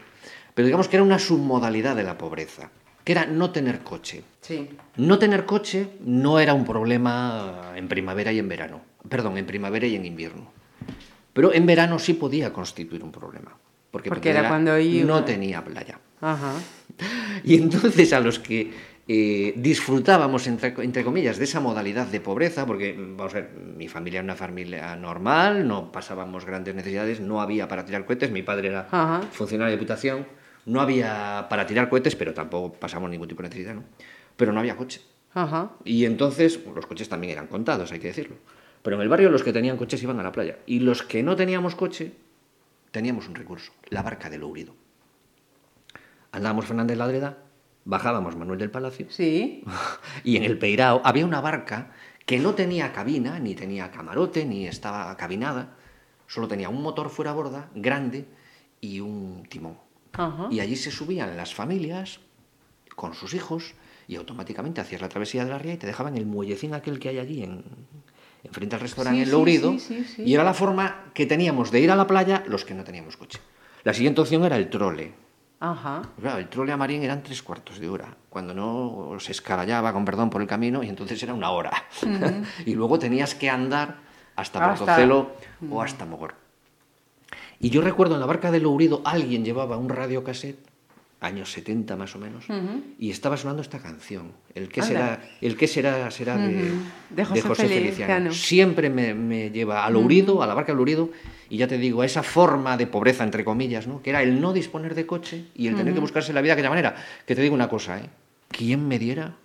pero 0.53 0.65
digamos 0.65 0.87
que 0.89 0.97
era 0.97 1.03
una 1.03 1.17
submodalidad 1.17 1.95
de 1.95 2.03
la 2.03 2.17
pobreza, 2.17 2.69
que 3.05 3.13
era 3.13 3.25
no 3.25 3.51
tener 3.51 3.79
coche. 3.79 4.21
Sí. 4.41 4.69
No 4.97 5.17
tener 5.17 5.45
coche 5.45 5.87
no 6.05 6.39
era 6.39 6.53
un 6.53 6.65
problema 6.65 7.71
en 7.75 7.87
primavera 7.87 8.31
y 8.33 8.39
en 8.39 8.49
verano, 8.49 8.81
perdón, 9.07 9.37
en 9.37 9.45
primavera 9.45 9.87
y 9.87 9.95
en 9.95 10.05
invierno. 10.05 10.51
Pero 11.33 11.53
en 11.53 11.65
verano 11.65 11.97
sí 11.99 12.13
podía 12.15 12.51
constituir 12.51 13.01
un 13.03 13.11
problema, 13.13 13.55
porque, 13.89 14.09
Porque 14.09 14.29
era 14.29 14.41
Pontevedra 14.41 14.49
cuando 14.49 14.77
iba- 14.79 15.07
no 15.07 15.23
tenía 15.23 15.63
playa. 15.63 15.99
Ajá. 16.19 16.53
Y 17.43 17.55
entonces 17.55 18.11
a 18.13 18.19
los 18.19 18.37
que 18.39 18.71
eh, 19.13 19.53
disfrutábamos, 19.57 20.47
entre, 20.47 20.73
entre 20.85 21.03
comillas, 21.03 21.37
de 21.37 21.43
esa 21.43 21.59
modalidad 21.59 22.07
de 22.07 22.21
pobreza, 22.21 22.65
porque, 22.65 22.95
vamos 22.97 23.33
a 23.33 23.41
ver, 23.41 23.49
mi 23.75 23.89
familia 23.89 24.19
era 24.19 24.23
una 24.23 24.37
familia 24.37 24.95
normal, 24.95 25.67
no 25.67 25.91
pasábamos 25.91 26.45
grandes 26.45 26.73
necesidades, 26.75 27.19
no 27.19 27.41
había 27.41 27.67
para 27.67 27.83
tirar 27.83 28.05
cohetes, 28.05 28.31
mi 28.31 28.41
padre 28.41 28.69
era 28.69 28.87
Ajá. 28.89 29.21
funcionario 29.33 29.71
de 29.71 29.75
diputación, 29.75 30.27
no 30.65 30.79
había 30.79 31.47
para 31.49 31.65
tirar 31.65 31.89
cohetes, 31.89 32.15
pero 32.15 32.33
tampoco 32.33 32.71
pasamos 32.71 33.09
ningún 33.09 33.27
tipo 33.27 33.43
de 33.43 33.49
necesidad, 33.49 33.75
¿no? 33.75 33.83
Pero 34.37 34.53
no 34.53 34.61
había 34.61 34.77
coche. 34.77 35.01
Ajá. 35.33 35.71
Y 35.83 36.05
entonces 36.05 36.61
los 36.73 36.85
coches 36.85 37.09
también 37.09 37.33
eran 37.33 37.47
contados, 37.47 37.91
hay 37.91 37.99
que 37.99 38.07
decirlo. 38.07 38.37
Pero 38.81 38.95
en 38.95 39.01
el 39.01 39.09
barrio 39.09 39.29
los 39.29 39.43
que 39.43 39.51
tenían 39.51 39.75
coches 39.75 40.01
iban 40.01 40.21
a 40.21 40.23
la 40.23 40.31
playa. 40.31 40.59
Y 40.65 40.79
los 40.79 41.03
que 41.03 41.21
no 41.21 41.35
teníamos 41.35 41.75
coche, 41.75 42.13
teníamos 42.91 43.27
un 43.27 43.35
recurso, 43.35 43.73
la 43.89 44.03
barca 44.03 44.29
de 44.29 44.37
Lourido. 44.37 44.73
Andábamos 46.31 46.65
Fernández 46.65 46.97
Ladreda, 46.97 47.39
bajábamos 47.85 48.35
Manuel 48.35 48.59
del 48.59 48.71
Palacio, 48.71 49.07
Sí. 49.09 49.63
y 50.23 50.37
en 50.37 50.43
el 50.43 50.57
Peirao 50.57 51.01
había 51.03 51.25
una 51.25 51.41
barca 51.41 51.91
que 52.25 52.39
no 52.39 52.53
tenía 52.53 52.93
cabina, 52.93 53.39
ni 53.39 53.55
tenía 53.55 53.91
camarote, 53.91 54.45
ni 54.45 54.67
estaba 54.67 55.15
cabinada, 55.17 55.75
solo 56.27 56.47
tenía 56.47 56.69
un 56.69 56.81
motor 56.81 57.09
fuera 57.09 57.33
borda, 57.33 57.69
grande, 57.75 58.25
y 58.79 58.99
un 58.99 59.43
timón. 59.49 59.77
Ajá. 60.13 60.47
Y 60.51 60.59
allí 60.59 60.75
se 60.75 60.91
subían 60.91 61.35
las 61.37 61.53
familias 61.53 62.19
con 62.95 63.13
sus 63.13 63.33
hijos 63.33 63.73
y 64.07 64.15
automáticamente 64.15 64.81
hacías 64.81 65.01
la 65.01 65.09
travesía 65.09 65.43
de 65.45 65.51
la 65.51 65.57
ría 65.59 65.73
y 65.73 65.77
te 65.77 65.87
dejaban 65.87 66.17
el 66.17 66.25
muellecín 66.25 66.73
aquel 66.73 66.99
que 66.99 67.09
hay 67.09 67.19
allí 67.19 67.43
en, 67.43 67.63
enfrente 68.43 68.75
al 68.75 68.81
restaurante 68.81 69.19
Sí, 69.19 69.25
sí, 69.25 69.31
Lourido. 69.31 69.71
sí, 69.73 69.79
sí, 69.79 70.03
sí. 70.03 70.23
Y 70.25 70.33
era 70.33 70.43
la 70.43 70.53
forma 70.53 71.05
que 71.13 71.25
teníamos 71.25 71.71
de 71.71 71.79
ir 71.79 71.91
a 71.91 71.95
la 71.95 72.07
playa 72.07 72.43
los 72.47 72.65
que 72.65 72.73
no 72.73 72.83
teníamos 72.83 73.17
coche. 73.17 73.39
La 73.83 73.93
siguiente 73.93 74.21
opción 74.21 74.43
era 74.43 74.57
el 74.57 74.69
trole. 74.69 75.13
Ajá. 75.61 76.01
Claro, 76.19 76.39
el 76.39 76.49
trole 76.49 76.71
a 76.71 76.77
Marín 76.77 77.03
eran 77.03 77.21
tres 77.21 77.43
cuartos 77.43 77.79
de 77.79 77.87
hora, 77.87 78.17
cuando 78.29 78.55
no 78.55 79.15
se 79.19 79.31
escarallaba, 79.31 79.93
con 79.93 80.03
perdón, 80.03 80.31
por 80.31 80.41
el 80.41 80.47
camino, 80.47 80.81
y 80.81 80.89
entonces 80.89 81.21
era 81.21 81.35
una 81.35 81.51
hora. 81.51 81.71
y 82.65 82.73
luego 82.73 82.97
tenías 82.97 83.35
que 83.35 83.47
andar 83.47 83.97
hasta 84.35 84.59
Portocelo 84.59 85.33
o 85.69 85.81
hasta 85.83 86.05
Mogor. 86.05 86.33
Y 87.59 87.69
yo 87.69 87.81
recuerdo 87.81 88.15
en 88.15 88.21
la 88.21 88.25
barca 88.25 88.49
de 88.49 88.59
Lourido 88.59 89.03
alguien 89.05 89.45
llevaba 89.45 89.77
un 89.77 89.89
radiocassette 89.89 90.70
años 91.21 91.51
70 91.51 91.95
más 91.95 92.15
o 92.15 92.19
menos, 92.19 92.45
y 92.97 93.11
estaba 93.11 93.37
sonando 93.37 93.61
esta 93.61 93.79
canción. 93.79 94.33
El 94.55 94.69
que 94.69 94.81
Anda. 94.81 94.91
será, 94.91 95.21
el 95.39 95.55
que 95.55 95.67
será, 95.67 96.11
será 96.11 96.35
de, 96.35 96.71
De 97.11 97.25
José 97.25 97.67
Feliciano. 97.67 98.31
Siempre 98.33 98.89
me, 98.89 99.13
me 99.13 99.51
lleva 99.51 99.85
al 99.85 99.95
Ourido, 99.95 100.41
a 100.41 100.47
la 100.47 100.55
barca 100.55 100.71
del 100.71 100.79
Ourido, 100.79 101.11
y 101.47 101.57
ya 101.57 101.67
te 101.67 101.77
digo, 101.77 102.01
a 102.01 102.05
esa 102.05 102.23
forma 102.23 102.75
de 102.75 102.87
pobreza, 102.87 103.23
entre 103.23 103.45
comillas, 103.45 103.85
¿no? 103.85 104.01
que 104.01 104.09
era 104.09 104.23
el 104.23 104.41
no 104.41 104.51
disponer 104.51 104.95
de 104.95 105.05
coche 105.05 105.45
y 105.53 105.67
el 105.67 105.75
tener 105.75 105.93
que 105.93 105.99
buscarse 105.99 106.33
la 106.33 106.41
vida 106.41 106.55
de 106.55 106.61
aquella 106.61 106.69
manera. 106.69 106.95
Que 107.25 107.35
te 107.35 107.41
digo 107.41 107.53
una 107.53 107.69
cosa, 107.69 107.99
¿eh? 107.99 108.09
¿Quién 108.49 108.87
me 108.87 108.99
diera 108.99 109.35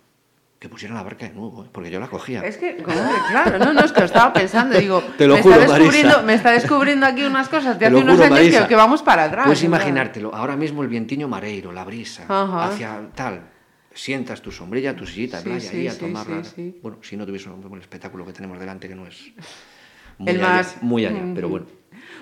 que 0.59 0.69
pusiera 0.69 0.95
la 0.95 1.03
barca 1.03 1.27
de 1.27 1.33
nuevo? 1.33 1.63
¿eh? 1.65 1.69
Porque 1.71 1.91
yo 1.91 1.99
la 1.99 2.07
cogía. 2.07 2.41
Es 2.41 2.57
que, 2.57 2.77
claro, 2.77 3.59
no, 3.59 3.73
no, 3.73 3.81
es 3.81 3.91
que 3.91 3.99
lo 3.99 4.05
estaba 4.07 4.33
pensando, 4.33 4.77
digo, 4.79 5.01
Te 5.17 5.27
lo 5.27 5.35
me, 5.35 5.41
juro, 5.43 5.55
está 5.55 5.73
descubriendo, 5.77 6.09
Marisa. 6.09 6.25
me 6.25 6.33
está 6.33 6.51
descubriendo 6.51 7.05
aquí 7.05 7.23
unas 7.23 7.47
cosas 7.49 7.77
de 7.77 7.85
hace 7.85 7.95
unos 7.95 8.17
juro, 8.19 8.35
años 8.35 8.65
que, 8.67 8.75
vamos 8.75 9.03
para 9.03 9.25
atrás. 9.25 9.45
Puedes 9.45 9.61
¿verdad? 9.61 9.77
imaginártelo, 9.77 10.33
ahora 10.33 10.55
mismo 10.55 10.81
el 10.81 10.87
vientiño 10.89 11.27
mareiro, 11.27 11.71
la 11.71 11.83
brisa, 11.83 12.23
Ajá. 12.27 12.65
hacia 12.65 12.99
tal, 13.13 13.41
sientas 13.93 14.41
tu 14.41 14.51
sombrilla, 14.51 14.95
tu 14.95 15.05
sillita 15.05 15.37
Sí, 15.39 15.43
playa 15.43 15.69
sí, 15.69 15.77
ahí 15.77 15.87
a 15.87 15.91
sí, 15.91 15.99
tomarla. 15.99 16.41
Bueno, 16.81 16.97
si 17.01 17.17
no 17.17 17.25
tuviese 17.25 17.49
un 17.49 17.73
el 17.73 17.81
espectáculo 17.81 18.25
que 18.25 18.33
tenemos 18.33 18.59
delante, 18.59 18.87
que 18.87 18.95
no 18.95 19.05
es 19.05 19.31
muy 20.17 20.29
El 20.31 20.37
allá, 20.43 20.53
más- 20.55 20.77
muy 20.81 21.05
allá, 21.05 21.21
pero 21.35 21.49
bueno. 21.49 21.67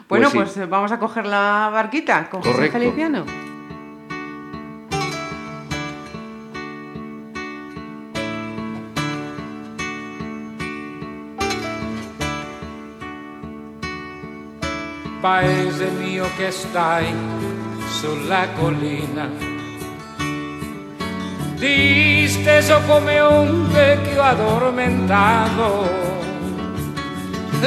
Bueno, 0.10 0.30
sí. 0.30 0.38
pues, 0.38 0.58
eh, 0.58 0.66
vamos 0.66 0.92
a 0.92 1.00
coger 1.00 1.26
la 1.26 1.70
barquita 1.72 2.30
con 2.30 2.42
José 2.42 2.54
Correcto. 2.54 2.80
Feliciano. 2.80 3.55
Paese 15.26 15.90
mio 15.90 16.30
che 16.38 16.52
stai 16.52 17.12
sulla 17.88 18.48
collina, 18.56 19.28
disteso 21.56 22.80
come 22.86 23.20
un 23.22 23.68
vecchio 23.72 24.22
addormentato. 24.22 25.90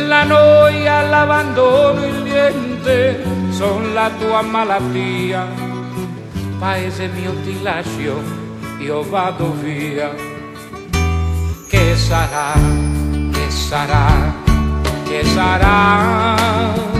La 0.07 0.23
noia, 0.23 1.03
l'abbandono, 1.03 2.07
il 2.07 2.23
niente 2.23 3.25
son 3.51 3.92
la 3.92 4.09
tua 4.21 4.40
malattia. 4.42 5.44
Paese 6.61 7.09
mio 7.09 7.35
ti 7.42 7.61
lascio, 7.61 8.23
io 8.79 9.03
vado 9.03 9.53
via. 9.55 10.14
Che 11.68 11.97
sarà, 11.97 12.53
che 13.33 13.51
sarà, 13.51 14.33
che 15.09 15.25
sarà? 15.25 16.97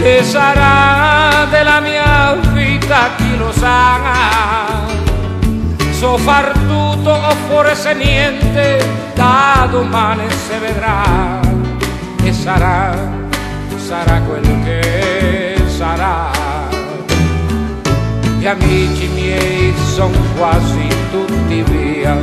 Che 0.00 0.22
sarà 0.24 1.46
della 1.50 1.80
mia 1.80 2.34
vita 2.52 3.10
chi 3.16 3.36
lo 3.36 3.52
sa. 3.52 4.88
So 5.92 6.16
far 6.16 6.52
tutto 6.66 7.10
o 7.10 7.34
forse 7.48 7.92
niente 7.94 8.82
da 9.14 9.68
domani 9.70 10.24
si 10.30 10.58
vedrà. 10.58 11.40
E 12.22 12.32
sarà 12.32 13.18
sarà 13.76 14.20
quel 14.20 14.62
che 14.64 15.62
sarà. 15.66 16.30
Gli 18.38 18.46
amici 18.46 19.08
miei 19.08 19.74
sono 19.94 20.16
quasi 20.36 20.86
tutti 21.10 21.62
via. 21.62 22.16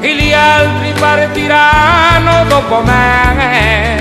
E 0.00 0.16
gli 0.16 0.32
altri 0.32 0.92
partiranno 0.98 2.44
dopo 2.48 2.82
me 2.82 3.95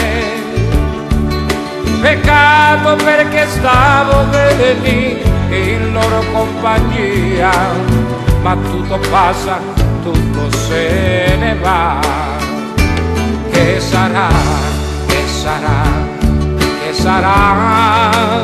peccato 2.05 3.03
perché 3.03 3.47
stavo 3.47 4.25
bene 4.25 5.23
in 5.49 5.91
loro 5.91 6.23
compagnia, 6.31 7.51
ma 8.43 8.55
tutto 8.55 8.99
passa, 9.09 9.59
tutto 10.03 10.55
se 10.55 11.35
ne 11.39 11.55
va. 11.59 11.99
Che 13.51 13.79
sarà, 13.79 14.27
che 15.07 15.23
sarà, 15.25 15.81
che 16.79 16.93
sarà, 16.93 18.43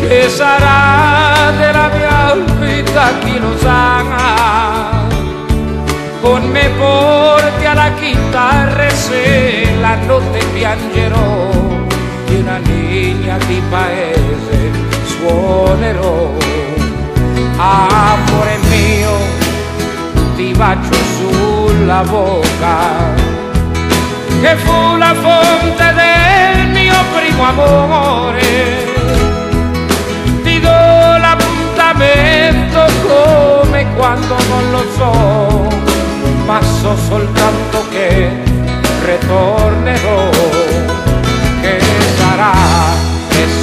che 0.00 0.28
sarà 0.28 1.50
della 1.56 1.88
mia 1.96 2.34
vita 2.58 3.04
chi 3.20 3.38
lo 3.38 3.56
sa 3.58 3.86
con 6.20 6.42
me 6.50 6.68
porti 6.76 7.64
alla 7.64 7.90
chitarra 7.92 8.86
e 8.86 8.90
se 8.90 9.68
la 9.80 9.94
notte 10.04 10.44
piangerò 10.52 11.57
una 12.66 13.38
di 13.46 13.62
paese 13.70 14.70
suonerò 15.04 16.32
amore 17.56 18.58
mio 18.68 19.16
ti 20.36 20.52
bacio 20.52 20.94
sulla 21.16 22.02
bocca 22.02 23.14
che 24.40 24.56
fu 24.56 24.96
la 24.96 25.14
fonte 25.14 25.94
del 25.94 26.66
mio 26.68 26.94
primo 27.16 27.44
amore 27.44 28.86
ti 30.42 30.60
do 30.60 30.70
l'appuntamento 30.70 32.84
come 33.06 33.86
quando 33.96 34.36
non 34.48 34.70
lo 34.70 34.84
so, 34.96 35.68
ma 36.46 36.62
so 36.62 36.96
soltanto 36.96 37.84
che 37.90 38.30
ritornerò. 39.04 40.87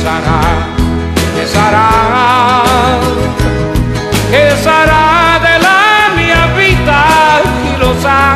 Che 0.05 0.11
sarà, 0.11 0.39
che 1.33 1.45
sarà, 1.47 1.89
che 4.29 4.51
sarà 4.61 5.39
della 5.41 6.13
mia 6.15 6.45
vita, 6.55 7.41
chi 7.63 7.77
lo 7.77 7.91
sa 7.99 8.35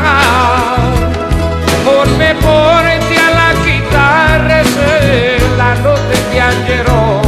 con 1.83 2.15
me 2.17 2.33
porti 2.39 3.15
alla 3.17 3.53
chitarra 3.61 4.63
se 4.63 5.39
la 5.57 5.73
notte 5.83 6.17
piangerò 6.31 7.21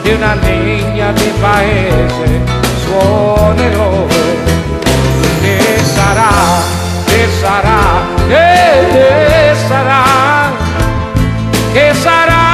di 0.00 0.12
una 0.12 0.34
legna 0.36 1.12
di 1.12 1.30
paese 1.38 2.40
suonerò 2.82 4.06
che 5.42 5.80
sarà, 5.84 6.32
che 7.04 7.28
sarà, 7.40 7.80
che 8.26 9.54
sarà, 9.68 10.02
che 11.72 11.92
sarà 11.92 12.45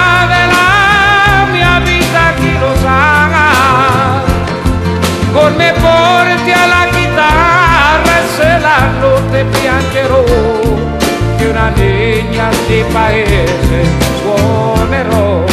porti 5.82 6.52
alla 6.52 6.86
chitarra 6.90 8.12
e 8.18 8.24
se 8.36 8.58
la 8.58 8.80
notte 9.00 9.44
piangerò. 9.44 10.24
Di 11.36 11.44
una 11.44 11.70
legna 11.74 12.48
di 12.66 12.84
paese 12.92 13.78
suonerò. 14.20 15.44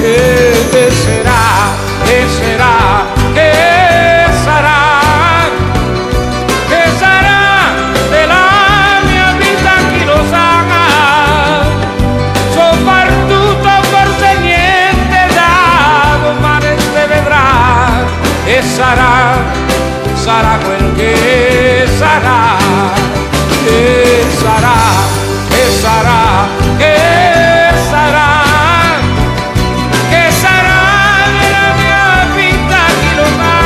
Che 0.00 0.90
sarà, 0.90 1.74
che 2.04 3.17
sarà 18.78 19.34
sarà 20.14 20.56
quel 20.64 20.92
che 20.94 21.84
sarà 21.98 22.40
che 23.64 24.24
sarà 24.42 24.76
che 25.52 25.64
sarà 25.82 26.20
che 26.80 26.96
sarà 27.90 28.28
che 30.10 30.24
sarà 30.42 30.80
nella 31.38 31.66
mia 31.80 32.06
vita 32.36 32.80
chi 33.00 33.10
lo 33.18 33.26
sa 33.38 33.56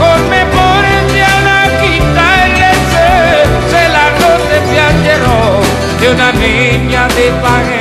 con 0.00 0.20
me 0.28 0.42
porti 0.56 1.20
alla 1.34 1.62
chitarra 1.80 2.68
e 2.72 2.78
se, 2.92 3.08
se 3.70 3.82
la 3.96 4.06
notte 4.20 4.56
piangerò 4.70 5.60
di 5.98 6.06
una 6.14 6.30
niña 6.32 7.06
di 7.14 7.32
paese 7.40 7.75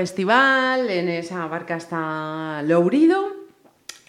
estival, 0.00 0.90
en 0.90 1.08
esa 1.08 1.46
barca 1.46 1.76
está 1.76 2.62
Lourido. 2.62 3.40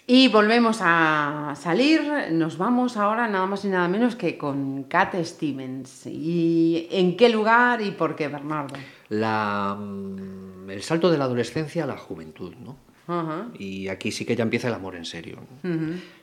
Y 0.06 0.28
volvemos 0.28 0.78
a 0.80 1.54
salir, 1.56 2.02
nos 2.32 2.58
vamos 2.58 2.96
ahora 2.96 3.28
nada 3.28 3.46
más 3.46 3.64
y 3.64 3.68
nada 3.68 3.86
menos 3.88 4.16
que 4.16 4.36
con 4.36 4.84
Cat 4.84 5.14
Stevens. 5.22 6.06
¿Y 6.06 6.88
en 6.90 7.16
qué 7.16 7.28
lugar 7.28 7.80
y 7.80 7.92
por 7.92 8.16
qué, 8.16 8.28
Bernardo? 8.28 8.74
La, 9.08 9.76
mm, 9.78 10.68
el 10.70 10.82
salto 10.82 11.10
de 11.10 11.18
la 11.18 11.24
adolescencia 11.24 11.84
a 11.84 11.86
la 11.86 11.96
juventud, 11.96 12.52
¿no? 12.56 12.76
Y 13.58 13.88
aquí 13.88 14.10
sí 14.10 14.24
que 14.24 14.36
ya 14.36 14.42
empieza 14.42 14.68
el 14.68 14.74
amor 14.74 14.96
en 14.96 15.04
serio. 15.04 15.38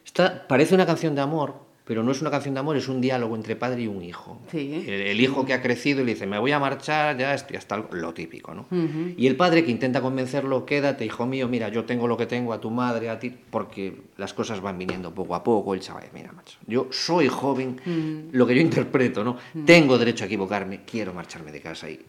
Esta 0.03 0.47
parece 0.47 0.75
una 0.75 0.85
canción 0.85 1.13
de 1.15 1.21
amor, 1.21 1.68
pero 1.89 2.03
no 2.03 2.11
es 2.11 2.21
una 2.21 2.29
canción 2.29 2.53
de 2.53 2.59
amor, 2.59 2.77
es 2.77 2.87
un 2.87 3.01
diálogo 3.01 3.35
entre 3.35 3.55
padre 3.55 3.81
y 3.81 3.87
un 3.87 4.03
hijo. 4.03 4.39
Sí. 4.51 4.85
El, 4.87 5.01
el 5.01 5.19
hijo 5.19 5.43
que 5.43 5.55
ha 5.55 5.61
crecido 5.63 6.01
y 6.01 6.05
le 6.05 6.13
dice, 6.13 6.27
me 6.27 6.37
voy 6.37 6.51
a 6.51 6.59
marchar, 6.59 7.17
ya 7.17 7.33
estoy 7.33 7.57
hasta 7.57 7.77
lo 7.77 8.13
típico, 8.13 8.53
¿no? 8.53 8.67
Y 9.17 9.25
el 9.25 9.35
padre 9.35 9.65
que 9.65 9.71
intenta 9.71 9.99
convencerlo, 9.99 10.67
quédate, 10.67 11.03
hijo 11.03 11.25
mío, 11.25 11.47
mira, 11.47 11.69
yo 11.69 11.85
tengo 11.85 12.07
lo 12.07 12.15
que 12.15 12.27
tengo, 12.27 12.53
a 12.53 12.61
tu 12.61 12.69
madre, 12.69 13.09
a 13.09 13.17
ti, 13.17 13.31
porque 13.31 14.03
las 14.17 14.35
cosas 14.35 14.61
van 14.61 14.77
viniendo 14.77 15.15
poco 15.15 15.33
a 15.33 15.43
poco. 15.43 15.73
El 15.73 15.79
chaval, 15.79 16.03
mira, 16.13 16.31
macho, 16.31 16.59
yo 16.67 16.89
soy 16.91 17.27
joven, 17.27 18.29
lo 18.33 18.45
que 18.45 18.53
yo 18.53 18.61
interpreto, 18.61 19.23
¿no? 19.23 19.37
Tengo 19.65 19.97
derecho 19.97 20.25
a 20.25 20.27
equivocarme, 20.27 20.81
quiero 20.85 21.11
marcharme 21.11 21.51
de 21.51 21.59
casa 21.59 21.89
y 21.89 21.99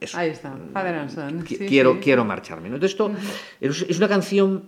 eso. 0.00 0.18
Ahí 0.18 0.30
está, 0.30 0.52
Father 0.72 0.96
and 0.96 1.10
Son. 1.10 1.46
Sí, 1.46 1.58
quiero, 1.58 1.94
sí. 1.94 2.00
quiero 2.02 2.24
marcharme. 2.24 2.70
¿no? 2.70 2.74
Entonces, 2.74 2.98
esto 2.98 3.12
es, 3.60 3.86
es 3.88 3.98
una 3.98 4.08
canción 4.08 4.64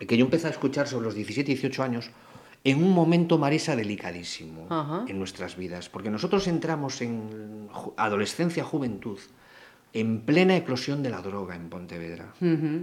que 0.00 0.16
yo 0.16 0.24
empecé 0.24 0.48
a 0.48 0.50
escuchar 0.50 0.88
sobre 0.88 1.04
los 1.04 1.14
17, 1.14 1.46
18 1.46 1.82
años 1.84 2.10
en 2.64 2.82
un 2.82 2.90
momento, 2.92 3.38
Marisa, 3.38 3.74
delicadísimo 3.76 4.66
Ajá. 4.70 5.04
en 5.08 5.18
nuestras 5.18 5.56
vidas, 5.56 5.88
porque 5.88 6.10
nosotros 6.10 6.46
entramos 6.46 7.00
en 7.02 7.68
adolescencia, 7.96 8.62
juventud, 8.64 9.18
en 9.94 10.20
plena 10.22 10.56
eclosión 10.56 11.02
de 11.02 11.10
la 11.10 11.20
droga 11.20 11.54
en 11.54 11.68
Pontevedra. 11.68 12.32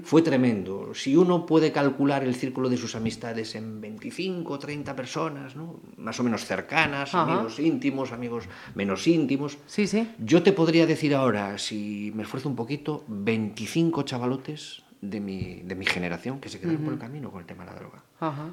Fue 0.03 0.21
tremendo. 0.21 0.93
Si 0.93 1.15
uno 1.15 1.47
puede 1.47 1.71
calcular 1.71 2.23
el 2.23 2.35
círculo 2.35 2.69
de 2.69 2.77
sus 2.77 2.93
amistades 2.95 3.55
en 3.55 3.81
25 3.81 4.53
o 4.53 4.59
30 4.59 4.95
personas, 4.95 5.55
¿no? 5.55 5.79
más 5.97 6.19
o 6.19 6.23
menos 6.23 6.45
cercanas, 6.45 7.15
amigos 7.15 7.57
íntimos, 7.59 8.11
amigos 8.11 8.43
menos 8.75 9.07
íntimos, 9.07 9.57
Sí, 9.65 9.87
sí. 9.87 10.07
yo 10.19 10.43
te 10.43 10.51
podría 10.53 10.85
decir 10.85 11.15
ahora, 11.15 11.57
si 11.57 12.11
me 12.13 12.21
esfuerzo 12.23 12.47
un 12.47 12.55
poquito, 12.55 13.03
25 13.07 14.03
chavalotes 14.03 14.83
de 15.01 15.19
mi, 15.19 15.61
de 15.63 15.75
mi 15.75 15.85
generación 15.85 16.39
que 16.39 16.49
se 16.49 16.59
quedaron 16.59 16.83
por 16.83 16.93
el 16.93 16.99
camino 16.99 17.31
con 17.31 17.41
el 17.41 17.47
tema 17.47 17.65
de 17.65 17.71
la 17.71 17.79
droga. 17.79 18.03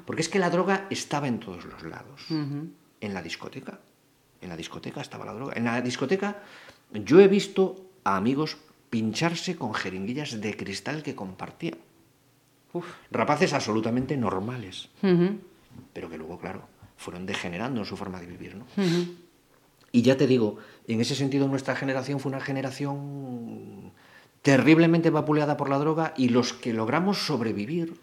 Porque 0.05 0.21
es 0.21 0.29
que 0.29 0.39
la 0.39 0.49
droga 0.49 0.87
estaba 0.89 1.27
en 1.27 1.39
todos 1.39 1.65
los 1.65 1.83
lados. 1.83 2.25
En 2.29 3.13
la 3.13 3.21
discoteca. 3.21 3.79
En 4.41 4.49
la 4.49 4.57
discoteca 4.57 5.01
estaba 5.01 5.25
la 5.25 5.33
droga. 5.33 5.53
En 5.55 5.65
la 5.65 5.81
discoteca 5.81 6.37
yo 6.93 7.19
he 7.19 7.27
visto 7.27 7.89
a 8.03 8.15
amigos 8.17 8.57
pincharse 8.89 9.55
con 9.57 9.73
jeringuillas 9.73 10.39
de 10.39 10.55
cristal 10.55 11.03
que 11.03 11.15
compartían. 11.15 11.77
Uf. 12.73 12.85
Rapaces 13.11 13.53
absolutamente 13.53 14.15
normales, 14.17 14.89
pero 15.93 16.09
que 16.09 16.17
luego, 16.17 16.37
claro, 16.37 16.67
fueron 16.95 17.25
degenerando 17.25 17.81
en 17.81 17.85
su 17.85 17.97
forma 17.97 18.19
de 18.19 18.27
vivir. 18.27 18.55
¿no? 18.55 18.65
Y 19.91 20.01
ya 20.01 20.17
te 20.17 20.27
digo, 20.27 20.57
en 20.87 21.01
ese 21.01 21.15
sentido 21.15 21.47
nuestra 21.47 21.75
generación 21.75 22.19
fue 22.19 22.29
una 22.29 22.41
generación 22.41 23.91
terriblemente 24.47 25.09
vapuleada 25.09 25.57
por 25.57 25.67
la 25.67 25.77
droga 25.77 26.13
y 26.15 26.29
los 26.29 26.53
que 26.53 26.71
logramos 26.71 27.17
sobrevivir, 27.17 27.95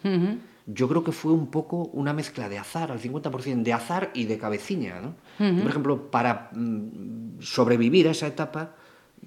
yo 0.67 0.89
creo 0.91 1.03
que 1.03 1.11
fue 1.11 1.33
un 1.33 1.47
poco 1.47 1.87
una 1.95 2.13
mezcla 2.13 2.51
de 2.51 2.59
azar, 2.59 2.93
al 2.93 3.01
50%, 3.01 3.63
de 3.63 3.73
azar 3.73 4.11
y 4.13 4.25
de 4.27 4.37
cabeciña. 4.37 5.01
¿no? 5.01 5.15
Por 5.39 5.71
ejemplo, 5.71 6.11
para 6.11 6.51
mm, 6.53 7.41
sobrevivir 7.41 8.09
a 8.09 8.11
esa 8.11 8.27
etapa, 8.27 8.75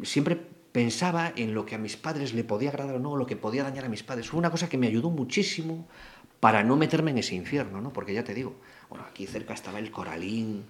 siempre 0.03 0.39
pensaba 0.71 1.33
en 1.35 1.55
lo 1.55 1.65
que 1.65 1.73
a 1.73 1.79
mis 1.79 1.97
padres 1.97 2.35
le 2.35 2.43
podía 2.43 2.69
agradar 2.69 2.97
o 2.97 2.99
no, 2.99 3.15
lo 3.15 3.25
que 3.25 3.35
podía 3.35 3.63
dañar 3.63 3.85
a 3.85 3.89
mis 3.89 4.03
padres. 4.03 4.29
Fue 4.29 4.37
una 4.37 4.51
cosa 4.51 4.69
que 4.69 4.77
me 4.77 4.85
ayudó 4.85 5.09
muchísimo 5.09 5.87
para 6.39 6.63
no 6.63 6.75
meterme 6.75 7.09
en 7.09 7.17
ese 7.17 7.33
infierno, 7.33 7.81
¿no? 7.81 7.91
Porque 7.93 8.13
ya 8.13 8.23
te 8.23 8.35
digo, 8.35 8.57
bueno, 8.91 9.05
aquí 9.09 9.25
cerca 9.25 9.55
estaba 9.55 9.79
el 9.79 9.89
Coralín, 9.89 10.65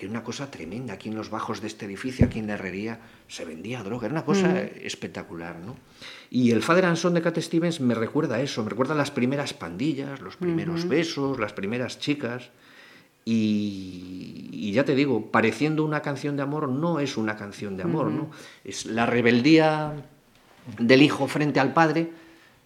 que 0.00 0.06
era 0.06 0.12
una 0.12 0.24
cosa 0.24 0.50
tremenda. 0.50 0.94
Aquí 0.94 1.10
en 1.10 1.14
los 1.14 1.28
bajos 1.28 1.60
de 1.60 1.66
este 1.66 1.84
edificio, 1.84 2.24
aquí 2.24 2.38
en 2.38 2.46
la 2.46 2.54
herrería, 2.54 3.00
se 3.28 3.44
vendía 3.44 3.82
droga. 3.82 4.06
Era 4.06 4.14
una 4.14 4.24
cosa 4.24 4.62
espectacular, 4.62 5.58
¿no? 5.60 5.76
Y 6.30 6.52
el 6.52 6.62
Father 6.62 6.86
and 6.86 6.96
Son 6.96 7.12
de 7.12 7.20
Cat 7.20 7.38
Stevens 7.38 7.82
me 7.82 7.94
recuerda 7.94 8.36
a 8.36 8.40
eso, 8.40 8.64
me 8.64 8.70
recuerda 8.70 8.94
a 8.94 8.96
las 8.96 9.10
primeras 9.10 9.52
pandillas, 9.52 10.22
los 10.22 10.36
primeros 10.36 10.88
besos, 10.88 11.38
las 11.38 11.52
primeras 11.52 11.98
chicas. 11.98 12.48
Y, 13.26 14.48
y 14.50 14.72
ya 14.72 14.86
te 14.86 14.94
digo, 14.94 15.30
pareciendo 15.30 15.84
una 15.84 16.00
canción 16.00 16.34
de 16.34 16.44
amor, 16.44 16.70
no 16.70 16.98
es 16.98 17.18
una 17.18 17.36
canción 17.36 17.76
de 17.76 17.82
amor, 17.82 18.10
¿no? 18.10 18.30
Es 18.64 18.86
la 18.86 19.04
rebeldía 19.04 19.92
del 20.78 21.02
hijo 21.02 21.28
frente 21.28 21.60
al 21.60 21.74
padre. 21.74 22.10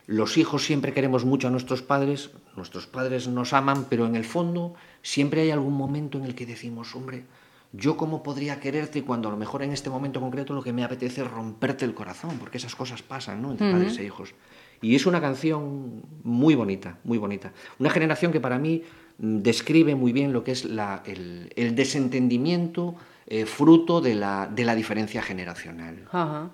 Los 0.07 0.37
hijos 0.37 0.65
siempre 0.65 0.93
queremos 0.93 1.25
mucho 1.25 1.49
a 1.49 1.51
nuestros 1.51 1.83
padres, 1.83 2.31
nuestros 2.55 2.87
padres 2.87 3.27
nos 3.27 3.53
aman, 3.53 3.87
pero 3.91 4.07
en 4.07 4.15
el 4.15 4.25
fondo 4.25 4.75
siempre 5.05 5.43
hay 5.43 5.51
algún 5.53 5.75
momento 5.75 6.17
en 6.19 6.25
el 6.25 6.35
que 6.35 6.47
decimos, 6.47 6.95
hombre, 6.97 7.25
yo 7.73 7.97
cómo 7.97 8.23
podría 8.23 8.59
quererte 8.59 9.03
cuando 9.03 9.29
a 9.29 9.33
lo 9.33 9.37
mejor 9.37 9.63
en 9.63 9.73
este 9.73 9.91
momento 9.91 10.21
concreto 10.21 10.55
lo 10.55 10.63
que 10.63 10.73
me 10.73 10.83
apetece 10.83 11.23
es 11.23 11.31
romperte 11.31 11.85
el 11.85 11.93
corazón, 11.93 12.39
porque 12.39 12.57
esas 12.59 12.75
cosas 12.75 13.03
pasan, 13.03 13.43
¿no? 13.43 13.51
Entre 13.51 13.71
padres 13.71 13.99
e 13.99 14.05
hijos. 14.05 14.35
Y 14.81 14.95
es 14.95 15.07
una 15.07 15.21
canción 15.21 16.03
muy 16.23 16.55
bonita, 16.55 16.99
muy 17.05 17.19
bonita. 17.19 17.53
Una 17.79 17.91
generación 17.91 18.33
que 18.33 18.41
para 18.41 18.59
mí 18.59 18.83
mm, 19.19 19.39
describe 19.39 19.95
muy 19.95 20.13
bien 20.13 20.33
lo 20.33 20.43
que 20.45 20.53
es 20.53 20.65
la- 20.65 21.03
el, 21.05 21.53
el 21.57 21.75
desentendimiento 21.75 22.95
eh, 23.27 23.47
fruto 23.47 24.01
de 24.01 24.15
la, 24.15 24.47
de 24.47 24.65
la 24.65 24.75
diferencia 24.75 25.23
generacional. 25.23 26.05
Ajá. 26.13 26.51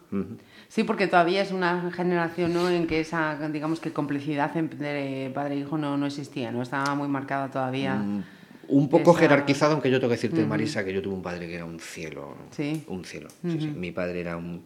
Sí, 0.68 0.84
porque 0.84 1.06
todavía 1.08 1.42
es 1.42 1.50
una 1.52 1.90
generación 1.90 2.54
¿no? 2.54 2.68
en 2.70 2.86
que 2.86 3.00
esa, 3.00 3.36
digamos 3.48 3.80
que 3.80 3.92
complicidad 3.92 4.56
entre 4.56 5.28
padre 5.30 5.54
e 5.56 5.58
hijo 5.58 5.76
no, 5.78 5.96
no 5.98 6.06
existía, 6.06 6.52
no 6.52 6.62
estaba 6.62 6.94
muy 6.94 7.08
marcada 7.08 7.50
todavía. 7.50 7.96
Mm, 7.96 8.22
Un 8.70 8.88
poco 8.88 9.10
Esa- 9.12 9.20
jerarquizado, 9.20 9.72
aunque 9.72 9.90
yo 9.90 9.98
tengo 10.00 10.10
que 10.10 10.16
decirte, 10.16 10.44
Marisa, 10.46 10.84
que 10.84 10.92
yo 10.92 11.02
tuve 11.02 11.14
un 11.14 11.22
padre 11.22 11.46
que 11.48 11.54
era 11.56 11.64
un 11.64 11.80
cielo. 11.80 12.36
Sí. 12.50 12.84
Un 12.88 13.04
cielo. 13.04 13.28
sí, 13.42 13.56
sí. 13.60 13.66
Mi 13.68 13.90
padre 13.92 14.20
era 14.20 14.36
un. 14.36 14.64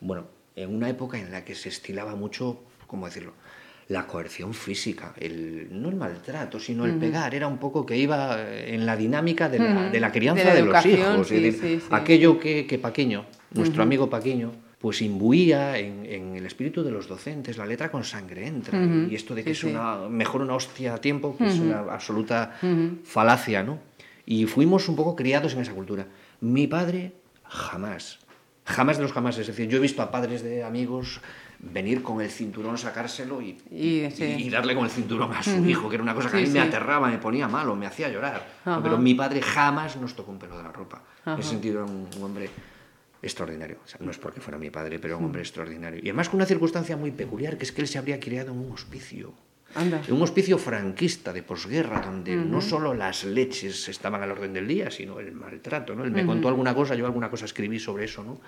Bueno, 0.00 0.24
en 0.54 0.74
una 0.74 0.88
época 0.88 1.18
en 1.18 1.30
la 1.32 1.44
que 1.44 1.54
se 1.54 1.68
estilaba 1.68 2.14
mucho, 2.16 2.60
¿cómo 2.86 3.06
decirlo? 3.06 3.32
La 3.88 4.06
coerción 4.06 4.52
física, 4.52 5.14
el, 5.18 5.68
no 5.70 5.88
el 5.88 5.94
maltrato, 5.94 6.58
sino 6.58 6.84
el 6.86 6.94
pegar. 6.96 7.34
Era 7.34 7.46
un 7.46 7.58
poco 7.58 7.86
que 7.86 7.96
iba 7.96 8.36
en 8.50 8.84
la 8.84 8.96
dinámica 8.96 9.48
de 9.48 9.60
la, 9.60 9.90
de 9.90 10.00
la 10.00 10.10
crianza 10.10 10.42
De 10.42 10.48
la 10.48 10.54
de, 10.56 10.62
los 10.62 10.86
hijos. 10.86 11.28
sí, 11.28 11.36
es 11.36 11.42
decir, 11.42 11.60
sí, 11.60 11.80
sí. 11.80 11.86
Aquello 11.92 12.40
que, 12.40 12.66
que 12.66 12.78
Paqueño, 12.80 13.24
nuestro 13.52 13.82
amigo 13.84 14.10
Paqueño, 14.10 14.50
pues 14.86 15.02
imbuía 15.02 15.76
en, 15.78 16.06
en 16.06 16.36
el 16.36 16.46
espíritu 16.46 16.84
de 16.84 16.92
los 16.92 17.08
docentes, 17.08 17.58
la 17.58 17.66
letra 17.66 17.90
con 17.90 18.04
sangre 18.04 18.46
entra. 18.46 18.78
Y 19.10 19.16
esto 19.16 19.34
de 19.34 19.42
que 19.42 19.52
Sí, 19.52 19.66
es 19.66 19.72
sí. 19.72 19.76
una 19.76 20.08
mejor 20.08 20.42
una 20.42 20.54
hostia 20.54 20.94
a 20.94 21.00
tiempo, 21.00 21.36
que 21.36 21.48
es 21.48 21.58
una 21.58 21.80
absoluta 21.92 22.56
falacia, 23.02 23.64
¿no? 23.64 23.80
Y 24.24 24.46
fuimos 24.46 24.88
un 24.88 24.94
poco 24.94 25.16
criados 25.16 25.54
en 25.54 25.62
esa 25.62 25.72
cultura. 25.72 26.06
Mi 26.40 26.68
padre, 26.68 27.14
jamás. 27.42 28.20
Jamás 28.64 28.96
de 28.98 29.02
los 29.02 29.12
jamás. 29.12 29.36
Es 29.38 29.48
decir, 29.48 29.68
yo 29.68 29.78
he 29.78 29.80
visto 29.80 30.02
a 30.02 30.10
padres 30.12 30.44
de 30.44 30.62
amigos 30.62 31.20
venir 31.58 32.04
con 32.04 32.20
el 32.20 32.30
cinturón, 32.30 32.78
sacárselo 32.78 33.42
y, 33.42 33.58
Y, 33.72 34.08
sí. 34.12 34.22
y 34.38 34.50
darle 34.50 34.76
con 34.76 34.84
el 34.84 34.90
cinturón 34.92 35.32
a 35.32 35.42
su 35.42 35.64
hijo, 35.66 35.88
que 35.88 35.96
era 35.96 36.02
una 36.04 36.14
cosa 36.14 36.30
que 36.30 36.36
Sí, 36.38 36.44
a 36.44 36.46
mí 36.46 36.52
me 36.52 36.60
aterraba, 36.60 37.08
me 37.08 37.18
ponía 37.18 37.48
malo, 37.48 37.74
me 37.74 37.86
hacía 37.86 38.08
llorar. 38.08 38.46
Pero 38.84 38.98
mi 38.98 39.14
padre 39.14 39.42
jamás 39.42 39.96
nos 39.96 40.14
tocó 40.14 40.30
un 40.30 40.38
pelo 40.38 40.56
de 40.56 40.62
la 40.62 40.70
ropa. 40.70 41.02
En 41.26 41.40
ese 41.40 41.50
sentido 41.50 41.82
era 41.82 41.90
un, 41.90 42.06
un 42.16 42.22
hombre 42.22 42.50
extraordinario. 43.22 43.78
O 43.84 43.88
sea, 43.88 43.98
no 44.02 44.10
es 44.10 44.18
porque 44.18 44.40
fuera 44.40 44.58
mi 44.58 44.70
padre, 44.70 44.98
pero 44.98 45.18
un 45.18 45.24
hombre 45.24 45.42
extraordinario. 45.42 46.00
Y 46.02 46.08
además 46.08 46.28
con 46.28 46.36
una 46.36 46.46
circunstancia 46.46 46.96
muy 46.96 47.10
peculiar, 47.10 47.58
que 47.58 47.64
es 47.64 47.72
que 47.72 47.80
él 47.80 47.88
se 47.88 47.98
habría 47.98 48.20
criado 48.20 48.52
en 48.52 48.58
un 48.58 48.72
hospicio. 48.72 49.34
Anda. 49.74 50.00
En 50.06 50.14
un 50.14 50.22
hospicio 50.22 50.56
franquista 50.56 51.32
de 51.32 51.42
posguerra, 51.42 52.00
donde 52.00 52.34
no 52.34 52.62
solo 52.62 52.94
las 52.94 53.24
leches 53.24 53.88
estaban 53.88 54.22
al 54.22 54.30
orden 54.30 54.52
del 54.54 54.66
día, 54.66 54.90
sino 54.90 55.20
el 55.20 55.32
maltrato. 55.32 55.94
¿no? 55.94 56.04
Él 56.04 56.12
me 56.12 56.24
contó 56.24 56.48
alguna 56.48 56.74
cosa, 56.74 56.94
yo 56.94 57.04
alguna 57.04 57.28
cosa 57.28 57.44
escribí 57.44 57.78
sobre 57.78 58.04
eso, 58.04 58.24
¿no? 58.24 58.40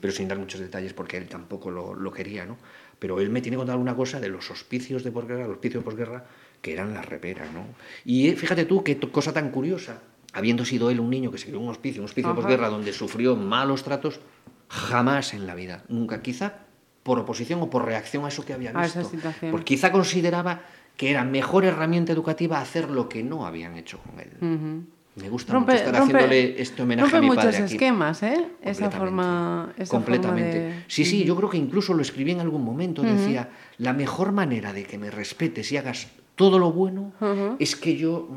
pero 0.00 0.12
sin 0.12 0.28
dar 0.28 0.38
muchos 0.38 0.60
detalles 0.60 0.92
porque 0.92 1.16
él 1.16 1.26
tampoco 1.26 1.70
lo, 1.70 1.94
lo 1.94 2.12
quería. 2.12 2.44
¿no? 2.44 2.58
Pero 2.98 3.20
él 3.20 3.30
me 3.30 3.40
tiene 3.40 3.56
que 3.56 3.58
contar 3.58 3.72
alguna 3.72 3.96
cosa 3.96 4.20
de 4.20 4.28
los 4.28 4.50
hospicios 4.50 5.02
de 5.02 5.10
posguerra, 5.10 5.46
los 5.46 5.56
hospicios 5.56 5.82
de 5.82 5.90
posguerra, 5.90 6.24
que 6.60 6.72
eran 6.72 6.94
la 6.94 7.02
repera. 7.02 7.50
¿no? 7.50 7.66
Y 8.04 8.28
eh, 8.28 8.36
fíjate 8.36 8.64
tú 8.64 8.84
qué 8.84 8.98
cosa 8.98 9.32
tan 9.32 9.50
curiosa, 9.50 10.00
habiendo 10.38 10.64
sido 10.64 10.90
él 10.90 11.00
un 11.00 11.10
niño 11.10 11.30
que 11.30 11.38
se 11.38 11.44
crió 11.46 11.58
en 11.58 11.64
un 11.64 11.70
hospicio, 11.70 12.00
un 12.00 12.06
hospicio 12.06 12.30
de 12.30 12.34
posguerra 12.36 12.68
donde 12.68 12.92
sufrió 12.92 13.36
malos 13.36 13.82
tratos, 13.84 14.20
jamás 14.68 15.34
en 15.34 15.46
la 15.46 15.54
vida, 15.54 15.84
nunca, 15.88 16.22
quizá 16.22 16.54
por 17.02 17.18
oposición 17.18 17.60
o 17.62 17.70
por 17.70 17.84
reacción 17.84 18.24
a 18.24 18.28
eso 18.28 18.44
que 18.44 18.52
había 18.52 18.70
A 18.74 18.84
esa 18.84 19.00
visto. 19.00 19.14
situación. 19.16 19.50
Porque 19.50 19.64
quizá 19.76 19.90
consideraba 19.92 20.60
que 20.96 21.10
era 21.10 21.24
mejor 21.24 21.64
herramienta 21.64 22.12
educativa 22.12 22.60
hacer 22.60 22.90
lo 22.90 23.08
que 23.08 23.22
no 23.22 23.46
habían 23.46 23.76
hecho 23.76 23.98
con 23.98 24.18
él. 24.20 24.84
Me 25.16 25.28
gusta 25.30 25.52
Rompe, 25.52 25.72
mucho 25.72 25.84
estar 25.84 25.94
rompe- 26.00 26.04
haciéndole 26.04 26.62
este 26.62 26.82
homenaje 26.82 27.04
rompe 27.10 27.16
a 27.16 27.20
mi 27.20 27.26
muchos 27.28 27.44
padre 27.44 27.56
aquí. 27.58 27.74
esquemas, 27.74 28.22
¿eh? 28.22 28.46
Esa 28.62 28.90
forma, 28.90 29.72
esa 29.76 29.90
completamente. 29.90 30.52
forma 30.60 30.74
de... 30.76 30.84
Sí, 30.86 31.04
sí, 31.04 31.24
yo 31.24 31.34
creo 31.34 31.48
que 31.50 31.56
incluso 31.56 31.92
lo 31.94 32.02
escribí 32.02 32.32
en 32.32 32.40
algún 32.40 32.62
momento. 32.64 33.02
Decía, 33.02 33.48
la 33.78 33.92
mejor 33.94 34.30
manera 34.32 34.72
de 34.72 34.84
que 34.84 34.96
me 34.98 35.10
respetes 35.10 35.72
y 35.72 35.76
hagas 35.76 36.08
todo 36.36 36.58
lo 36.60 36.70
bueno 36.72 37.12
es 37.58 37.74
que 37.74 37.96
yo 37.96 38.28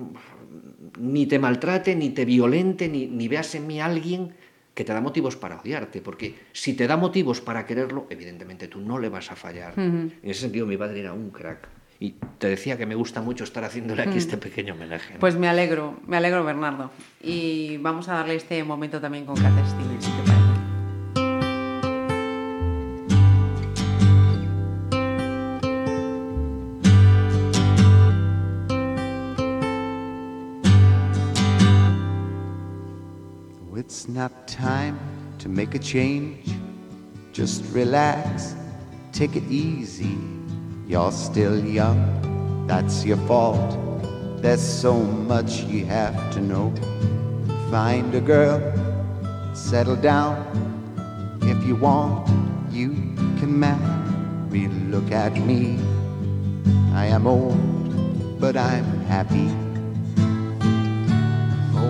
ni 1.01 1.25
te 1.25 1.39
maltrate, 1.39 1.95
ni 1.95 2.11
te 2.11 2.25
violente, 2.25 2.87
ni, 2.87 3.07
ni 3.07 3.27
veas 3.27 3.55
en 3.55 3.67
mí 3.67 3.81
a 3.81 3.85
alguien 3.85 4.33
que 4.73 4.85
te 4.85 4.93
da 4.93 5.01
motivos 5.01 5.35
para 5.35 5.59
odiarte, 5.59 6.01
porque 6.01 6.35
si 6.53 6.73
te 6.73 6.87
da 6.87 6.95
motivos 6.95 7.41
para 7.41 7.65
quererlo, 7.65 8.07
evidentemente 8.09 8.67
tú 8.67 8.79
no 8.79 8.99
le 8.99 9.09
vas 9.09 9.31
a 9.31 9.35
fallar. 9.35 9.73
En 9.77 10.13
ese 10.23 10.41
sentido, 10.41 10.65
mi 10.65 10.77
padre 10.77 11.01
era 11.01 11.13
un 11.13 11.29
crack. 11.29 11.67
Y 11.99 12.15
te 12.39 12.47
decía 12.47 12.77
que 12.77 12.87
me 12.87 12.95
gusta 12.95 13.21
mucho 13.21 13.43
estar 13.43 13.63
haciéndole 13.63 14.01
aquí 14.01 14.17
este 14.17 14.37
pequeño 14.37 14.73
homenaje. 14.73 15.13
¿no? 15.13 15.19
Pues 15.19 15.35
me 15.35 15.47
alegro, 15.47 15.99
me 16.07 16.17
alegro, 16.17 16.43
Bernardo. 16.43 16.89
Y 17.21 17.77
vamos 17.77 18.09
a 18.09 18.13
darle 18.13 18.35
este 18.35 18.63
momento 18.63 18.99
también 18.99 19.25
con 19.25 19.35
Cat 19.35 19.53
It's 34.01 34.09
not 34.09 34.47
time 34.47 34.99
to 35.37 35.47
make 35.47 35.75
a 35.75 35.77
change. 35.77 36.49
Just 37.33 37.63
relax, 37.71 38.55
take 39.11 39.35
it 39.35 39.43
easy. 39.43 40.17
You're 40.87 41.11
still 41.11 41.63
young, 41.63 42.65
that's 42.65 43.05
your 43.05 43.17
fault. 43.27 43.77
There's 44.41 44.59
so 44.59 44.95
much 44.95 45.65
you 45.65 45.85
have 45.85 46.33
to 46.33 46.41
know. 46.41 46.73
Find 47.69 48.15
a 48.15 48.21
girl, 48.21 48.59
settle 49.53 49.97
down. 49.97 50.47
If 51.43 51.63
you 51.63 51.75
want, 51.75 52.27
you 52.71 52.89
can 53.37 53.59
marry. 53.59 54.67
Look 54.89 55.11
at 55.11 55.37
me. 55.37 55.77
I 56.95 57.05
am 57.05 57.27
old, 57.27 58.39
but 58.39 58.57
I'm 58.57 59.01
happy. 59.01 59.70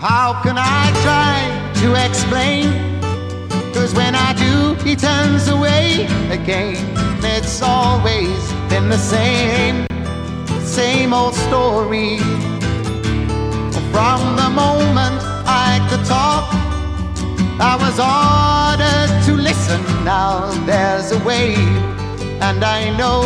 How 0.00 0.40
can 0.44 0.54
I 0.56 0.92
try 1.02 1.42
to 1.80 2.06
explain? 2.06 3.00
Cause 3.74 3.92
when 3.94 4.14
I 4.14 4.32
do, 4.32 4.74
he 4.84 4.94
turns 4.94 5.48
away 5.48 6.06
again. 6.30 6.76
It's 7.24 7.60
always 7.62 8.52
been 8.68 8.88
the 8.88 8.96
same, 8.96 9.88
same 10.62 11.12
old 11.12 11.34
story. 11.34 12.18
From 13.90 14.20
the 14.36 14.48
moment 14.54 15.18
I 15.66 15.84
could 15.90 16.04
talk, 16.06 16.46
I 17.58 17.74
was 17.74 17.98
ordered 17.98 19.24
to 19.26 19.32
listen. 19.42 19.82
Now 20.04 20.52
there's 20.64 21.10
a 21.10 21.18
way, 21.24 21.56
and 22.40 22.62
I 22.62 22.96
know 22.96 23.22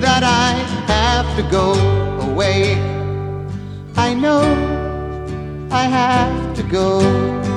that 0.00 0.22
I 0.24 0.52
have 0.90 1.28
to 1.36 1.42
go 1.50 1.74
away. 2.30 2.80
I 3.94 4.14
know 4.14 4.81
I 5.74 5.84
have 5.84 6.54
to 6.56 6.62
go. 6.64 7.51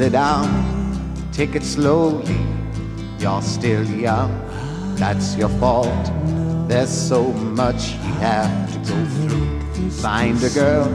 Sit 0.00 0.12
down, 0.12 0.48
take 1.30 1.54
it 1.54 1.62
slowly. 1.62 2.40
You're 3.18 3.42
still 3.42 3.84
young, 3.84 4.32
that's 4.96 5.36
your 5.36 5.50
fault. 5.60 6.04
There's 6.68 6.88
so 6.88 7.34
much 7.60 7.90
you 7.90 8.14
have 8.24 8.72
to 8.72 8.78
go 8.78 9.04
through. 9.04 9.90
Find 9.90 10.42
a 10.42 10.48
girl, 10.48 10.88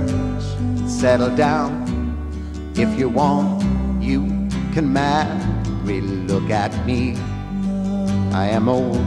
settle 0.88 1.36
down. 1.36 1.72
If 2.76 2.98
you 2.98 3.10
want, 3.10 3.62
you 4.02 4.22
can 4.74 4.92
marry. 4.92 6.02
Look 6.32 6.50
at 6.50 6.74
me. 6.88 7.16
I 8.34 8.48
am 8.58 8.68
old, 8.68 9.06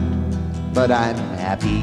but 0.73 0.93
I'm 0.93 1.19
happy. 1.47 1.83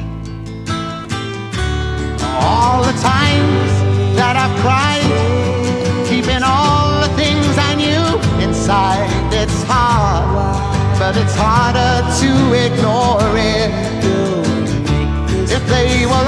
All 2.47 2.81
the 2.81 2.95
times 3.11 3.71
that 4.15 4.35
I've 4.43 4.55
cried, 4.63 6.07
keeping 6.07 6.43
all 6.43 6.74
inside. 8.65 9.09
It's 9.31 9.63
hard, 9.63 10.25
but 10.97 11.15
it's 11.15 11.35
harder 11.35 12.01
to 12.21 12.31
ignore 12.65 13.37
it. 13.37 13.71
If 15.51 15.63
they 15.67 16.05
were 16.07 16.25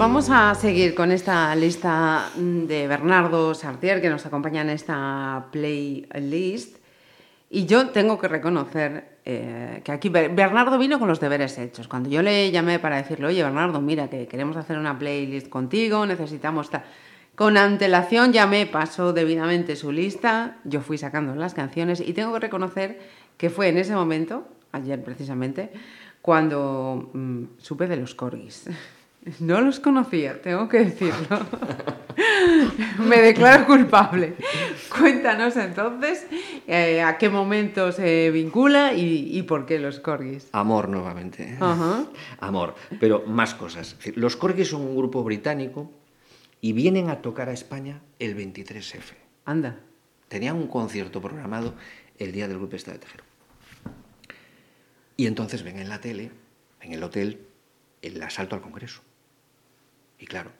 Vamos 0.00 0.30
a 0.30 0.54
seguir 0.54 0.94
con 0.94 1.12
esta 1.12 1.54
lista 1.54 2.30
de 2.34 2.88
Bernardo 2.88 3.52
Sartier 3.52 4.00
que 4.00 4.08
nos 4.08 4.24
acompaña 4.24 4.62
en 4.62 4.70
esta 4.70 5.48
playlist. 5.52 6.78
Y 7.50 7.66
yo 7.66 7.90
tengo 7.90 8.18
que 8.18 8.26
reconocer 8.26 9.18
eh, 9.26 9.82
que 9.84 9.92
aquí 9.92 10.08
Ber- 10.08 10.34
Bernardo 10.34 10.78
vino 10.78 10.98
con 10.98 11.06
los 11.06 11.20
deberes 11.20 11.58
hechos. 11.58 11.86
Cuando 11.86 12.08
yo 12.08 12.22
le 12.22 12.50
llamé 12.50 12.78
para 12.78 12.96
decirle, 12.96 13.26
oye 13.26 13.42
Bernardo, 13.42 13.82
mira 13.82 14.08
que 14.08 14.26
queremos 14.26 14.56
hacer 14.56 14.78
una 14.78 14.98
playlist 14.98 15.50
contigo, 15.50 16.06
necesitamos 16.06 16.68
esta... 16.68 16.84
Con 17.34 17.58
antelación 17.58 18.32
me 18.48 18.64
pasó 18.64 19.12
debidamente 19.12 19.76
su 19.76 19.92
lista, 19.92 20.56
yo 20.64 20.80
fui 20.80 20.96
sacando 20.96 21.34
las 21.34 21.52
canciones 21.52 22.00
y 22.00 22.14
tengo 22.14 22.32
que 22.32 22.40
reconocer 22.40 23.00
que 23.36 23.50
fue 23.50 23.68
en 23.68 23.76
ese 23.76 23.94
momento, 23.94 24.48
ayer 24.72 25.02
precisamente, 25.04 25.70
cuando 26.22 27.10
mm, 27.12 27.42
supe 27.58 27.86
de 27.86 27.96
los 27.96 28.14
corgis. 28.14 28.64
No 29.38 29.60
los 29.60 29.80
conocía, 29.80 30.40
tengo 30.40 30.68
que 30.68 30.78
decirlo. 30.84 31.46
Me 32.98 33.20
declaro 33.20 33.66
culpable. 33.66 34.34
Cuéntanos 34.98 35.56
entonces 35.56 36.26
eh, 36.66 37.02
a 37.02 37.18
qué 37.18 37.28
momento 37.28 37.92
se 37.92 38.30
vincula 38.30 38.94
y, 38.94 39.36
y 39.36 39.42
por 39.42 39.66
qué 39.66 39.78
los 39.78 40.00
corgis. 40.00 40.48
Amor 40.52 40.88
nuevamente. 40.88 41.56
Amor. 42.38 42.74
Pero 42.98 43.24
más 43.26 43.54
cosas. 43.54 43.96
Los 44.14 44.36
Corgis 44.36 44.68
son 44.68 44.82
un 44.82 44.96
grupo 44.96 45.22
británico 45.22 45.90
y 46.60 46.72
vienen 46.72 47.10
a 47.10 47.20
tocar 47.20 47.48
a 47.48 47.52
España 47.52 48.00
el 48.18 48.36
23F. 48.36 49.14
Anda. 49.44 49.80
Tenían 50.28 50.56
un 50.56 50.68
concierto 50.68 51.20
programado 51.20 51.74
el 52.18 52.32
día 52.32 52.48
del 52.48 52.58
grupo 52.58 52.76
de 52.76 52.98
Tejero. 52.98 53.24
Y 55.16 55.26
entonces 55.26 55.62
ven 55.62 55.78
en 55.78 55.88
la 55.88 56.00
tele, 56.00 56.30
en 56.80 56.92
el 56.92 57.02
hotel, 57.02 57.46
el 58.00 58.22
asalto 58.22 58.54
al 58.54 58.62
Congreso. 58.62 59.02
Y 60.20 60.26
claro, 60.26 60.50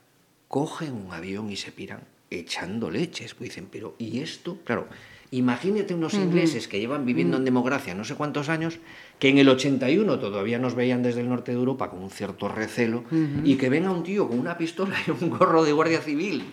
cogen 0.48 0.92
un 0.94 1.12
avión 1.12 1.50
y 1.50 1.56
se 1.56 1.70
piran 1.70 2.00
echando 2.30 2.90
leches. 2.90 3.34
Pues 3.34 3.50
dicen, 3.50 3.68
pero 3.70 3.94
¿y 3.98 4.20
esto? 4.20 4.58
Claro, 4.64 4.88
imagínate 5.30 5.94
unos 5.94 6.14
ingleses 6.14 6.66
que 6.66 6.80
llevan 6.80 7.04
viviendo 7.04 7.36
en 7.36 7.44
democracia 7.44 7.94
no 7.94 8.04
sé 8.04 8.14
cuántos 8.14 8.48
años, 8.48 8.78
que 9.18 9.28
en 9.28 9.38
el 9.38 9.48
81 9.48 10.18
todavía 10.18 10.58
nos 10.58 10.74
veían 10.74 11.02
desde 11.02 11.20
el 11.20 11.28
norte 11.28 11.52
de 11.52 11.58
Europa 11.58 11.90
con 11.90 12.02
un 12.02 12.10
cierto 12.10 12.48
recelo, 12.48 13.04
y 13.44 13.56
que 13.56 13.68
venga 13.68 13.92
un 13.92 14.02
tío 14.02 14.28
con 14.28 14.38
una 14.38 14.56
pistola 14.56 14.96
y 15.06 15.10
un 15.10 15.30
gorro 15.30 15.62
de 15.62 15.72
guardia 15.72 16.00
civil, 16.00 16.44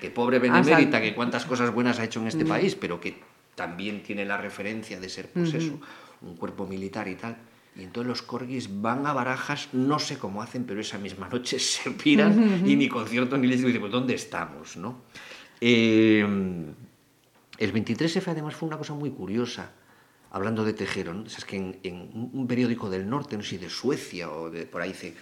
que 0.00 0.10
pobre 0.10 0.38
benemérita, 0.38 1.00
que 1.00 1.14
cuántas 1.14 1.46
cosas 1.46 1.72
buenas 1.72 1.98
ha 1.98 2.04
hecho 2.04 2.20
en 2.20 2.26
este 2.26 2.44
país, 2.44 2.74
pero 2.74 3.00
que 3.00 3.16
también 3.54 4.02
tiene 4.02 4.24
la 4.24 4.36
referencia 4.36 5.00
de 5.00 5.08
ser, 5.08 5.30
pues 5.30 5.54
eso, 5.54 5.78
un 6.20 6.36
cuerpo 6.36 6.66
militar 6.66 7.08
y 7.08 7.14
tal. 7.14 7.36
Y 7.78 7.82
entonces 7.82 8.08
los 8.08 8.22
corgis 8.22 8.80
van 8.80 9.06
a 9.06 9.12
barajas, 9.12 9.68
no 9.72 9.98
sé 9.98 10.16
cómo 10.18 10.42
hacen, 10.42 10.64
pero 10.64 10.80
esa 10.80 10.96
misma 10.98 11.28
noche 11.28 11.58
se 11.60 11.90
piran 11.90 12.62
y 12.66 12.74
ni 12.76 12.88
concierto 12.88 13.36
ni 13.36 13.46
les 13.46 13.62
digo, 13.62 13.78
pues 13.80 13.92
¿dónde 13.92 14.14
estamos? 14.14 14.76
¿no? 14.76 15.02
Eh, 15.60 16.20
el 17.58 17.72
23F 17.72 18.28
además 18.28 18.54
fue 18.54 18.66
una 18.68 18.78
cosa 18.78 18.94
muy 18.94 19.10
curiosa, 19.10 19.72
hablando 20.30 20.64
de 20.64 20.72
Tejero, 20.72 21.12
¿no? 21.14 21.24
es 21.26 21.44
que 21.44 21.56
en, 21.56 21.78
en 21.82 21.94
un- 21.96 22.30
un 22.32 22.46
periódico 22.46 22.88
del 22.90 23.08
norte, 23.08 23.36
no 23.36 23.42
sé 23.42 23.50
si 23.50 23.58
de 23.58 23.70
Suecia 23.70 24.30
o 24.30 24.50
de 24.50 24.64
por 24.66 24.80
ahí, 24.82 24.90
dice, 24.92 25.14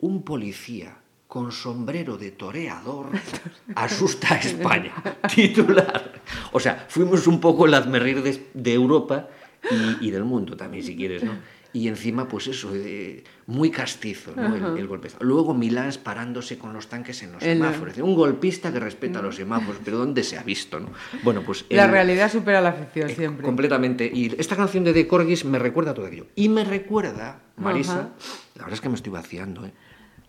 un 0.00 0.22
policía 0.22 0.96
con 1.26 1.50
sombrero 1.52 2.16
de 2.16 2.30
toreador 2.32 3.10
asusta 3.74 4.34
a 4.34 4.38
España. 4.38 4.92
Titular. 5.34 6.12
O 6.52 6.60
sea, 6.60 6.86
fuimos 6.88 7.26
un 7.26 7.40
poco 7.40 7.66
el 7.66 7.74
hazmerrir 7.74 8.22
de, 8.22 8.48
de 8.54 8.72
Europa 8.74 9.28
y, 9.70 10.06
y 10.08 10.10
del 10.10 10.24
mundo 10.24 10.56
también, 10.56 10.82
si 10.84 10.96
quieres, 10.96 11.22
¿no? 11.24 11.32
Y 11.72 11.88
encima, 11.88 12.26
pues 12.26 12.46
eso, 12.46 12.70
eh, 12.74 13.22
muy 13.48 13.70
castizo, 13.70 14.32
¿no? 14.34 14.54
El, 14.54 14.78
el 14.78 14.86
golpe. 14.86 15.08
Luego 15.20 15.52
Milán 15.52 15.90
parándose 16.02 16.56
con 16.56 16.72
los 16.72 16.86
tanques 16.86 17.22
en 17.22 17.32
los 17.32 17.42
El- 17.42 17.58
semáforos. 17.58 17.98
Un 17.98 18.14
golpista 18.14 18.72
que 18.72 18.80
respeta 18.80 19.20
los 19.20 19.36
semáforos, 19.36 19.80
pero 19.84 19.98
¿dónde 19.98 20.22
se 20.22 20.38
ha 20.38 20.42
visto, 20.42 20.80
no? 20.80 20.88
Bueno, 21.22 21.42
pues... 21.44 21.66
La 21.68 21.84
el- 21.84 21.90
realidad 21.90 22.32
supera 22.32 22.62
la 22.62 22.72
ficción 22.72 23.10
eh, 23.10 23.14
siempre. 23.14 23.44
Completamente. 23.44 24.10
Y 24.10 24.34
esta 24.38 24.56
canción 24.56 24.84
de 24.84 24.94
The 24.94 25.06
Corgis 25.06 25.44
me 25.44 25.58
recuerda 25.58 25.90
a 25.90 25.94
todo 25.94 26.06
aquello. 26.06 26.28
Y 26.34 26.48
me 26.48 26.64
recuerda, 26.64 27.40
Marisa, 27.58 27.92
Ajá. 27.92 28.08
la 28.54 28.62
verdad 28.62 28.72
es 28.74 28.80
que 28.80 28.88
me 28.88 28.94
estoy 28.94 29.12
vaciando, 29.12 29.66
¿eh? 29.66 29.72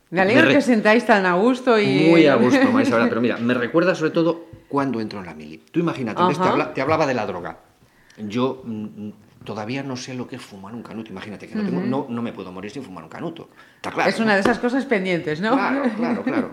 Me 0.10 0.22
alegro 0.22 0.42
me 0.44 0.48
re- 0.50 0.56
que 0.56 0.62
sentáis 0.62 1.06
tan 1.06 1.26
a 1.26 1.36
gusto 1.36 1.80
y... 1.80 2.08
Muy 2.10 2.28
a 2.28 2.36
gusto, 2.36 2.60
Marisa, 2.74 3.06
pero 3.08 3.22
mira, 3.22 3.38
me 3.38 3.54
recuerda 3.54 3.96
sobre 3.96 4.12
todo 4.12 4.48
cuando 4.68 5.00
entro 5.00 5.20
en 5.20 5.26
la 5.26 5.34
mili. 5.34 5.60
Tú 5.72 5.80
imagínate, 5.80 6.22
te, 6.34 6.44
habla- 6.44 6.74
te 6.74 6.82
hablaba 6.82 7.06
de 7.08 7.14
la 7.14 7.26
droga. 7.26 7.60
Yo 8.18 8.61
mm, 8.65 9.09
todavía 9.43 9.84
no 9.84 9.95
sé 9.95 10.13
lo 10.13 10.28
que 10.28 10.38
es 10.38 10.41
fumar 10.41 10.74
un 10.74 10.84
canuto. 10.84 11.11
Imagínate 11.11 11.47
que 11.47 11.55
no, 11.55 11.63
tengo- 11.63 11.82
no, 11.82 12.07
no 12.09 12.22
me 12.22 12.34
puedo 12.34 12.51
morir 12.51 12.72
sin 12.72 12.84
fumar 12.84 13.03
un 13.03 13.09
canuto. 13.09 13.49
Está 13.76 13.91
claro. 13.91 14.09
Es 14.09 14.20
una 14.20 14.34
de 14.36 14.41
esas 14.41 14.59
cosas 14.59 14.86
pendientes, 14.86 15.39
¿no? 15.41 15.53
Claro, 15.53 15.84
claro, 15.95 16.24
claro. 16.26 16.51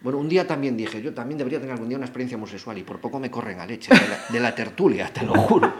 Bueno, 0.00 0.18
un 0.18 0.28
día 0.28 0.46
también 0.46 0.76
dije, 0.76 1.00
yo 1.02 1.14
también 1.14 1.38
debería 1.38 1.58
tener 1.58 1.72
algún 1.72 1.88
día 1.88 1.96
una 1.96 2.06
experiencia 2.06 2.36
homosexual 2.36 2.76
y 2.78 2.82
por 2.82 2.98
poco 3.00 3.18
me 3.18 3.30
corren 3.30 3.58
a 3.60 3.66
leche 3.66 3.92
de 3.94 4.08
la, 4.08 4.18
de 4.30 4.40
la 4.40 4.54
tertulia, 4.54 5.12
te 5.12 5.24
lo 5.24 5.34
juro. 5.34 5.72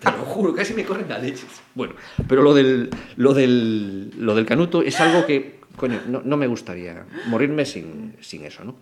Te 0.00 0.10
lo 0.10 0.18
juro, 0.24 0.54
casi 0.54 0.74
me 0.74 0.84
corren 0.84 1.10
a 1.12 1.18
leches. 1.18 1.46
Bueno, 1.74 1.94
pero 2.28 2.42
lo 2.42 2.52
del, 2.52 2.90
lo 3.16 3.32
del, 3.32 4.10
lo 4.18 4.34
del 4.34 4.44
canuto 4.44 4.82
es 4.82 5.00
algo 5.00 5.24
que, 5.24 5.60
coño, 5.76 6.00
no, 6.08 6.20
no 6.24 6.36
me 6.36 6.46
gustaría 6.46 7.04
morirme 7.28 7.64
sin, 7.64 8.16
sin 8.20 8.44
eso, 8.44 8.64
¿no? 8.64 8.74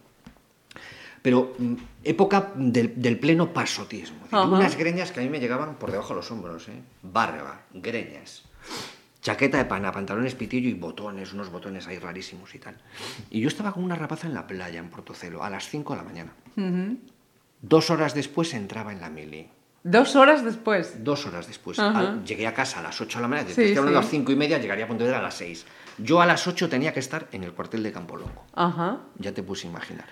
Pero 1.23 1.55
mm, 1.59 1.75
época 2.05 2.53
del, 2.57 3.01
del 3.01 3.19
pleno 3.19 3.53
pasotismo. 3.53 4.25
Decir. 4.25 4.39
Unas 4.39 4.77
greñas 4.77 5.13
que 5.13 5.21
a 5.21 5.23
mí 5.23 5.29
me 5.29 5.39
llegaban 5.41 5.77
por 5.77 5.91
debajo 5.91 6.11
de 6.11 6.17
los 6.17 6.31
hombros, 6.31 6.69
¿eh? 6.69 6.83
Barba, 7.03 7.63
greñas. 7.73 8.43
Chaqueta 9.21 9.57
de 9.59 9.67
pana, 9.67 9.93
pantalones 9.93 10.35
pitillo 10.35 10.69
y 10.69 10.75
botones, 10.75 11.33
unos 11.33 11.49
botones 11.51 11.87
ahí 11.87 11.99
rarísimos 11.99 12.53
y 12.57 12.59
tal. 12.59 12.77
Y 13.31 13.41
yo 13.41 13.47
estaba 13.47 13.73
con 13.73 13.85
una 13.85 13.95
rapaza 13.95 14.27
en 14.27 14.35
la 14.35 14.49
playa, 14.49 14.81
en 14.81 14.91
Portocelo, 14.91 15.45
a 15.45 15.51
las 15.51 15.69
5 15.69 15.93
de 15.93 15.97
la 15.97 16.03
mañana. 16.05 16.33
Dos 17.61 17.91
horas 17.91 18.15
después 18.15 18.53
entraba 18.55 18.93
en 18.93 19.01
la 19.01 19.09
mili. 19.11 19.49
Dos 19.85 20.15
horas 20.17 20.45
después. 20.45 21.05
Dos 21.05 21.27
horas 21.27 21.47
después. 21.47 21.79
Al- 21.79 22.25
llegué 22.25 22.47
a 22.49 22.55
casa 22.55 22.81
a 22.81 22.83
las 22.83 23.01
8 23.01 23.19
de 23.19 23.23
la 23.23 23.29
mañana. 23.29 23.49
Sí, 23.51 23.55
que 23.73 23.79
hablando 23.79 23.99
a 23.99 24.03
sí. 24.03 24.07
las 24.07 24.11
5 24.11 24.33
y 24.33 24.37
media, 24.37 24.59
llegaría 24.59 24.85
a 24.85 24.89
Pontevedra 24.89 25.19
a 25.19 25.23
las 25.23 25.35
6. 25.35 25.67
Yo 25.99 26.21
a 26.21 26.27
las 26.27 26.47
8 26.49 26.69
tenía 26.69 26.93
que 26.93 27.01
estar 27.01 27.29
en 27.33 27.45
el 27.45 27.53
cuartel 27.53 27.83
de 27.85 27.93
Campolongo. 27.93 28.45
Ajá. 28.55 28.99
Ya 29.19 29.33
te 29.33 29.43
puse 29.45 29.67
a 29.69 29.71
imaginar. 29.71 30.07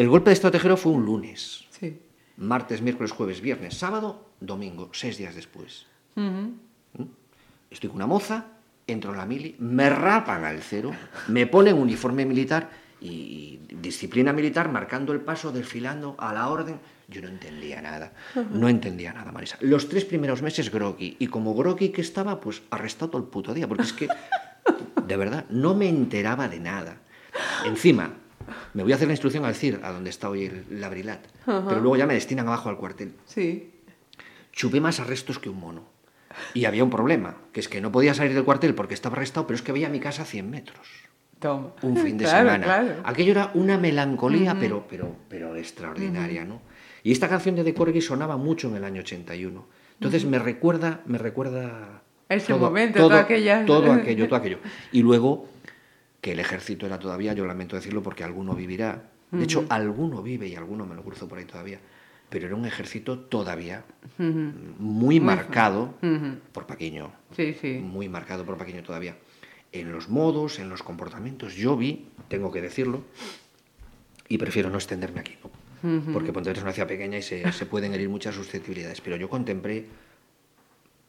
El 0.00 0.08
golpe 0.08 0.30
de 0.30 0.32
estratejero 0.32 0.78
fue 0.78 0.92
un 0.92 1.04
lunes. 1.04 1.66
Sí. 1.78 2.00
Martes, 2.38 2.80
miércoles, 2.80 3.12
jueves, 3.12 3.42
viernes, 3.42 3.76
sábado, 3.76 4.30
domingo, 4.40 4.88
seis 4.94 5.18
días 5.18 5.34
después. 5.34 5.84
¿Mm? 6.14 6.52
Estoy 7.70 7.90
con 7.90 7.96
una 7.96 8.06
moza, 8.06 8.46
entro 8.86 9.10
en 9.10 9.18
la 9.18 9.26
mili, 9.26 9.56
me 9.58 9.90
rapan 9.90 10.46
al 10.46 10.62
cero, 10.62 10.90
me 11.28 11.46
ponen 11.46 11.76
uniforme 11.76 12.24
militar 12.24 12.70
y 12.98 13.60
disciplina 13.78 14.32
militar, 14.32 14.72
marcando 14.72 15.12
el 15.12 15.20
paso, 15.20 15.52
desfilando 15.52 16.16
a 16.18 16.32
la 16.32 16.48
orden. 16.48 16.80
Yo 17.06 17.20
no 17.20 17.28
entendía 17.28 17.82
nada, 17.82 18.14
no 18.54 18.70
entendía 18.70 19.12
nada, 19.12 19.32
Marisa. 19.32 19.58
Los 19.60 19.90
tres 19.90 20.06
primeros 20.06 20.40
meses 20.40 20.70
groggy, 20.72 21.16
y 21.18 21.26
como 21.26 21.54
groggy 21.54 21.90
que 21.90 22.00
estaba, 22.00 22.40
pues 22.40 22.62
arrestado 22.70 23.10
todo 23.10 23.22
el 23.22 23.28
puto 23.28 23.52
día, 23.52 23.68
porque 23.68 23.82
es 23.82 23.92
que, 23.92 24.08
de 25.06 25.16
verdad, 25.18 25.44
no 25.50 25.74
me 25.74 25.90
enteraba 25.90 26.48
de 26.48 26.58
nada. 26.58 26.96
Encima, 27.66 28.14
me 28.74 28.82
voy 28.82 28.92
a 28.92 28.94
hacer 28.96 29.08
la 29.08 29.14
instrucción 29.14 29.44
al 29.44 29.54
CIR, 29.54 29.80
a 29.82 29.92
donde 29.92 30.10
está 30.10 30.28
hoy 30.28 30.44
el 30.46 30.80
Labrilat, 30.80 31.20
pero 31.44 31.80
luego 31.80 31.96
ya 31.96 32.06
me 32.06 32.14
destinan 32.14 32.46
abajo 32.48 32.68
al 32.68 32.76
cuartel. 32.76 33.14
Sí. 33.26 33.70
Chupé 34.52 34.80
más 34.80 35.00
arrestos 35.00 35.38
que 35.38 35.48
un 35.48 35.60
mono. 35.60 35.84
Y 36.54 36.64
había 36.64 36.84
un 36.84 36.90
problema, 36.90 37.36
que 37.52 37.60
es 37.60 37.68
que 37.68 37.80
no 37.80 37.90
podía 37.90 38.14
salir 38.14 38.34
del 38.34 38.44
cuartel 38.44 38.74
porque 38.74 38.94
estaba 38.94 39.16
arrestado, 39.16 39.46
pero 39.46 39.56
es 39.56 39.62
que 39.62 39.72
veía 39.72 39.88
mi 39.88 39.98
casa 40.00 40.22
a 40.22 40.26
100 40.26 40.48
metros. 40.50 40.86
Toma. 41.40 41.70
Un 41.82 41.96
fin 41.96 42.18
de 42.18 42.24
Claro, 42.28 42.48
semana. 42.50 42.64
claro. 42.64 42.94
Aquello 43.04 43.32
era 43.32 43.50
una 43.54 43.78
melancolía, 43.78 44.56
pero, 44.58 44.86
pero, 44.88 45.16
pero 45.28 45.56
extraordinaria, 45.56 46.44
¿no? 46.44 46.60
Y 47.02 47.12
esta 47.12 47.28
canción 47.28 47.56
de 47.56 47.64
The 47.64 47.74
Corgi 47.74 48.00
sonaba 48.00 48.36
mucho 48.36 48.68
en 48.68 48.76
el 48.76 48.84
año 48.84 49.00
81. 49.00 49.66
Entonces 49.94 50.24
me 50.24 50.38
recuerda, 50.38 51.00
me 51.06 51.18
recuerda 51.18 52.02
Ese 52.28 52.54
momento, 52.54 52.98
todo 53.00 53.16
aquella- 53.16 53.64
todo 53.64 53.92
aquello, 53.92 54.26
todo 54.28 54.36
aquello. 54.36 54.58
Y 54.92 55.02
luego 55.02 55.48
que 56.20 56.32
el 56.32 56.40
ejército 56.40 56.86
era 56.86 56.98
todavía, 56.98 57.32
yo 57.32 57.46
lamento 57.46 57.76
decirlo 57.76 58.02
porque 58.02 58.24
alguno 58.24 58.54
vivirá. 58.54 59.10
De 59.30 59.44
hecho, 59.44 59.64
alguno 59.68 60.22
vive 60.22 60.48
y 60.48 60.56
alguno 60.56 60.86
me 60.86 60.94
lo 60.94 61.04
cruzo 61.04 61.28
por 61.28 61.38
ahí 61.38 61.44
todavía. 61.44 61.78
Pero 62.28 62.46
era 62.46 62.56
un 62.56 62.66
ejército 62.66 63.18
todavía 63.18 63.84
muy 64.18 65.20
marcado 65.20 65.94
por 66.52 66.66
Paquiño. 66.66 67.12
Sí, 67.36 67.54
sí. 67.60 67.78
Muy 67.82 68.08
marcado 68.08 68.44
por 68.44 68.56
Paquiño 68.58 68.82
todavía. 68.82 69.16
En 69.72 69.92
los 69.92 70.08
modos, 70.08 70.58
en 70.58 70.68
los 70.68 70.82
comportamientos. 70.82 71.54
Yo 71.54 71.76
vi, 71.76 72.08
tengo 72.28 72.50
que 72.50 72.60
decirlo, 72.60 73.04
y 74.28 74.38
prefiero 74.38 74.68
no 74.68 74.76
extenderme 74.76 75.20
aquí, 75.20 75.36
¿no? 75.42 75.50
Porque 76.12 76.32
Pontevedra 76.32 76.58
es 76.58 76.64
una 76.64 76.72
ciudad 76.72 76.88
pequeña 76.88 77.18
y 77.18 77.22
se, 77.22 77.50
se 77.52 77.66
pueden 77.66 77.94
herir 77.94 78.08
muchas 78.08 78.34
susceptibilidades. 78.34 79.00
Pero 79.00 79.16
yo 79.16 79.28
contemplé 79.28 79.86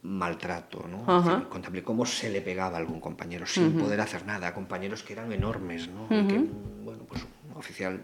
maltrato, 0.04 0.86
¿no? 0.88 1.48
Contemplé 1.50 1.84
cómo 1.84 2.06
se 2.06 2.30
le 2.30 2.42
pegaba 2.42 2.78
a 2.78 2.80
algún 2.80 3.00
compañero 3.00 3.46
sin 3.46 3.74
poder 3.74 4.02
hacer 4.02 4.26
nada, 4.26 4.54
compañeros 4.54 5.04
que 5.04 5.14
eran 5.14 5.32
enormes, 5.32 5.88
¿no? 5.90 6.06
Y 6.10 6.28
que, 6.28 6.38
bueno, 6.84 7.04
pues 7.08 7.22
un 7.50 7.58
oficial 7.58 8.02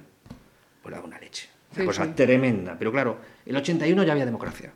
pues 0.83 0.93
daba 0.93 1.05
una 1.07 1.19
leche. 1.19 1.49
Una 1.73 1.81
Sí, 1.81 1.85
cosa 1.85 2.05
sí. 2.05 2.11
tremenda. 2.15 2.75
Pero 2.77 2.91
claro, 2.91 3.17
el 3.45 3.55
81 3.55 4.03
ya 4.03 4.11
había 4.13 4.25
democracia. 4.25 4.71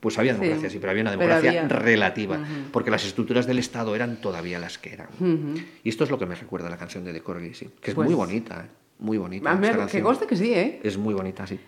Pues 0.00 0.18
había 0.18 0.34
democracia, 0.34 0.68
sí, 0.70 0.78
pero 0.78 0.90
había 0.90 1.02
una 1.02 1.10
democracia 1.12 1.48
había. 1.50 1.68
relativa, 1.68 2.38
porque 2.72 2.90
las 2.90 3.04
estructuras 3.04 3.46
del 3.46 3.58
Estado 3.58 3.94
eran 3.96 4.20
todavía 4.20 4.58
las 4.58 4.78
que 4.78 4.92
eran. 4.92 5.08
Y 5.82 5.88
esto 5.88 6.04
es 6.04 6.10
lo 6.10 6.18
que 6.18 6.26
me 6.26 6.34
recuerda 6.34 6.68
la 6.68 6.76
canción 6.76 7.04
de 7.04 7.12
The 7.12 7.22
Corgi, 7.22 7.54
sí, 7.54 7.70
que 7.80 7.90
es 7.90 7.94
Pues- 7.94 8.06
muy 8.06 8.14
bonita, 8.14 8.66
¿eh? 8.66 8.70
muy 8.98 9.18
bonita. 9.18 9.58
Que 9.90 10.02
conste 10.02 10.26
que 10.26 10.36
sí, 10.36 10.52
¿eh? 10.54 10.80
Es 10.82 10.96
muy 10.98 11.14
bonita, 11.14 11.46
sí. 11.46 11.58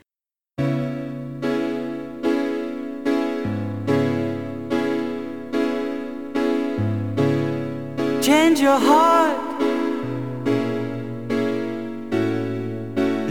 Change 8.26 8.58
your 8.58 8.80
heart. 8.90 9.38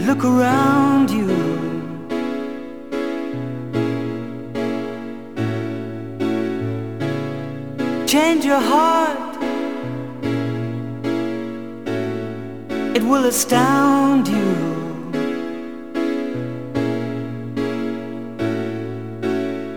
Look 0.06 0.24
around 0.24 1.10
you. 1.10 1.28
Change 8.06 8.46
your 8.46 8.62
heart. 8.72 9.36
It 12.96 13.02
will 13.02 13.26
astound 13.26 14.28
you. 14.28 14.48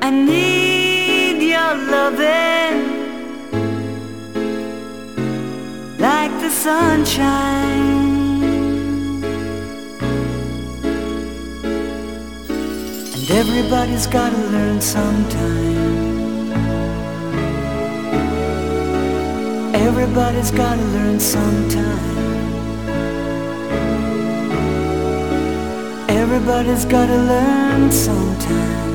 I 0.02 0.10
need 0.12 1.44
your 1.44 1.76
loving. 1.92 2.59
The 6.40 6.50
sunshine. 6.50 8.30
And 13.14 13.32
everybody's 13.32 14.08
gotta 14.08 14.38
learn 14.38 14.82
sometime. 14.82 15.70
Everybody's 19.76 20.52
gotta 20.52 20.86
learn 20.96 21.20
sometime. 21.20 22.18
Everybody's 26.10 26.86
gotta 26.86 27.18
learn 27.18 27.92
sometime. 27.92 28.89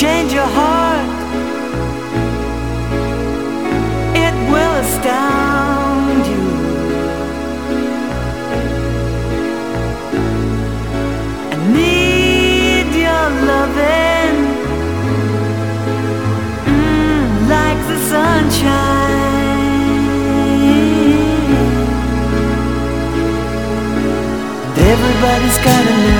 change 0.00 0.32
your 0.32 0.50
heart. 0.58 1.08
It 4.24 4.34
will 4.50 4.74
astound 4.84 6.22
you. 6.32 6.46
I 11.52 11.56
need 11.80 12.88
your 13.06 13.26
loving, 13.50 14.36
mm, 16.72 17.26
like 17.54 17.80
the 17.90 17.98
sunshine. 18.12 19.20
Everybody's 24.92 25.58
gotta 25.66 25.94
know. 26.04 26.19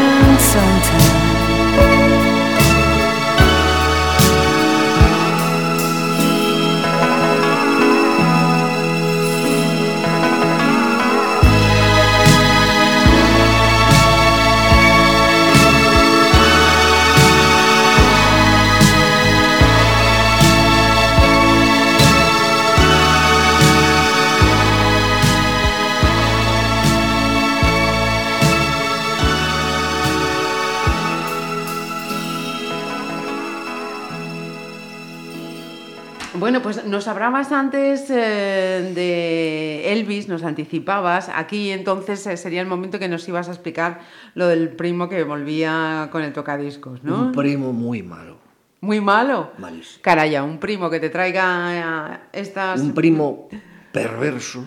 nos 36.91 37.07
hablabas 37.07 37.51
antes 37.53 38.09
eh, 38.09 38.91
de 38.93 39.93
Elvis, 39.93 40.27
nos 40.27 40.43
anticipabas. 40.43 41.29
Aquí 41.33 41.71
entonces 41.71 42.27
eh, 42.27 42.35
sería 42.35 42.61
el 42.61 42.67
momento 42.67 42.99
que 42.99 43.07
nos 43.07 43.27
ibas 43.27 43.47
a 43.47 43.53
explicar 43.53 44.01
lo 44.35 44.47
del 44.47 44.69
primo 44.69 45.07
que 45.07 45.23
volvía 45.23 46.09
con 46.11 46.21
el 46.21 46.33
tocadiscos, 46.33 47.03
¿no? 47.03 47.21
Un 47.21 47.31
primo 47.31 47.71
muy 47.71 48.03
malo. 48.03 48.37
Muy 48.81 48.99
malo. 48.99 49.53
Malísimo. 49.57 50.01
Caraya, 50.01 50.43
un 50.43 50.59
primo 50.59 50.89
que 50.89 50.99
te 50.99 51.09
traiga 51.09 52.13
eh, 52.13 52.19
estas... 52.33 52.81
Un 52.81 52.93
primo 52.93 53.47
perverso, 53.93 54.63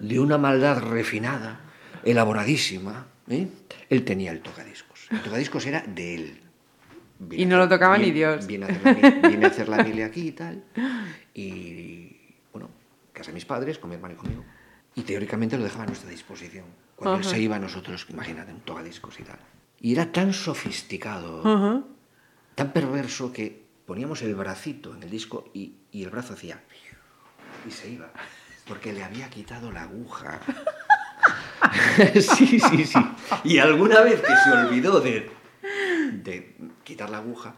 de 0.00 0.20
una 0.20 0.38
maldad 0.38 0.80
refinada, 0.80 1.60
elaboradísima. 2.04 3.06
¿eh? 3.28 3.48
Él 3.90 4.04
tenía 4.04 4.30
el 4.30 4.40
tocadiscos. 4.40 5.08
El 5.10 5.20
tocadiscos 5.22 5.66
era 5.66 5.82
de 5.82 6.14
él. 6.14 6.40
Viene 7.18 7.42
Y 7.42 7.46
no 7.46 7.56
lo 7.56 7.68
tocaba 7.68 7.98
ni 7.98 8.12
Dios. 8.12 8.46
Viene 8.46 8.66
a, 8.66 8.68
hacer 8.68 8.84
la, 8.84 9.28
viene 9.28 9.46
a 9.46 9.48
hacer 9.48 9.68
la 9.68 9.82
mili 9.82 10.02
aquí 10.02 10.28
y 10.28 10.32
tal. 10.32 10.62
Y 11.38 12.16
bueno, 12.52 12.68
casa 13.12 13.30
de 13.30 13.34
mis 13.34 13.44
padres, 13.44 13.78
con 13.78 13.90
mi 13.90 13.96
hermano 13.96 14.14
y 14.14 14.16
conmigo. 14.16 14.44
Y 14.96 15.02
teóricamente 15.02 15.56
lo 15.56 15.62
dejaba 15.62 15.84
a 15.84 15.86
nuestra 15.86 16.10
disposición. 16.10 16.64
Cuando 16.96 17.16
él 17.18 17.20
Ajá. 17.20 17.30
se 17.30 17.40
iba, 17.40 17.58
nosotros, 17.58 18.06
imagínate, 18.10 18.52
un 18.52 18.60
tocadiscos 18.60 19.20
y 19.20 19.22
tal. 19.22 19.38
Y 19.80 19.92
era 19.92 20.10
tan 20.10 20.32
sofisticado, 20.32 21.84
tan 22.56 22.72
perverso 22.72 23.32
que 23.32 23.64
poníamos 23.86 24.22
el 24.22 24.34
bracito 24.34 24.94
en 24.94 25.04
el 25.04 25.10
disco 25.10 25.50
y, 25.54 25.74
y 25.92 26.02
el 26.02 26.10
brazo 26.10 26.32
hacía 26.32 26.60
y 27.66 27.70
se 27.70 27.90
iba 27.90 28.10
porque 28.66 28.92
le 28.92 29.04
había 29.04 29.30
quitado 29.30 29.70
la 29.70 29.82
aguja. 29.84 30.40
sí, 32.14 32.60
sí, 32.60 32.84
sí. 32.84 32.98
Y 33.44 33.58
alguna 33.58 34.00
vez 34.00 34.20
que 34.20 34.34
se 34.36 34.50
olvidó 34.50 35.00
de, 35.00 35.30
de 36.12 36.56
quitar 36.84 37.08
la 37.10 37.18
aguja 37.18 37.54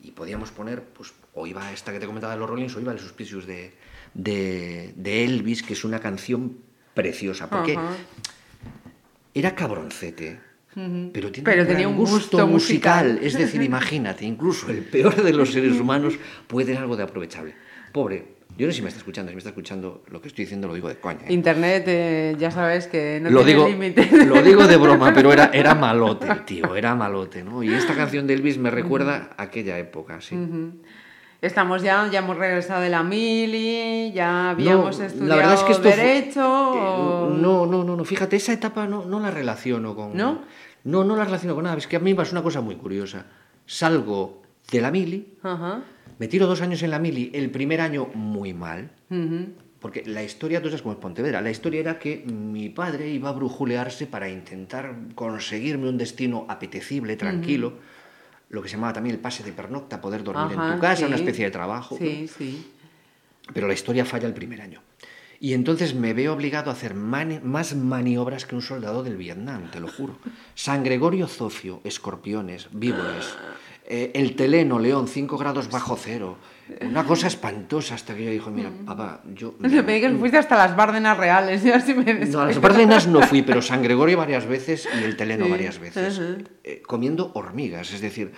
y 0.00 0.12
podíamos 0.12 0.50
poner, 0.52 0.84
pues, 0.84 1.12
o 1.34 1.46
iba 1.46 1.72
esta 1.72 1.92
que 1.92 1.98
te 2.00 2.06
comentaba 2.06 2.32
de 2.34 2.38
los 2.40 2.48
Rollins, 2.48 2.74
o 2.76 2.80
iba 2.80 2.92
el 2.92 2.98
Suspicious 2.98 3.46
de, 3.46 3.72
de, 4.14 4.92
de 4.96 5.24
Elvis, 5.24 5.62
que 5.62 5.72
es 5.72 5.84
una 5.84 5.98
canción 6.00 6.58
preciosa, 6.94 7.50
porque 7.50 7.76
era 9.34 9.54
cabroncete. 9.54 10.40
Pero, 11.12 11.30
tiene 11.30 11.44
Pero 11.44 11.62
un 11.62 11.68
tenía 11.68 11.88
un 11.88 11.96
gusto, 11.96 12.16
gusto 12.16 12.46
musical. 12.48 13.06
musical. 13.12 13.26
Es 13.26 13.34
decir, 13.38 13.62
imagínate, 13.72 14.24
incluso 14.24 14.70
el 14.70 14.82
peor 14.82 15.22
de 15.22 15.32
los 15.32 15.52
seres 15.52 15.78
humanos 15.78 16.14
puede 16.48 16.66
tener 16.66 16.82
algo 16.82 16.96
de 16.96 17.04
aprovechable. 17.04 17.54
Pobre, 17.92 18.34
yo 18.58 18.66
no 18.66 18.72
sé 18.72 18.76
si 18.76 18.82
me 18.82 18.88
está 18.88 18.98
escuchando, 18.98 19.30
si 19.30 19.36
me 19.36 19.38
está 19.38 19.50
escuchando 19.50 20.02
lo 20.08 20.20
que 20.20 20.28
estoy 20.28 20.44
diciendo 20.44 20.66
lo 20.66 20.74
digo 20.74 20.88
de 20.88 20.96
coña. 20.96 21.26
¿eh? 21.28 21.32
Internet, 21.32 21.84
eh, 21.86 22.36
ya 22.38 22.50
sabes 22.50 22.88
que 22.88 23.20
no 23.22 23.30
lo, 23.30 23.44
tiene 23.44 23.52
digo, 23.52 23.68
límite. 23.68 24.26
lo 24.26 24.42
digo 24.42 24.66
de 24.66 24.76
broma, 24.84 25.12
pero 25.14 25.32
era, 25.32 25.50
era 25.52 25.76
malote, 25.76 26.26
tío, 26.44 26.74
era 26.74 26.96
malote, 26.96 27.44
¿no? 27.44 27.62
Y 27.62 27.72
esta 27.72 27.94
canción 27.94 28.26
de 28.26 28.34
Elvis 28.34 28.58
me 28.58 28.70
recuerda 28.70 29.30
a 29.36 29.44
aquella 29.44 29.78
época, 29.78 30.20
sí. 30.20 30.36
Estamos 31.44 31.82
ya, 31.82 32.08
ya 32.10 32.20
hemos 32.20 32.38
regresado 32.38 32.80
de 32.80 32.88
la 32.88 33.02
mili, 33.02 34.12
ya 34.12 34.50
habíamos 34.50 34.98
No, 34.98 35.04
estudiado 35.04 35.28
la 35.28 35.36
verdad 35.36 35.54
es 35.54 35.62
que 35.62 35.72
esto 35.72 35.82
fue- 35.82 35.96
derecho. 35.96 36.40
Eh, 36.40 36.78
o- 36.80 37.28
No, 37.38 37.66
no, 37.66 37.84
no, 37.84 37.96
no. 37.96 38.04
Fíjate, 38.04 38.36
esa 38.36 38.54
etapa 38.54 38.86
no, 38.86 39.04
no 39.04 39.20
la 39.20 39.30
relaciono 39.30 39.94
con. 39.94 40.16
¿No? 40.16 40.40
No, 40.84 41.04
no 41.04 41.16
la 41.16 41.24
relaciono 41.24 41.54
con 41.54 41.64
nada. 41.64 41.76
Es 41.76 41.86
que 41.86 41.96
a 41.96 41.98
mí 41.98 42.10
me 42.12 42.16
pasa 42.16 42.32
una 42.32 42.42
cosa 42.42 42.62
muy 42.62 42.76
curiosa. 42.76 43.26
Salgo 43.66 44.40
de 44.72 44.80
la 44.80 44.90
mili, 44.90 45.34
Ajá. 45.42 45.82
me 46.18 46.28
tiro 46.28 46.46
dos 46.46 46.62
años 46.62 46.82
en 46.82 46.90
la 46.90 46.98
mili, 46.98 47.30
el 47.34 47.50
primer 47.50 47.80
año 47.82 48.08
muy 48.14 48.54
mal. 48.54 48.90
ujú. 49.10 49.48
Porque 49.80 50.02
la 50.06 50.22
historia, 50.22 50.62
tú 50.62 50.68
sabes 50.68 50.80
cómo 50.80 50.94
es 50.94 50.98
Pontevedra, 50.98 51.42
la 51.42 51.50
historia 51.50 51.80
era 51.80 51.98
que 51.98 52.24
mi 52.26 52.70
padre 52.70 53.10
iba 53.10 53.28
a 53.28 53.32
brujulearse 53.32 54.06
para 54.06 54.30
intentar 54.30 54.94
conseguirme 55.14 55.90
un 55.90 55.98
destino 55.98 56.46
apetecible, 56.48 57.16
tranquilo, 57.16 57.74
lo 58.50 58.62
que 58.62 58.68
se 58.68 58.76
llamaba 58.76 58.92
también 58.92 59.14
el 59.16 59.20
pase 59.20 59.42
de 59.42 59.52
pernocta, 59.52 60.00
poder 60.00 60.22
dormir 60.22 60.52
en 60.52 60.60
Ajá, 60.60 60.74
tu 60.74 60.80
casa, 60.80 61.06
una 61.06 61.16
sí. 61.16 61.22
especie 61.22 61.44
de 61.46 61.50
trabajo. 61.50 61.96
¿no? 62.00 62.06
Sí, 62.06 62.28
sí. 62.28 62.70
Pero 63.52 63.66
la 63.68 63.74
historia 63.74 64.04
falla 64.04 64.26
el 64.26 64.34
primer 64.34 64.60
año. 64.60 64.80
Y 65.40 65.52
entonces 65.52 65.94
me 65.94 66.14
veo 66.14 66.32
obligado 66.32 66.70
a 66.70 66.72
hacer 66.72 66.94
mani- 66.94 67.40
más 67.42 67.74
maniobras 67.74 68.46
que 68.46 68.54
un 68.54 68.62
soldado 68.62 69.02
del 69.02 69.16
Vietnam, 69.16 69.70
te 69.70 69.80
lo 69.80 69.88
juro. 69.88 70.16
San 70.54 70.82
Gregorio 70.84 71.26
Zofio, 71.26 71.80
escorpiones, 71.84 72.68
víboras, 72.72 73.36
eh, 73.86 74.12
el 74.14 74.36
teleno, 74.36 74.78
león, 74.78 75.08
5 75.08 75.36
grados 75.36 75.68
bajo 75.70 75.98
cero. 76.00 76.38
Una 76.80 77.04
cosa 77.04 77.26
espantosa 77.26 77.94
hasta 77.94 78.14
que 78.14 78.24
yo 78.24 78.30
dijo, 78.30 78.50
mira, 78.50 78.70
papá, 78.86 79.22
yo... 79.34 79.54
Me 79.58 79.68
digas 79.68 80.12
que 80.12 80.18
fuiste 80.18 80.38
hasta 80.38 80.56
las 80.56 80.74
Bárdenas 80.74 81.16
reales. 81.16 81.62
Ya 81.64 81.80
sí 81.80 81.94
me 81.94 82.14
No, 82.26 82.40
a 82.40 82.46
las 82.46 82.60
Bárdenas 82.60 83.06
no 83.06 83.20
fui, 83.22 83.42
pero 83.42 83.60
San 83.60 83.82
Gregorio 83.82 84.16
varias 84.16 84.46
veces 84.46 84.88
y 84.98 85.04
el 85.04 85.16
teleno 85.16 85.44
Sí, 85.44 85.50
varias 85.50 85.78
veces. 85.78 86.20
Eh, 86.62 86.82
comiendo 86.86 87.32
hormigas, 87.34 87.92
es 87.92 88.00
decir, 88.00 88.32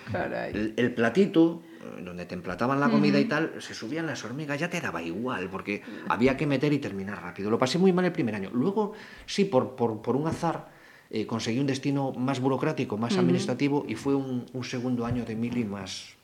el, 0.53 0.74
el 0.77 0.95
platito 0.95 1.62
eh, 1.99 2.03
donde 2.03 2.27
te 2.27 2.35
emplataban 2.35 2.81
la 2.81 2.89
comida 2.89 3.20
y 3.20 3.27
tal, 3.27 3.53
se 3.59 3.74
subían 3.74 4.07
las 4.07 4.24
hormigas, 4.24 4.59
ya 4.59 4.68
te 4.68 4.81
daba 4.81 5.03
igual, 5.03 5.49
porque 5.49 5.83
había 6.09 6.37
que 6.37 6.47
meter 6.47 6.72
y 6.72 6.79
terminar 6.79 7.22
rápido. 7.22 7.51
Lo 7.51 7.59
pasé 7.59 7.79
muy 7.79 7.93
mal 7.93 8.05
el 8.05 8.12
primer 8.12 8.35
año. 8.35 8.51
Luego, 8.53 8.93
sí, 9.27 9.45
por, 9.45 9.77
por, 9.77 10.03
por 10.03 10.16
un 10.16 10.27
azar, 10.27 10.68
eh, 11.11 11.27
conseguí 11.27 11.61
un 11.61 11.66
destino 11.66 12.12
más 12.12 12.41
burocrático, 12.41 12.97
más 12.97 13.16
administrativo, 13.16 13.85
y 13.89 13.95
fue 13.95 14.14
un, 14.16 14.47
un 14.53 14.64
segundo 14.64 15.07
año 15.07 15.24
de 15.24 15.37
mili 15.37 15.64
más... 15.64 16.16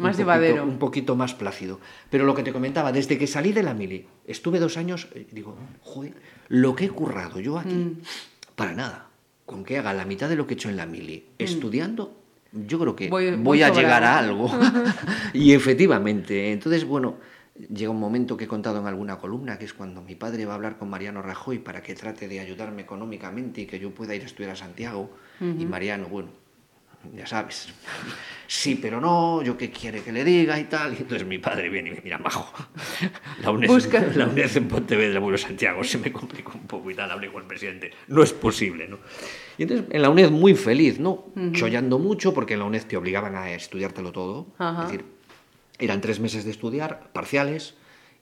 un 0.00 0.04
Más 0.04 0.16
poquito- 0.16 0.18
llevadero. 0.32 0.64
Un 0.64 0.78
poquito 0.78 1.16
más 1.16 1.34
plácido. 1.34 1.78
Pero 2.10 2.24
lo 2.24 2.34
que 2.34 2.42
te 2.42 2.52
comentaba, 2.52 2.90
desde 2.92 3.18
que 3.18 3.26
salí 3.26 3.52
de 3.52 3.62
la 3.62 3.74
mili, 3.74 4.06
estuve 4.26 4.58
dos 4.58 4.76
años, 4.76 5.08
eh, 5.14 5.26
digo, 5.30 5.56
joder, 5.82 6.14
lo 6.48 6.74
que 6.74 6.86
he 6.86 6.90
currado 6.90 7.38
yo 7.40 7.58
aquí, 7.58 7.74
Mm. 7.74 8.00
para 8.56 8.72
nada. 8.72 9.06
Con 9.46 9.64
que 9.64 9.78
haga 9.78 9.92
la 9.92 10.04
mitad 10.04 10.28
de 10.28 10.36
lo 10.36 10.46
que 10.46 10.54
he 10.54 10.56
hecho 10.56 10.68
en 10.70 10.76
la 10.76 10.86
mili, 10.86 11.26
estudiando, 11.38 12.16
yo 12.52 12.78
creo 12.78 12.96
que 12.96 13.08
Mm. 13.08 13.10
Voy- 13.10 13.30
voy, 13.30 13.36
voy 13.42 13.62
a 13.62 13.70
llegar 13.70 14.02
a 14.04 14.18
algo. 14.18 14.48
y 15.34 15.52
efectivamente, 15.52 16.52
entonces, 16.52 16.84
bueno, 16.84 17.16
llega 17.68 17.90
un 17.90 18.00
momento 18.00 18.36
que 18.36 18.44
he 18.44 18.48
contado 18.48 18.80
en 18.80 18.86
alguna 18.86 19.18
columna, 19.18 19.58
que 19.58 19.64
es 19.66 19.74
cuando 19.74 20.00
mi 20.02 20.14
padre 20.14 20.46
va 20.46 20.52
a 20.52 20.56
hablar 20.56 20.78
con 20.78 20.88
Mariano 20.88 21.20
Rajoy 21.20 21.58
para 21.58 21.82
que 21.82 21.94
trate 21.94 22.26
de 22.26 22.40
ayudarme 22.40 22.82
económicamente 22.82 23.60
y 23.62 23.66
que 23.66 23.78
yo 23.78 23.90
pueda 23.90 24.14
ir 24.14 24.22
a 24.22 24.26
estudiar 24.26 24.52
a 24.52 24.56
Santiago. 24.56 25.10
Y 25.40 25.64
Mariano, 25.66 26.06
bueno, 26.08 26.28
ya 27.14 27.26
sabes, 27.26 27.68
sí, 28.46 28.78
pero 28.80 29.00
no, 29.00 29.42
yo 29.42 29.56
qué 29.56 29.70
quiere 29.70 30.02
que 30.02 30.12
le 30.12 30.24
diga 30.24 30.58
y 30.58 30.64
tal. 30.64 30.94
Y 30.94 30.98
entonces 30.98 31.26
mi 31.26 31.38
padre 31.38 31.68
viene 31.68 31.90
y 31.90 31.92
me 31.92 32.00
mira, 32.02 32.18
majo, 32.18 32.52
la 33.42 33.50
UNED, 33.50 33.68
Busca. 33.68 34.00
la 34.14 34.26
UNED 34.26 34.56
en 34.56 34.68
Pontevedra, 34.68 35.20
bueno, 35.20 35.38
Santiago, 35.38 35.82
se 35.84 35.98
me 35.98 36.12
complicó 36.12 36.52
un 36.54 36.66
poco 36.66 36.90
y 36.90 36.94
tal, 36.94 37.10
hablé 37.10 37.32
con 37.32 37.42
el 37.42 37.48
presidente, 37.48 37.90
no 38.08 38.22
es 38.22 38.32
posible, 38.32 38.88
¿no? 38.88 38.98
Y 39.58 39.62
entonces 39.62 39.86
en 39.90 40.02
la 40.02 40.10
UNED 40.10 40.30
muy 40.30 40.54
feliz, 40.54 40.98
¿no? 41.00 41.26
Chollando 41.52 41.98
mucho 41.98 42.34
porque 42.34 42.54
en 42.54 42.60
la 42.60 42.66
UNED 42.66 42.84
te 42.84 42.96
obligaban 42.96 43.34
a 43.36 43.50
estudiártelo 43.52 44.12
todo, 44.12 44.46
Ajá. 44.58 44.82
es 44.82 44.90
decir, 44.90 45.04
eran 45.78 46.00
tres 46.00 46.20
meses 46.20 46.44
de 46.44 46.50
estudiar, 46.50 47.10
parciales, 47.12 47.74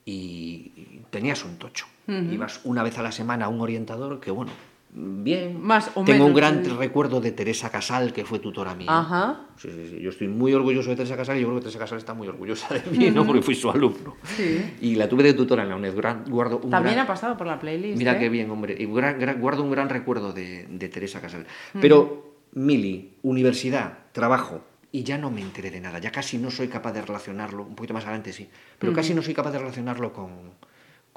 y 0.05 0.73
y 0.77 1.03
tenías 1.11 1.45
un 1.45 1.59
tocho. 1.59 1.87
Ibas 2.07 2.61
una 2.65 2.83
vez 2.83 2.97
a 2.99 3.03
la 3.03 3.13
semana 3.13 3.45
a 3.45 3.49
un 3.49 3.61
orientador 3.61 4.21
que, 4.21 4.31
bueno, 4.31 4.51
bien. 4.93 5.61
Más 5.63 5.91
o 5.95 6.05
Tengo 6.05 6.27
un 6.27 6.35
gran 6.35 6.65
sí. 6.65 6.71
recuerdo 6.71 7.21
de 7.21 7.33
Teresa 7.33 7.71
Casal, 7.71 8.13
que 8.13 8.25
fue 8.25 8.39
tutora 8.39 8.75
mía. 8.75 8.89
Ajá. 8.91 9.41
Sí, 9.57 9.69
sí, 9.71 9.89
sí. 9.91 10.01
Yo 10.01 10.11
estoy 10.11 10.29
muy 10.29 10.53
orgulloso 10.55 10.91
de 10.91 10.97
Teresa 10.97 11.17
Casal 11.17 11.37
y 11.37 11.41
yo 11.41 11.47
creo 11.47 11.59
que 11.59 11.63
Teresa 11.65 11.79
Casal 11.79 11.99
está 11.99 12.15
muy 12.15 12.29
orgullosa 12.29 12.75
de 12.75 12.83
mí, 12.97 13.11
¿no? 13.11 13.27
Porque 13.27 13.43
fui 13.43 13.55
su 13.55 13.71
alumno. 13.71 14.17
Sí. 14.25 14.75
Y 14.81 14.95
la 14.95 15.09
tuve 15.09 15.23
de 15.23 15.35
tutora 15.35 15.63
en 15.63 15.69
la 15.71 15.77
UNED. 15.77 15.95
Guardo 16.29 16.59
un 16.63 16.71
También 16.71 16.95
gran- 16.95 17.05
ha 17.05 17.09
pasado 17.09 17.37
por 17.37 17.47
la 17.47 17.59
playlist. 17.59 17.99
Mira 17.99 18.13
¿eh? 18.17 18.19
qué 18.19 18.29
bien, 18.29 18.51
hombre. 18.51 18.77
Y 18.79 18.87
gran- 18.87 19.19
gran- 19.19 19.41
guardo 19.41 19.63
un 19.63 19.71
gran 19.71 19.89
recuerdo 19.89 20.33
de, 20.33 20.67
de 20.71 20.89
Teresa 20.89 21.21
Casal. 21.21 21.47
Pero, 21.81 22.37
Mili, 22.53 23.15
universidad, 23.23 23.99
trabajo, 24.13 24.63
y 24.91 25.03
ya 25.03 25.19
no 25.19 25.31
me 25.31 25.43
enteré 25.43 25.71
de 25.71 25.81
nada. 25.81 25.99
Ya 25.99 26.11
casi 26.11 26.39
no 26.39 26.51
soy 26.51 26.69
capaz 26.69 26.93
de 26.93 27.03
relacionarlo, 27.03 27.63
un 27.65 27.75
poquito 27.75 27.93
más 27.93 28.05
adelante 28.05 28.33
sí, 28.33 28.49
pero 28.79 28.95
casi 28.95 29.13
no 29.13 29.21
soy 29.21 29.35
capaz 29.35 29.51
de 29.51 29.59
relacionarlo 29.59 30.15
con, 30.15 30.31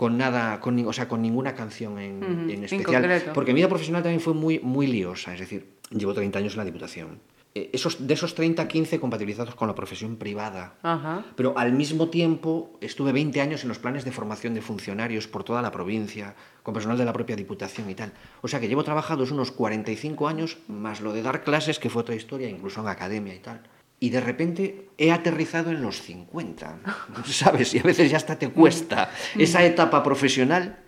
con 0.01 0.17
nada, 0.17 0.59
con, 0.59 0.83
o 0.87 0.93
sea, 0.93 1.07
con 1.07 1.21
ninguna 1.21 1.53
canción 1.53 1.99
en, 1.99 2.63
especial. 2.63 3.31
porque 3.35 3.53
mi 3.53 3.59
vida 3.59 3.69
profesional 3.69 4.01
también 4.01 4.19
fue 4.19 4.33
muy, 4.33 4.57
muy 4.57 4.87
liosa. 4.87 5.31
Es 5.35 5.41
decir, 5.41 5.73
llevo 5.91 6.15
30 6.15 6.39
años 6.39 6.53
en 6.53 6.57
la 6.57 6.65
Diputación. 6.65 7.19
eh, 7.53 7.69
esos, 7.71 8.07
de 8.07 8.11
esos 8.15 8.33
30, 8.33 8.67
15 8.67 8.99
compatibilizados 8.99 9.53
con 9.53 9.67
la 9.67 9.75
profesión 9.75 10.15
privada. 10.15 10.73
Ajá. 10.81 11.23
Pero 11.35 11.53
al 11.55 11.73
mismo 11.73 12.09
tiempo 12.09 12.79
estuve 12.81 13.11
20 13.11 13.41
años 13.41 13.61
en 13.61 13.69
los 13.69 13.77
planes 13.77 14.03
de 14.03 14.11
formación 14.11 14.55
de 14.55 14.63
funcionarios 14.63 15.27
por 15.27 15.43
toda 15.43 15.61
la 15.61 15.71
provincia, 15.71 16.33
con 16.63 16.73
personal 16.73 16.97
de 16.97 17.05
la 17.05 17.13
propia 17.13 17.35
Diputación 17.35 17.87
y 17.87 17.93
tal. 17.93 18.11
O 18.41 18.47
sea 18.47 18.59
que 18.59 18.67
llevo 18.67 18.83
trabajados 18.83 19.29
unos 19.29 19.51
45 19.51 20.27
años, 20.27 20.57
más 20.67 21.01
lo 21.01 21.13
de 21.13 21.21
dar 21.21 21.43
clases, 21.43 21.77
que 21.77 21.91
fue 21.91 22.01
otra 22.01 22.15
historia, 22.15 22.49
incluso 22.49 22.81
en 22.81 22.87
academia 22.87 23.35
y 23.35 23.39
tal. 23.39 23.61
Y 24.03 24.09
de 24.09 24.19
repente 24.19 24.89
he 24.97 25.11
aterrizado 25.11 25.69
en 25.69 25.83
los 25.83 26.01
50, 26.01 26.79
¿sabes? 27.25 27.75
Y 27.75 27.79
a 27.79 27.83
veces 27.83 28.09
ya 28.09 28.17
hasta 28.17 28.37
te 28.37 28.49
cuesta 28.49 29.11
esa 29.37 29.63
etapa 29.63 30.01
profesional, 30.01 30.79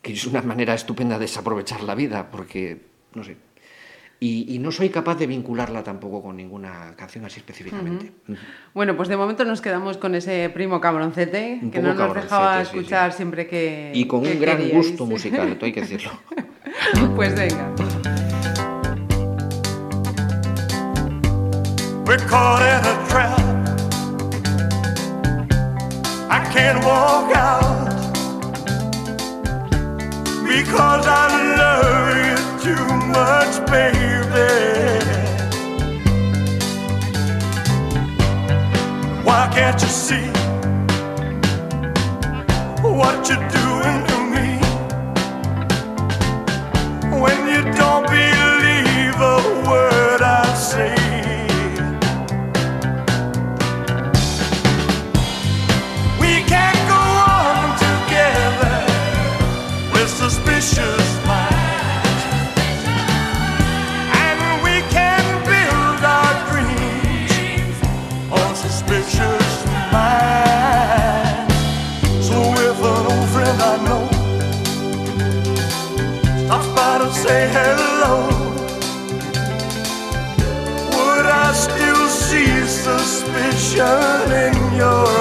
que 0.00 0.12
es 0.12 0.24
una 0.26 0.42
manera 0.42 0.74
estupenda 0.74 1.16
de 1.18 1.22
desaprovechar 1.22 1.82
la 1.82 1.96
vida, 1.96 2.30
porque, 2.30 2.80
no 3.14 3.24
sé, 3.24 3.36
y, 4.20 4.54
y 4.54 4.58
no 4.60 4.70
soy 4.70 4.90
capaz 4.90 5.16
de 5.16 5.26
vincularla 5.26 5.82
tampoco 5.82 6.22
con 6.22 6.36
ninguna 6.36 6.94
canción 6.94 7.24
así 7.24 7.40
específicamente. 7.40 8.12
Ujú. 8.28 8.38
Bueno, 8.72 8.96
pues 8.96 9.08
de 9.08 9.16
momento 9.16 9.44
nos 9.44 9.60
quedamos 9.60 9.96
con 9.96 10.14
ese 10.14 10.50
primo 10.54 10.80
cabroncete 10.80 11.58
Un 11.62 11.72
que 11.72 11.80
no 11.80 11.94
nos 11.94 12.14
dejaba 12.14 12.56
sí, 12.56 12.62
escuchar 12.78 13.10
sí. 13.10 13.16
siempre 13.16 13.48
que. 13.48 13.90
Y 13.92 14.06
con 14.06 14.22
que 14.22 14.32
un 14.32 14.40
gran 14.40 14.58
queríais. 14.58 14.76
gusto 14.76 15.04
musical, 15.04 15.48
esto 15.48 15.64
hay 15.64 15.72
que 15.72 15.80
decirlo. 15.80 16.12
pues 17.16 17.34
venga. 17.34 17.74
We're 22.10 22.18
caught 22.26 22.60
in 22.60 22.82
a 22.92 22.94
trap. 23.08 23.38
I 26.28 26.40
can't 26.52 26.84
walk 26.84 27.30
out 27.36 27.86
because 30.42 31.06
I 31.06 31.28
love 31.60 32.16
you 32.26 32.38
too 32.64 32.86
much, 33.14 33.54
baby. 33.70 34.50
Why 39.22 39.48
can't 39.54 39.80
you 39.80 39.86
see 39.86 40.30
what 42.82 43.28
you're 43.28 43.48
doing 43.60 43.98
to 44.10 44.18
me 44.34 44.58
when 47.20 47.38
you 47.46 47.62
don't 47.74 48.09
turning 83.80 84.76
your 84.76 85.19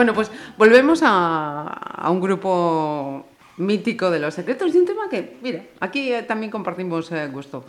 Bueno, 0.00 0.14
pues 0.14 0.30
volvemos 0.56 1.02
a, 1.04 1.60
a 1.68 2.10
un 2.10 2.22
grupo 2.22 3.26
mítico 3.58 4.10
de 4.10 4.18
los 4.18 4.32
secretos 4.32 4.74
y 4.74 4.78
un 4.78 4.86
tema 4.86 5.10
que, 5.10 5.36
mira, 5.42 5.62
aquí 5.78 6.10
eh, 6.10 6.22
también 6.22 6.50
compartimos 6.50 7.12
eh, 7.12 7.28
gusto. 7.28 7.66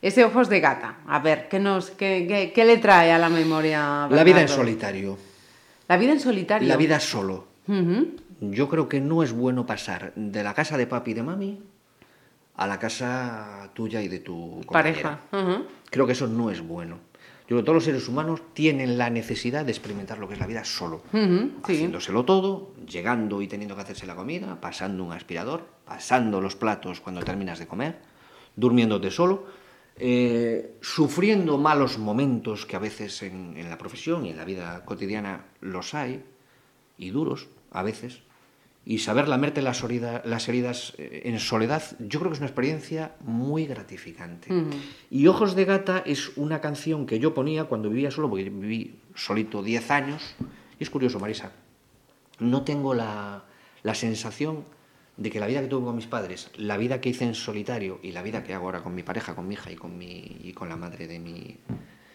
Ese 0.00 0.24
Ojos 0.24 0.48
de 0.48 0.60
Gata. 0.60 0.98
A 1.08 1.18
ver, 1.18 1.48
¿qué, 1.48 1.58
nos, 1.58 1.90
qué, 1.90 2.24
qué- 2.28 2.52
qué 2.54 2.64
le 2.64 2.78
trae 2.78 3.10
a 3.10 3.18
la 3.18 3.28
memoria? 3.28 4.06
La 4.08 4.22
vida 4.22 4.40
en 4.42 4.46
solitario, 4.46 5.18
La 5.88 5.96
vida 5.96 6.12
en 6.12 6.20
solitario. 6.20 6.68
la 6.68 6.76
vida 6.76 7.00
solo. 7.00 7.46
Yo 8.40 8.68
creo 8.68 8.88
que 8.88 9.00
no 9.00 9.24
es 9.24 9.32
bueno 9.32 9.66
pasar 9.66 10.12
de 10.14 10.44
la 10.44 10.54
casa 10.54 10.76
de 10.76 10.86
papi 10.86 11.10
y 11.10 11.14
de 11.14 11.22
mami 11.24 11.62
a 12.58 12.66
la 12.68 12.78
casa 12.78 13.70
tuya 13.74 14.00
y 14.02 14.06
de 14.06 14.20
tu 14.20 14.60
compañera. 14.66 15.18
Pareja. 15.32 15.62
Creo 15.90 16.06
que 16.06 16.12
eso 16.12 16.28
no 16.28 16.48
es 16.48 16.60
bueno. 16.60 16.98
Yo 17.52 17.56
creo 17.56 17.64
que 17.64 17.66
todos 17.66 17.76
los 17.76 17.84
seres 17.84 18.08
humanos 18.08 18.40
tienen 18.54 18.96
la 18.96 19.10
necesidad 19.10 19.66
de 19.66 19.72
experimentar 19.72 20.16
lo 20.16 20.26
que 20.26 20.32
es 20.32 20.40
la 20.40 20.46
vida 20.46 20.64
solo. 20.64 21.02
Haciéndoselo 21.62 22.24
todo, 22.24 22.72
llegando 22.88 23.42
y 23.42 23.46
teniendo 23.46 23.74
que 23.74 23.82
hacerse 23.82 24.06
la 24.06 24.16
comida, 24.16 24.58
pasando 24.58 25.04
un 25.04 25.12
aspirador, 25.12 25.66
pasando 25.84 26.40
los 26.40 26.56
platos 26.56 27.02
cuando 27.02 27.20
terminas 27.20 27.58
de 27.58 27.66
comer, 27.66 27.98
durmiéndote 28.56 29.10
solo, 29.10 29.44
eh, 29.98 30.78
sufriendo 30.80 31.58
malos 31.58 31.98
momentos 31.98 32.64
que 32.64 32.76
a 32.76 32.78
veces 32.78 33.22
en, 33.22 33.54
en 33.58 33.68
la 33.68 33.76
profesión 33.76 34.24
y 34.24 34.30
en 34.30 34.38
la 34.38 34.46
vida 34.46 34.82
cotidiana 34.86 35.44
los 35.60 35.92
hay, 35.92 36.24
y 36.96 37.10
duros 37.10 37.48
a 37.70 37.82
veces, 37.82 38.22
y 38.84 38.98
saber 38.98 39.28
lamerte 39.28 39.62
las, 39.62 39.84
orida- 39.84 40.22
las 40.24 40.48
heridas 40.48 40.94
eh, 40.98 41.22
en 41.26 41.38
soledad, 41.38 41.82
yo 42.00 42.18
creo 42.18 42.30
que 42.30 42.34
es 42.34 42.40
una 42.40 42.48
experiencia 42.48 43.12
muy 43.20 43.66
gratificante. 43.66 44.48
Y 45.10 45.26
Ojos 45.28 45.54
de 45.54 45.64
Gata 45.64 46.02
es 46.04 46.36
una 46.36 46.60
canción 46.60 47.06
que 47.06 47.18
yo 47.20 47.32
ponía 47.34 47.64
cuando 47.64 47.88
vivía 47.90 48.10
solo, 48.10 48.28
porque 48.28 48.50
viví 48.50 48.96
solito 49.14 49.62
10 49.62 49.90
años, 49.92 50.34
y 50.80 50.82
es 50.82 50.90
curioso, 50.90 51.20
Marisa, 51.20 51.52
no 52.40 52.62
tengo 52.62 52.92
la, 52.94 53.44
la 53.84 53.94
sensación 53.94 54.64
de 55.16 55.30
que 55.30 55.38
la 55.38 55.46
vida 55.46 55.60
que 55.60 55.68
tuve 55.68 55.84
con 55.84 55.94
mis 55.94 56.06
padres, 56.06 56.50
la 56.56 56.76
vida 56.76 57.00
que 57.00 57.10
hice 57.10 57.24
en 57.24 57.34
solitario 57.34 58.00
y 58.02 58.10
la 58.12 58.22
vida 58.22 58.42
que 58.42 58.54
hago 58.54 58.64
ahora 58.66 58.82
con 58.82 58.94
mi 58.94 59.02
pareja, 59.04 59.36
con 59.36 59.46
mi 59.46 59.54
hija 59.54 59.70
y 59.70 59.76
con, 59.76 59.96
mi, 59.96 60.38
y 60.42 60.52
con 60.54 60.68
la 60.68 60.76
madre 60.76 61.06
de 61.06 61.20
mi, 61.20 61.56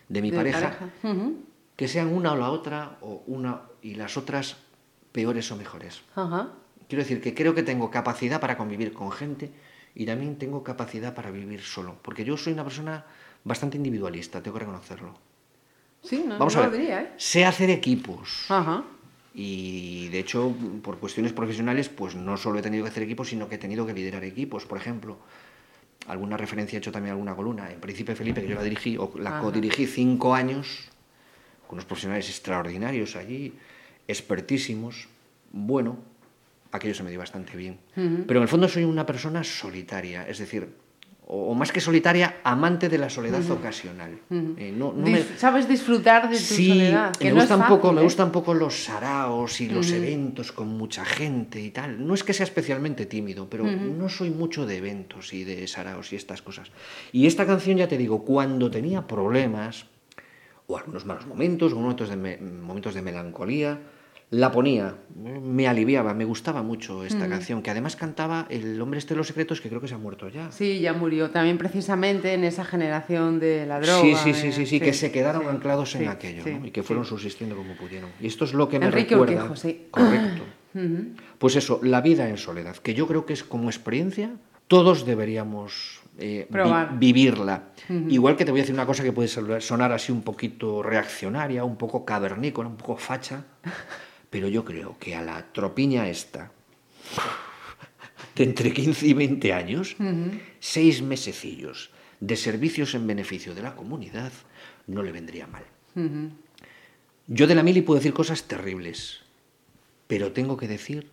de 0.09 0.22
mi 0.22 0.32
De 0.32 0.38
pareja, 0.38 0.78
que 1.78 1.88
sean 1.88 2.07
una 2.11 2.34
o 2.34 2.36
la 2.36 2.49
otra, 2.49 2.97
o 3.01 3.24
una 3.28 3.61
y 3.82 3.93
las 3.95 4.18
otras 4.18 4.57
peores 5.18 5.51
o 5.51 5.55
mejores. 5.57 6.03
Ajá. 6.15 6.53
Quiero 6.88 7.01
decir 7.03 7.20
que 7.22 7.34
creo 7.34 7.55
que 7.55 7.63
tengo 7.63 7.89
capacidad 7.89 8.39
para 8.39 8.55
convivir 8.55 8.93
con 8.93 9.11
gente 9.11 9.49
y 9.95 10.05
también 10.05 10.38
tengo 10.38 10.63
capacidad 10.63 11.15
para 11.15 11.32
vivir 11.32 11.61
solo, 11.63 11.95
porque 12.03 12.24
yo 12.24 12.38
soy 12.38 12.53
una 12.53 12.63
persona 12.63 13.03
bastante 13.43 13.78
individualista, 13.78 14.43
tengo 14.43 14.53
que 14.53 14.65
reconocerlo. 14.65 15.15
Sí, 16.03 16.24
no, 16.24 16.38
Vamos 16.38 16.53
no 16.55 16.61
a 16.61 16.65
lo 16.65 16.72
ver, 16.72 16.80
diría, 16.80 17.01
¿eh? 17.01 17.11
sé 17.18 17.45
hacer 17.45 17.72
equipos. 17.72 18.45
Ajá. 18.49 18.84
Y 19.34 20.07
de 20.09 20.20
hecho, 20.20 20.53
por 20.84 20.99
cuestiones 20.99 21.34
profesionales, 21.34 21.89
pues 21.89 22.13
no 22.13 22.38
solo 22.38 22.59
he 22.59 22.61
tenido 22.61 22.84
que 22.84 22.91
hacer 22.91 23.01
equipos, 23.01 23.30
sino 23.30 23.49
que 23.49 23.55
he 23.55 23.57
tenido 23.57 23.88
que 23.88 23.93
liderar 23.93 24.24
equipos. 24.24 24.68
Por 24.68 24.78
ejemplo, 24.78 25.18
alguna 26.07 26.38
referencia 26.38 26.78
he 26.78 26.80
hecho 26.80 26.91
también 26.91 27.11
a 27.11 27.13
alguna 27.13 27.36
columna. 27.36 27.72
En 27.72 27.80
Príncipe 27.80 28.13
Felipe, 28.13 28.41
que 28.41 28.49
yo 28.49 28.55
la 28.55 28.61
dirigí, 28.63 28.97
o 28.97 29.11
la 29.18 29.32
Ajá. 29.32 29.41
codirigí 29.41 29.88
cinco 29.88 30.36
años, 30.36 30.89
con 31.68 31.78
unos 31.78 31.86
profesionales 31.86 32.30
extraordinarios 32.30 33.15
allí, 33.15 33.53
expertísimos. 34.07 35.07
Bueno, 35.51 35.97
aquello 36.71 36.93
se 36.93 37.03
me 37.03 37.09
dio 37.09 37.19
bastante 37.19 37.55
bien. 37.57 37.77
Pero 37.95 38.39
en 38.39 38.43
el 38.43 38.47
fondo 38.49 38.67
soy 38.67 38.83
una 38.83 39.05
persona 39.05 39.43
solitaria, 39.43 40.27
es 40.27 40.39
decir, 40.39 40.67
o, 41.29 41.51
o 41.51 41.53
más 41.55 41.73
que 41.73 41.81
solitaria, 41.81 42.37
amante 42.43 42.87
de 42.87 42.97
la 42.97 43.09
soledad 43.09 43.43
ocasional. 43.51 44.17
Eh, 44.31 44.73
no, 44.75 44.93
no 44.93 45.07
me- 45.07 45.19
Dis- 45.19 45.35
Sabes 45.37 45.67
disfrutar 45.67 46.29
de 46.29 46.37
tu 46.37 46.41
Sí, 46.43 46.69
soledad. 46.69 47.13
Que 47.17 47.25
me, 47.25 47.31
no 47.33 47.41
es 47.43 47.49
gustan 47.49 47.67
poco, 47.67 47.91
me 47.91 47.99
¿eh? 47.99 48.03
gustan 48.05 48.31
poco 48.31 48.53
los 48.53 48.83
saraos 48.85 49.59
y 49.59 49.67
los 49.67 49.91
eventos 49.91 50.53
con 50.53 50.69
mucha 50.69 51.03
gente 51.03 51.59
y 51.59 51.71
tal. 51.71 52.05
No 52.07 52.13
es 52.13 52.23
que 52.23 52.31
sea 52.33 52.45
especialmente 52.45 53.05
tímido, 53.05 53.49
pero 53.49 53.65
no 53.65 54.07
soy 54.07 54.29
mucho 54.29 54.65
de 54.65 54.77
eventos 54.77 55.33
y 55.33 55.43
de 55.43 55.67
saraos 55.67 56.13
y 56.13 56.15
estas 56.15 56.41
cosas. 56.41 56.71
Y 57.11 57.27
esta 57.27 57.45
canción, 57.45 57.77
ya 57.77 57.89
te 57.89 57.97
digo, 57.97 58.23
cuando 58.23 58.71
tenía 58.71 59.05
problemas, 59.05 59.85
o 60.67 60.77
algunos 60.77 61.05
malos 61.05 61.27
momentos, 61.27 61.73
o 61.73 61.75
momentos 61.75 62.07
de, 62.09 62.15
me- 62.15 62.37
momentos 62.37 62.93
de 62.93 63.01
melancolía, 63.01 63.79
la 64.30 64.51
ponía, 64.51 64.95
me 65.15 65.67
aliviaba, 65.69 66.13
me 66.13 66.25
gustaba 66.25 66.61
mucho 66.61 67.05
esta 67.05 67.30
canción, 67.30 67.61
que 67.61 67.71
además 67.71 67.95
cantaba 67.95 68.45
el 68.49 68.82
hombre 68.82 68.99
este 68.99 69.13
de 69.13 69.19
los 69.19 69.28
secretos, 69.28 69.61
que 69.61 69.69
creo 69.69 69.80
que 69.80 69.88
se 69.88 69.95
ha 69.95 69.97
muerto 69.97 70.28
ya. 70.28 70.51
Sí, 70.51 70.80
ya 70.82 70.91
murió. 70.93 71.30
También 71.32 71.57
precisamente 71.57 72.34
en 72.34 72.43
esa 72.43 72.65
generación 72.65 73.39
de 73.39 73.65
la 73.65 73.80
droga. 73.80 74.01
Sí, 74.01 74.15
sí, 74.15 74.34
sí, 74.34 74.51
sí, 74.51 74.65
sí, 74.65 74.80
que 74.82 74.91
se 74.91 75.11
quedaron 75.11 75.43
sí, 75.43 75.47
anclados 75.49 75.95
en 75.95 76.09
aquello 76.09 76.43
y 76.63 76.71
que 76.71 76.84
fueron 76.84 77.05
subsistiendo 77.05 77.55
como 77.55 77.75
pudieron. 77.75 78.09
Y 78.19 78.28
esto 78.28 78.43
es 78.43 78.53
lo 78.53 78.67
que 78.67 78.80
me 78.80 78.88
Enrique 78.88 79.15
recuerda. 79.15 79.55
Sí. 79.55 79.88
Correcto. 79.91 80.43
Pues 81.39 81.55
eso, 81.55 81.80
la 81.82 82.01
vida 82.01 82.30
en 82.30 82.38
soledad, 82.38 82.75
que 82.78 82.93
yo 82.93 83.07
creo 83.07 83.25
que 83.25 83.34
es 83.34 83.43
como 83.43 83.67
experiencia, 83.69 84.32
todos 84.67 85.05
deberíamos 85.07 86.01
eh, 86.19 86.47
vi- 86.51 86.97
vivirla. 86.99 87.69
Igual 88.09 88.36
que 88.36 88.45
te 88.45 88.51
voy 88.51 88.59
a 88.59 88.63
decir 88.63 88.75
una 88.75 88.86
cosa 88.86 89.01
que 89.03 89.11
puede 89.11 89.28
sonar 89.28 89.91
así 89.91 90.11
un 90.11 90.21
poquito 90.21 90.84
reaccionaria, 90.84 91.63
un 91.63 91.78
poco 91.78 92.05
cavernícola, 92.05 92.69
un 92.69 92.75
poco 92.78 92.97
facha, 92.97 93.43
pero 94.30 94.47
yo 94.47 94.65
creo 94.65 94.97
que 94.99 95.15
a 95.15 95.21
la 95.21 95.51
tropiña 95.53 96.09
esta, 96.09 96.51
de 98.36 98.43
entre 98.43 98.73
15 98.73 99.07
y 99.07 99.13
20 99.13 99.53
años, 99.53 99.95
seis 100.59 101.01
mesecillos 101.01 101.91
de 102.19 102.36
servicios 102.36 102.95
en 102.95 103.07
beneficio 103.07 103.53
de 103.53 103.61
la 103.61 103.75
comunidad, 103.75 104.32
no 104.88 105.03
le 105.03 105.11
vendría 105.11 105.47
mal. 105.47 105.63
Yo 107.28 107.47
de 107.47 107.55
la 107.55 107.63
mili 107.63 107.82
puedo 107.82 107.99
decir 107.99 108.13
cosas 108.13 108.43
terribles, 108.43 109.21
pero 110.07 110.32
tengo 110.32 110.55
que 110.55 110.67
decir, 110.67 111.11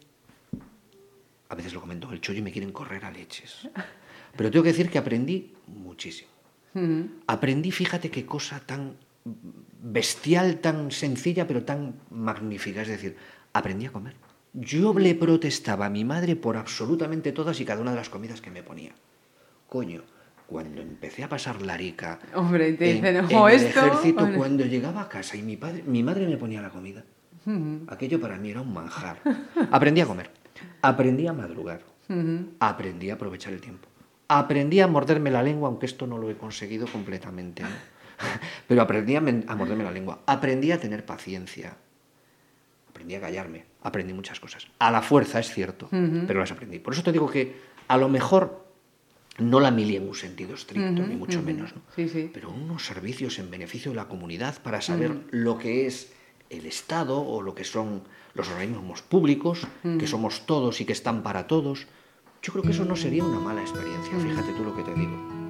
a 1.49 1.55
veces 1.55 1.75
lo 1.75 1.81
comento 1.81 2.13
el 2.13 2.21
chollo 2.21 2.39
y 2.39 2.43
me 2.43 2.53
quieren 2.53 2.73
correr 2.73 3.05
a 3.05 3.11
leches, 3.11 3.69
pero 4.37 4.51
tengo 4.51 4.63
que 4.63 4.71
decir 4.71 4.91
que 4.91 4.99
aprendí 4.99 5.53
muchísimo. 5.67 6.31
Aprendí, 7.29 7.71
fíjate 7.71 8.11
qué 8.11 8.27
cosa 8.27 8.59
tan 8.59 8.97
bestial, 9.85 10.61
tan 10.61 10.91
sencilla, 10.91 11.47
pero 11.47 11.63
tan 11.65 11.95
magnífica. 12.11 12.83
Es 12.83 12.89
decir, 12.89 13.17
aprendí 13.53 13.87
a 13.87 13.93
comer. 13.93 14.15
Yo 14.55 14.95
le 14.99 15.15
protestaba 15.15 15.87
a 15.87 15.91
mi 15.91 16.05
madre 16.05 16.37
por 16.37 16.57
absolutamente 16.57 17.33
todas 17.33 17.61
y 17.61 17.65
cada 17.65 17.83
una 17.83 17.91
de 17.91 17.99
las 17.99 18.09
comidas 18.09 18.41
que 18.41 18.51
me 18.51 18.63
ponía. 18.63 18.93
Coño, 19.69 20.03
cuando 20.47 20.81
empecé 20.81 21.25
a 21.25 21.29
pasar 21.29 21.61
larica 21.61 22.19
Hombre, 22.35 22.73
te 22.75 22.91
en, 22.91 22.97
dicen, 22.97 23.17
en 23.17 23.25
"Ojo, 23.25 23.49
el 23.49 23.57
esto", 23.57 23.81
ejército, 23.81 24.29
cuando 24.37 24.65
llegaba 24.65 25.03
a 25.03 25.09
casa 25.09 25.37
y 25.37 25.43
mi, 25.43 25.57
padre, 25.57 25.83
mi 25.87 26.03
madre 26.03 26.27
me 26.29 26.37
ponía 26.37 26.63
la 26.63 26.71
comida, 26.71 27.03
aquello 27.89 28.21
para 28.21 28.37
mí 28.37 28.51
era 28.51 28.61
un 28.61 28.73
manjar. 28.73 29.19
Aprendí 29.71 30.01
a 30.01 30.07
comer, 30.07 30.31
aprendí 30.83 31.27
a 31.27 31.33
madrugar, 31.33 31.81
aprendí 32.61 33.11
a 33.11 33.15
aprovechar 33.15 33.53
el 33.53 33.61
tiempo, 33.61 33.89
aprendí 34.29 34.81
a 34.81 34.87
morderme 34.87 35.31
la 35.31 35.43
lengua, 35.43 35.69
aunque 35.69 35.87
esto 35.87 36.07
no 36.07 36.17
lo 36.19 36.31
he 36.31 36.37
conseguido 36.37 36.87
completamente, 36.87 37.63
¿no? 37.63 37.69
pero 38.69 38.83
aprendí 38.83 39.17
a, 39.17 39.21
morderme 39.21 39.85
la 39.85 39.91
lengua, 39.91 40.21
aprendí 40.27 40.73
a 40.73 40.81
tener 40.81 41.05
paciencia, 41.05 41.77
aprendí 42.89 43.15
a 43.15 43.21
callarme, 43.21 43.65
aprendí 43.83 44.13
muchas 44.13 44.41
cosas. 44.41 44.69
A 44.79 44.91
la 44.91 45.03
fuerza, 45.03 45.41
es 45.41 45.53
cierto, 45.53 45.89
pero 45.91 46.41
las 46.41 46.53
aprendí. 46.53 46.79
Por 46.79 46.95
eso 46.95 47.03
te 47.03 47.13
digo 47.13 47.31
que 47.31 47.57
a 47.89 47.97
lo 47.97 48.09
mejor 48.09 48.65
no 49.39 49.59
la 49.61 49.71
mili 49.71 49.97
en 49.97 50.09
un 50.09 50.15
sentido 50.15 50.55
estricto, 50.55 51.07
ni 51.07 51.17
mucho 51.17 51.43
menos, 51.43 51.75
¿no? 51.75 51.83
Sí, 51.97 52.09
sí. 52.09 52.31
pero 52.33 52.51
unos 52.51 52.87
servicios 52.87 53.39
en 53.39 53.51
beneficio 53.51 53.91
de 53.91 53.97
la 53.97 54.07
comunidad 54.07 54.63
para 54.63 54.81
saber 54.81 55.23
lo 55.31 55.59
que 55.59 55.87
es 55.87 56.13
el 56.51 56.67
Estado 56.67 57.21
o 57.21 57.43
lo 57.43 57.55
que 57.55 57.65
son 57.65 58.03
los 58.35 58.49
organismos 58.49 59.03
públicos, 59.03 59.67
que 59.99 60.07
somos 60.07 60.47
todos 60.47 60.81
y 60.81 60.85
que 60.85 60.93
están 60.93 61.23
para 61.23 61.47
todos. 61.47 61.87
Yo 62.43 62.53
creo 62.53 62.63
que 62.63 62.71
eso 62.71 62.85
no 62.85 62.95
sería 62.95 63.25
una 63.25 63.41
mala 63.41 63.63
experiencia, 63.63 64.19
fíjate 64.19 64.53
tú 64.53 64.65
lo 64.65 64.77
que 64.77 64.83
te 64.83 64.95
digo. 64.95 65.44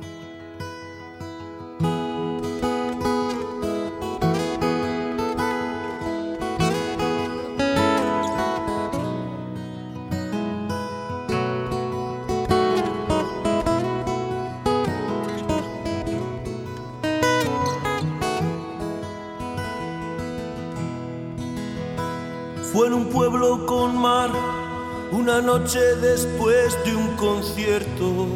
Noche 25.65 25.97
después 25.97 26.77
de 26.85 26.95
un 26.95 27.17
concierto. 27.17 28.27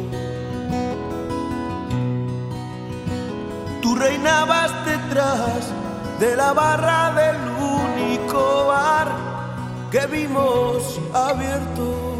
Tú 3.81 3.95
reinabas 3.95 4.71
detrás 4.85 5.71
de 6.19 6.35
la 6.35 6.53
barra 6.53 7.13
del 7.13 7.37
único 8.17 8.67
bar 8.67 9.09
que 9.91 10.07
vimos 10.07 10.99
abierto. 11.13 12.15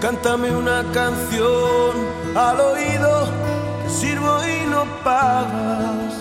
Cántame 0.00 0.56
una 0.56 0.84
canción 0.92 1.92
al 2.34 2.60
oído, 2.60 3.28
te 3.84 3.90
sirvo 3.90 4.38
y 4.46 4.70
no 4.70 4.84
pagas. 5.04 6.14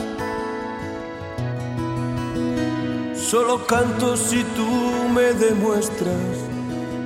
Solo 3.15 3.65
canto 3.65 4.15
si 4.15 4.41
tú 4.55 5.06
me 5.17 5.33
demuestras 5.33 6.37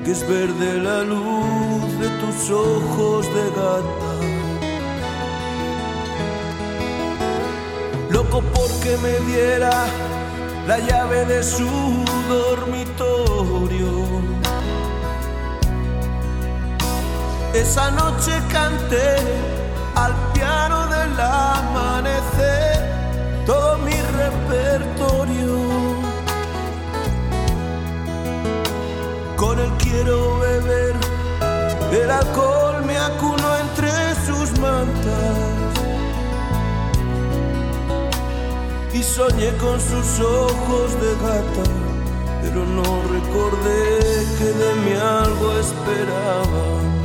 que 0.04 0.12
es 0.12 0.28
verde 0.28 0.70
la 0.84 1.02
luz 1.02 1.88
de 2.02 2.10
tus 2.20 2.50
ojos 2.50 3.26
de 3.36 3.46
gata. 3.60 4.14
Loco 8.10 8.42
porque 8.54 8.98
me 8.98 9.16
diera 9.32 9.72
la 10.68 10.80
llave 10.80 11.26
de 11.26 11.42
su 11.42 11.70
dormitorio. 12.28 13.94
Esa 17.54 17.92
noche 17.92 18.34
canté 18.52 19.16
al 19.96 20.14
piano 20.34 20.80
del 20.88 21.14
amanecer 21.18 22.76
todo 23.46 23.78
mi 23.86 23.98
repertorio. 24.20 24.91
Quiero 29.92 30.40
beber, 30.40 30.96
el 31.92 32.10
alcohol 32.10 32.86
me 32.86 32.98
acuno 32.98 33.48
entre 33.58 33.92
sus 34.26 34.58
mantas. 34.60 35.38
Y 38.94 39.04
soñé 39.04 39.52
con 39.58 39.80
sus 39.80 40.20
ojos 40.20 40.90
de 41.04 41.12
gata, 41.26 41.66
pero 42.42 42.66
no 42.66 42.90
recordé 43.16 44.26
que 44.38 44.50
de 44.62 44.76
mí 44.84 44.94
algo 44.94 45.48
esperaba. 45.60 47.01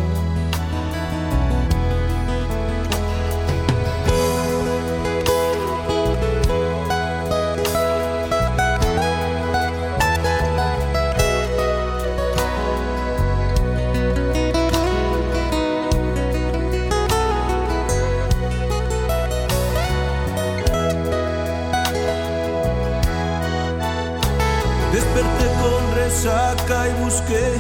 Resaca 26.27 26.89
y 26.89 27.05
busqué, 27.05 27.55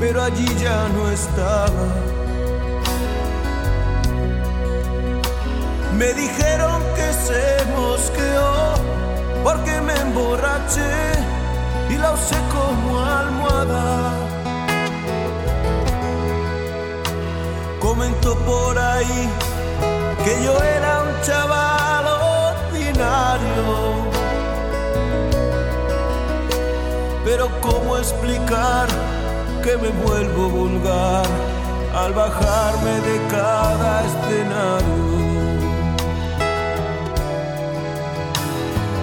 pero 0.00 0.22
allí 0.22 0.46
ya 0.62 0.88
no 0.88 1.10
estaba. 1.10 1.86
Me 5.96 6.12
dijeron 6.12 6.82
que 6.96 7.12
se 7.26 7.64
mosqueó 7.76 8.74
porque 9.44 9.80
me 9.80 9.94
emborraché 9.94 10.92
y 11.90 11.96
la 11.96 12.12
usé 12.12 12.36
como 12.52 13.00
almohada. 13.00 14.12
Comentó 17.80 18.36
por 18.40 18.78
ahí 18.78 19.28
que 20.24 20.44
yo 20.44 20.62
era 20.62 21.02
un 21.02 21.22
chaval 21.22 21.79
Pero 27.40 27.60
¿cómo 27.62 27.96
explicar 27.96 28.86
que 29.64 29.74
me 29.78 29.88
vuelvo 30.04 30.50
vulgar 30.50 31.24
al 31.94 32.12
bajarme 32.12 33.00
de 33.00 33.16
cada 33.30 34.04
escenario? 34.04 35.00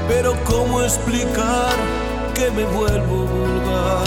Pero 0.07 0.35
¿cómo 0.45 0.83
explicar 0.83 1.73
que 2.35 2.51
me 2.51 2.63
vuelvo 2.65 3.25
vulgar 3.25 4.05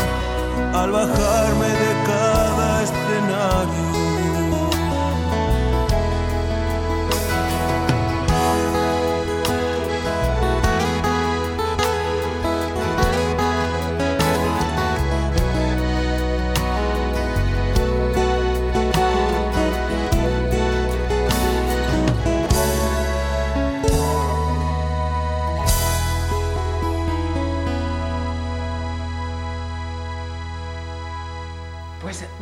al 0.75 0.93
bajarme 0.93 1.67
de 1.67 1.93
cada 2.07 2.83
escenario? 2.85 3.90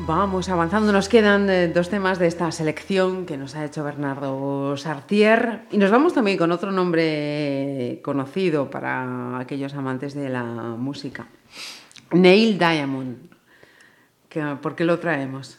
Vamos 0.09 0.49
avanzando, 0.49 0.91
nos 0.91 1.09
quedan 1.09 1.51
eh, 1.51 1.69
dos 1.69 1.91
temas 1.91 2.19
de 2.19 2.27
esta 2.27 2.51
selección 2.51 3.27
que 3.27 3.37
nos 3.37 3.55
ha 3.55 3.65
hecho 3.65 3.85
Bernardo 3.85 4.75
Sartier 4.79 5.67
y 5.71 5.77
nos 5.77 5.91
vamos 5.91 6.15
también 6.15 6.39
con 6.39 6.51
otro 6.51 6.73
nombre 6.73 8.01
conocido 8.03 8.71
para 8.71 9.39
aquellos 9.39 9.75
amantes 9.75 10.15
de 10.15 10.31
la 10.31 10.43
música, 10.45 11.27
Neil 12.13 12.59
Diamond. 12.59 13.29
Que, 14.31 14.43
¿Por 14.61 14.75
qué 14.77 14.85
lo 14.85 14.99
traemos 14.99 15.59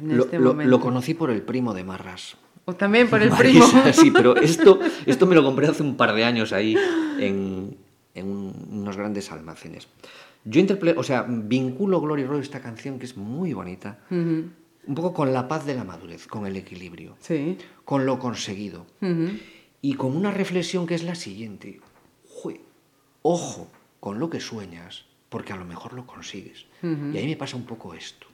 en 0.00 0.16
Lo, 0.16 0.24
este 0.24 0.38
lo- 0.38 0.50
momento? 0.50 0.70
lo 0.70 0.80
conocí 0.80 1.14
por 1.14 1.30
el 1.30 1.42
primo 1.42 1.74
de 1.74 1.82
Marras. 1.84 2.36
O 2.66 2.74
también 2.74 3.08
por 3.10 3.20
el 3.22 3.30
Vale, 3.30 3.50
primo. 3.50 3.64
Sí, 3.92 4.10
pero 4.12 4.36
esto, 4.36 4.78
esto 5.06 5.26
me 5.26 5.34
lo 5.34 5.42
compré 5.44 5.66
hace 5.68 5.82
un 5.82 5.96
par 5.96 6.14
de 6.14 6.24
años 6.24 6.52
ahí 6.52 6.76
en, 7.18 7.76
en 8.14 8.26
un- 8.28 8.68
unos 8.70 8.96
grandes 8.96 9.30
almacenes. 9.32 9.88
Yo 10.50 10.60
interpreto, 10.60 11.00
o 11.00 11.02
sea, 11.02 11.26
vinculo 11.28 12.00
Glory 12.00 12.24
Road 12.24 12.40
esta 12.40 12.60
canción 12.62 12.98
que 12.98 13.04
es 13.06 13.16
muy 13.16 13.52
bonita, 13.52 13.98
un 14.10 14.54
poco 14.94 15.12
con 15.12 15.32
la 15.34 15.46
paz 15.46 15.66
de 15.66 15.74
la 15.74 15.84
madurez, 15.84 16.26
con 16.26 16.46
el 16.46 16.56
equilibrio, 16.56 17.16
Sí. 17.20 17.58
con 17.84 18.06
lo 18.06 18.18
conseguido 18.18 18.86
y 19.82 19.94
con 19.94 20.16
una 20.16 20.30
reflexión 20.30 20.86
que 20.86 20.94
es 20.94 21.02
la 21.04 21.14
siguiente. 21.14 21.80
Jue, 22.26 22.60
ojo 23.22 23.70
con 24.00 24.18
lo 24.18 24.30
que 24.30 24.40
sueñas, 24.40 25.04
porque 25.28 25.52
a 25.52 25.56
lo 25.56 25.66
mejor 25.66 25.92
lo 25.92 26.06
consigues. 26.06 26.64
Y 26.82 27.18
ahí 27.18 27.26
me 27.26 27.36
pasa 27.36 27.56
un 27.56 27.64
poco 27.66 27.92
esto. 27.92 28.26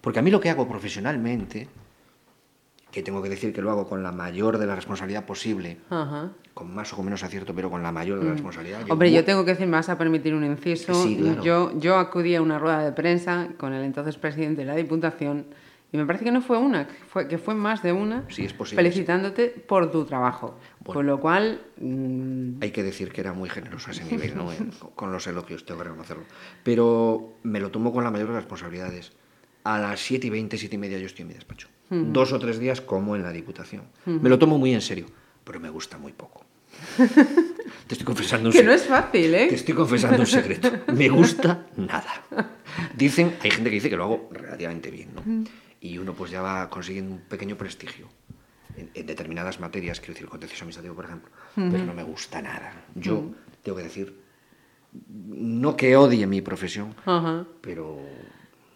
Porque 0.00 0.18
a 0.18 0.22
mí 0.22 0.30
lo 0.32 0.40
que 0.40 0.50
hago 0.50 0.66
profesionalmente, 0.68 1.68
que 2.90 3.02
tengo 3.02 3.22
que 3.22 3.28
decir 3.28 3.52
que 3.52 3.60
lo 3.62 3.70
hago 3.70 3.88
con 3.88 4.02
la 4.02 4.12
mayor 4.12 4.58
de 4.58 4.66
la 4.66 4.74
responsabilidad 4.74 5.26
posible, 5.26 5.78
Ajá. 5.90 6.30
con 6.54 6.74
más 6.74 6.92
o 6.92 6.96
con 6.96 7.04
menos 7.04 7.22
acierto, 7.22 7.54
pero 7.54 7.70
con 7.70 7.82
la 7.82 7.92
mayor 7.92 8.18
de 8.18 8.24
la 8.26 8.32
responsabilidad. 8.32 8.86
Mm. 8.86 8.90
Hombre, 8.90 9.12
yo 9.12 9.24
tengo 9.24 9.44
que 9.44 9.50
decir, 9.52 9.66
me 9.66 9.72
vas 9.76 9.88
a 9.88 9.98
permitir 9.98 10.34
un 10.34 10.44
inciso. 10.44 10.94
Sí, 10.94 11.16
claro. 11.20 11.42
yo, 11.42 11.78
yo 11.78 11.96
acudí 11.96 12.34
a 12.34 12.42
una 12.42 12.58
rueda 12.58 12.82
de 12.82 12.92
prensa 12.92 13.48
con 13.58 13.72
el 13.74 13.84
entonces 13.84 14.16
presidente 14.16 14.62
de 14.62 14.66
la 14.66 14.74
Diputación 14.74 15.46
y 15.92 15.96
me 15.96 16.04
parece 16.04 16.24
que 16.24 16.30
no 16.32 16.42
fue 16.42 16.58
una, 16.58 16.86
que 16.86 16.94
fue, 17.06 17.28
que 17.28 17.38
fue 17.38 17.54
más 17.54 17.82
de 17.82 17.92
una, 17.92 18.24
Sí, 18.28 18.44
es 18.44 18.52
posible, 18.52 18.82
felicitándote 18.82 19.48
por 19.48 19.90
tu 19.90 20.04
trabajo. 20.04 20.58
Bueno. 20.80 20.94
Con 20.98 21.06
lo 21.06 21.20
cual, 21.20 21.60
mm, 21.80 22.62
Hay 22.62 22.70
que 22.72 22.82
decir 22.82 23.10
que 23.12 23.20
era 23.22 23.32
muy 23.32 23.48
generoso 23.50 23.88
a 23.88 23.92
ese 23.92 24.04
nivel, 24.10 24.34
¿no? 24.36 24.50
En- 24.52 24.70
con 24.94 25.12
los 25.12 25.26
elogios, 25.26 25.64
tengo 25.64 25.78
que 25.80 25.84
reconocerlo. 25.84 26.24
Pero 26.62 27.34
me 27.42 27.60
lo 27.60 27.70
tomo 27.70 27.92
con 27.92 28.04
la 28.04 28.10
mayor 28.10 28.28
de 28.28 28.34
las 28.34 28.42
responsabilidades. 28.44 29.12
A 29.64 29.78
las 29.78 30.00
7 30.00 30.26
y 30.26 30.30
20, 30.30 30.56
7 30.56 30.74
y 30.74 30.78
media 30.78 30.98
yo 30.98 31.06
estoy 31.06 31.22
en 31.22 31.28
mi 31.28 31.34
despacho. 31.34 31.68
Dos 31.90 32.32
o 32.32 32.38
tres 32.38 32.58
días 32.58 32.80
como 32.80 33.16
en 33.16 33.22
la 33.22 33.32
Diputación. 33.32 33.82
Me 34.06 34.28
lo 34.28 34.38
tomo 34.38 34.58
muy 34.58 34.74
en 34.74 34.80
serio, 34.80 35.06
pero 35.44 35.58
me 35.60 35.70
gusta 35.70 35.96
muy 35.98 36.12
poco. 36.12 36.44
Te 37.86 37.94
estoy 37.94 38.04
confesando 38.04 38.50
un 38.50 38.52
que 38.52 38.62
no 38.62 38.72
es 38.72 38.84
fácil, 38.84 39.30
Te 39.32 39.44
¿eh? 39.44 39.54
estoy 39.54 39.74
confesando 39.74 40.20
un 40.20 40.26
secreto. 40.26 40.70
Me 40.94 41.08
gusta 41.08 41.66
nada. 41.76 42.22
Dicen, 42.94 43.34
hay 43.42 43.50
gente 43.50 43.70
que 43.70 43.74
dice 43.76 43.88
que 43.90 43.96
lo 43.96 44.04
hago 44.04 44.28
relativamente 44.30 44.90
bien, 44.90 45.08
¿no? 45.14 45.46
Y 45.80 45.96
uno 45.98 46.12
pues 46.12 46.30
ya 46.30 46.42
va 46.42 46.68
consiguiendo 46.68 47.14
un 47.14 47.20
pequeño 47.20 47.56
prestigio 47.56 48.06
en, 48.76 48.90
en 48.94 49.06
determinadas 49.06 49.58
materias, 49.58 49.98
quiero 50.00 50.12
decir, 50.14 50.28
contencioso 50.28 50.64
administrativo, 50.64 50.94
por 50.94 51.06
ejemplo, 51.06 51.30
pero 51.54 51.84
no 51.86 51.94
me 51.94 52.02
gusta 52.02 52.42
nada. 52.42 52.84
Yo 52.94 53.30
tengo 53.62 53.78
que 53.78 53.84
decir, 53.84 54.14
no 55.18 55.76
que 55.76 55.96
odie 55.96 56.26
mi 56.26 56.42
profesión, 56.42 56.94
Ajá. 57.06 57.46
pero 57.62 57.98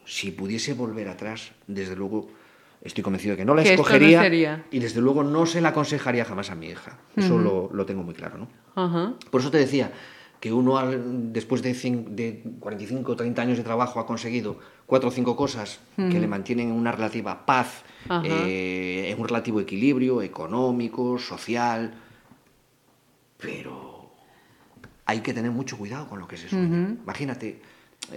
si 0.06 0.30
pudiese 0.30 0.72
volver 0.74 1.08
atrás, 1.08 1.52
desde 1.66 1.94
luego 1.96 2.30
estoy 2.82 3.02
convencido 3.02 3.32
de 3.32 3.36
que 3.38 3.44
no 3.44 3.54
la 3.54 3.62
Que 3.62 3.70
esto 3.70 3.82
no 3.82 3.88
escogería 3.88 4.20
y 4.70 4.78
desde 4.80 5.00
luego 5.00 5.22
no 5.22 5.46
se 5.46 5.60
la 5.60 5.70
aconsejaría 5.70 6.24
jamás 6.24 6.50
a 6.50 6.54
mi 6.54 6.66
hija. 6.66 6.98
Eso 7.16 7.38
lo, 7.38 7.70
lo 7.72 7.86
tengo 7.86 8.02
muy 8.02 8.14
claro, 8.14 8.38
¿no? 8.38 8.48
Por 9.30 9.40
eso 9.40 9.50
te 9.50 9.58
decía 9.58 9.92
que 10.40 10.52
uno 10.52 10.76
al- 10.78 11.32
después 11.32 11.62
de, 11.62 11.72
de 12.10 12.42
45 12.58 13.12
o 13.12 13.16
30 13.16 13.42
años 13.42 13.58
de 13.58 13.62
trabajo 13.64 14.00
ha 14.00 14.06
conseguido 14.06 14.58
cuatro 14.86 15.08
o 15.10 15.12
cinco 15.12 15.36
cosas 15.36 15.78
que 16.10 16.18
le 16.18 16.26
mantienen 16.26 16.68
en 16.70 16.74
una 16.74 16.90
relativa 16.90 17.46
paz, 17.46 17.84
eh, 18.24 19.10
en 19.12 19.20
un 19.20 19.28
relativo 19.28 19.60
equilibrio 19.60 20.20
económico, 20.20 21.18
social, 21.20 21.94
pero 23.38 24.10
hay 25.06 25.20
que 25.20 25.32
tener 25.34 25.50
mucho 25.50 25.76
cuidado 25.76 26.08
con 26.08 26.18
lo 26.18 26.26
que 26.28 26.36
se 26.36 26.48
sueña. 26.48 26.66
Imagínate, 27.04 27.60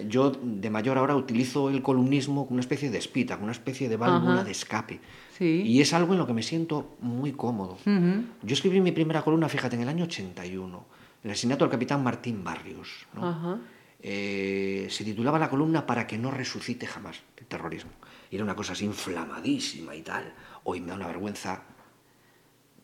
yo 0.09 0.31
de 0.31 0.69
mayor 0.69 0.97
ahora 0.97 1.15
utilizo 1.15 1.69
el 1.69 1.81
columnismo 1.81 2.45
como 2.45 2.55
una 2.55 2.61
especie 2.61 2.89
de 2.89 2.97
espita, 2.97 3.35
como 3.35 3.45
una 3.45 3.51
especie 3.53 3.87
de 3.87 3.97
válvula 3.97 4.33
Ajá. 4.35 4.43
de 4.43 4.51
escape. 4.51 4.99
Sí. 5.37 5.63
Y 5.65 5.81
es 5.81 5.93
algo 5.93 6.13
en 6.13 6.19
lo 6.19 6.27
que 6.27 6.33
me 6.33 6.43
siento 6.43 6.95
muy 7.01 7.31
cómodo. 7.33 7.73
Ujú. 7.85 8.23
Yo 8.43 8.53
escribí 8.53 8.81
mi 8.81 8.91
primera 8.91 9.21
columna, 9.21 9.47
fíjate, 9.49 9.75
en 9.75 9.83
el 9.83 9.89
año 9.89 10.05
81. 10.05 10.85
el 11.23 11.31
asesinato 11.31 11.65
del 11.65 11.71
capitán 11.71 12.03
Martín 12.03 12.43
Barrios. 12.43 13.05
¿no? 13.13 13.27
Ajá. 13.27 13.57
Eh, 13.99 14.87
se 14.91 15.03
titulaba 15.03 15.39
la 15.39 15.49
columna 15.49 15.87
Para 15.87 16.05
que 16.05 16.17
no 16.19 16.29
resucite 16.29 16.85
jamás 16.85 17.17
el 17.37 17.45
terrorismo. 17.47 17.91
Y 18.29 18.35
era 18.35 18.43
una 18.43 18.55
cosa 18.55 18.73
así 18.73 18.85
inflamadísima 18.85 19.95
y 19.95 20.01
tal. 20.01 20.33
Hoy 20.63 20.81
me 20.81 20.87
da 20.87 20.95
una 20.95 21.07
vergüenza 21.07 21.63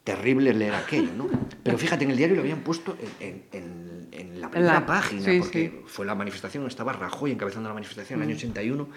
terrible 0.04 0.54
leer 0.54 0.74
aquello, 0.74 1.12
¿no? 1.16 1.30
Pero 1.64 1.78
fíjate, 1.78 2.04
en 2.06 2.12
el 2.12 2.18
diario 2.18 2.36
lo 2.36 2.42
habían 2.42 2.62
puesto 2.62 2.98
en, 3.20 3.44
en- 3.52 4.08
en- 4.12 4.42
la 4.42 4.50
primera 4.50 4.74
la- 4.74 4.86
página, 4.88 5.22
sí, 5.24 5.38
porque 5.40 5.70
sí. 5.70 5.82
fue 5.86 6.06
la 6.06 6.16
manifestación, 6.16 6.66
estaba 6.66 6.94
Rajoy 6.94 7.32
encabezando 7.32 7.70
la 7.70 7.76
manifestación 7.76 8.18
en 8.20 8.24
el 8.24 8.30
año 8.30 8.38
81, 8.38 8.90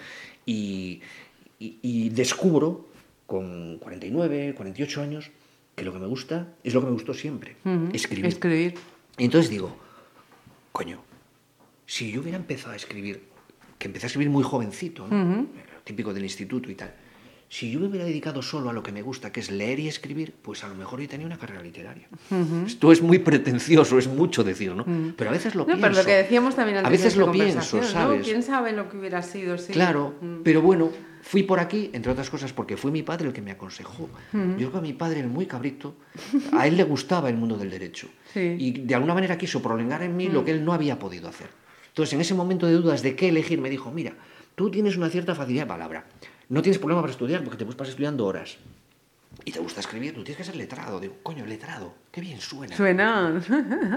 y, 0.47 1.01
y- 1.59 1.77
y 1.83 2.09
descubro 2.09 2.87
con 3.27 3.77
49, 3.77 4.55
48 4.57 5.01
años 5.03 5.29
que 5.75 5.83
lo 5.85 5.93
que 5.93 5.99
me 5.99 6.07
gusta 6.07 6.53
es 6.63 6.73
lo 6.73 6.79
que 6.81 6.87
me 6.87 6.93
gustó 6.93 7.13
siempre, 7.13 7.57
escribir. 7.93 8.25
Escribir. 8.25 8.73
Y 9.19 9.25
entonces 9.25 9.51
digo, 9.51 9.75
coño, 10.71 11.03
si 11.85 12.11
yo 12.11 12.21
hubiera 12.21 12.37
empezado 12.37 12.73
a 12.73 12.75
escribir, 12.75 13.23
que 13.77 13.87
empecé 13.87 14.05
a 14.05 14.07
escribir 14.07 14.29
muy 14.31 14.43
jovencito, 14.43 15.07
¿no? 15.07 15.45
típico 15.83 16.13
del 16.15 16.23
instituto 16.23 16.71
y 16.71 16.75
tal, 16.75 16.95
si 17.47 17.71
yo 17.71 17.79
me 17.79 17.87
hubiera 17.87 18.05
dedicado 18.05 18.41
solo 18.41 18.69
a 18.69 18.73
lo 18.73 18.81
que 18.83 18.91
me 18.91 19.01
gusta, 19.01 19.31
que 19.31 19.39
es 19.39 19.49
leer 19.51 19.79
y 19.79 19.87
escribir, 19.87 20.33
pues 20.41 20.63
a 20.63 20.67
lo 20.67 20.75
mejor 20.75 20.99
yo 20.99 21.07
tenía 21.07 21.25
una 21.27 21.37
carrera 21.37 21.61
literaria. 21.61 22.07
Esto 22.65 22.91
es 22.91 23.01
muy 23.01 23.19
pretencioso, 23.19 23.97
es 23.97 24.07
mucho 24.07 24.43
decir, 24.43 24.73
¿no? 24.73 24.85
Pero 25.15 25.29
a 25.29 25.33
veces 25.33 25.55
lo 25.55 25.61
No, 25.61 25.65
pienso. 25.67 25.81
pero 25.81 25.95
lo 25.95 26.05
que 26.05 26.13
decíamos 26.15 26.55
también 26.55 26.77
antes 26.79 26.87
A 26.87 26.91
veces 26.91 27.13
de 27.13 27.19
lo 27.19 27.31
pienso, 27.31 27.53
conversación, 27.53 27.81
¿no? 27.83 27.87
¿sabes? 27.89 28.25
¿Quién 28.25 28.43
sabe 28.43 28.71
lo 28.73 28.89
que 28.89 28.97
hubiera 28.97 29.21
sido? 29.21 29.57
Sí. 29.57 29.73
Claro, 29.73 30.15
Mm. 30.19 30.41
pero 30.43 30.61
bueno, 30.61 30.89
fui 31.21 31.43
por 31.43 31.59
aquí, 31.59 31.89
entre 31.93 32.11
otras 32.11 32.29
cosas, 32.29 32.51
porque 32.51 32.77
fue 32.77 32.91
mi 32.91 33.03
padre 33.03 33.27
el 33.27 33.33
que 33.33 33.41
me 33.41 33.51
aconsejó. 33.51 34.09
Yo 34.33 34.55
creo 34.55 34.71
que 34.71 34.77
a 34.77 34.81
mi 34.81 34.93
padre, 34.93 35.19
el 35.21 35.27
muy 35.27 35.45
cabrito, 35.45 35.95
a 36.51 36.67
él 36.67 36.75
le 36.77 36.83
gustaba 36.83 37.29
el 37.29 37.35
mundo 37.37 37.57
del 37.57 37.69
derecho. 37.69 38.09
Sí. 38.33 38.55
Y 38.59 38.71
de 38.81 38.95
alguna 38.95 39.13
manera 39.13 39.37
quiso 39.37 39.61
prolongar 39.61 40.01
en 40.03 40.17
mí 40.17 40.27
lo 40.29 40.43
que 40.43 40.51
él 40.51 40.65
no 40.65 40.73
había 40.73 40.99
podido 40.99 41.29
hacer. 41.29 41.47
Entonces, 41.89 42.13
en 42.13 42.21
ese 42.21 42.33
momento 42.33 42.67
de 42.67 42.73
dudas 42.73 43.01
de 43.01 43.15
qué 43.15 43.29
elegir, 43.29 43.61
me 43.61 43.69
dijo, 43.69 43.91
mira, 43.91 44.13
tú 44.55 44.69
tienes 44.69 44.97
una 44.97 45.09
cierta 45.09 45.33
facilidad 45.33 45.63
de 45.63 45.69
palabra. 45.69 46.05
No 46.49 46.61
tienes 46.61 46.77
problema 46.79 47.01
para 47.01 47.11
estudiar 47.11 47.43
porque 47.43 47.57
te 47.57 47.65
pasar 47.65 47.87
estudiando 47.89 48.25
horas. 48.25 48.57
Y 49.43 49.51
te 49.51 49.59
gusta 49.59 49.81
escribir, 49.81 50.13
tú 50.13 50.23
tienes 50.23 50.37
que 50.37 50.43
ser 50.43 50.55
letrado. 50.55 50.99
Digo, 50.99 51.15
coño, 51.21 51.45
letrado, 51.45 51.93
qué 52.11 52.21
bien 52.21 52.39
suena. 52.39 52.75
Suena. 52.75 53.41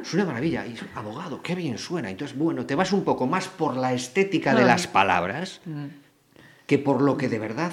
Suena 0.05 0.25
maravilla. 0.25 0.67
Y 0.67 0.75
abogado, 0.95 1.43
qué 1.43 1.55
bien 1.55 1.79
suena. 1.79 2.11
Entonces, 2.11 2.37
bueno, 2.37 2.67
te 2.67 2.75
vas 2.75 2.93
un 2.93 3.05
poco 3.05 3.27
más 3.27 3.47
por 3.49 3.77
la 3.77 3.93
estética 3.93 4.55
de 4.55 4.65
las 4.65 4.87
palabras 4.87 5.61
Mm. 5.65 5.87
que 6.67 6.79
por 6.79 7.01
lo 7.03 7.17
que 7.17 7.29
de 7.29 7.39
verdad 7.39 7.73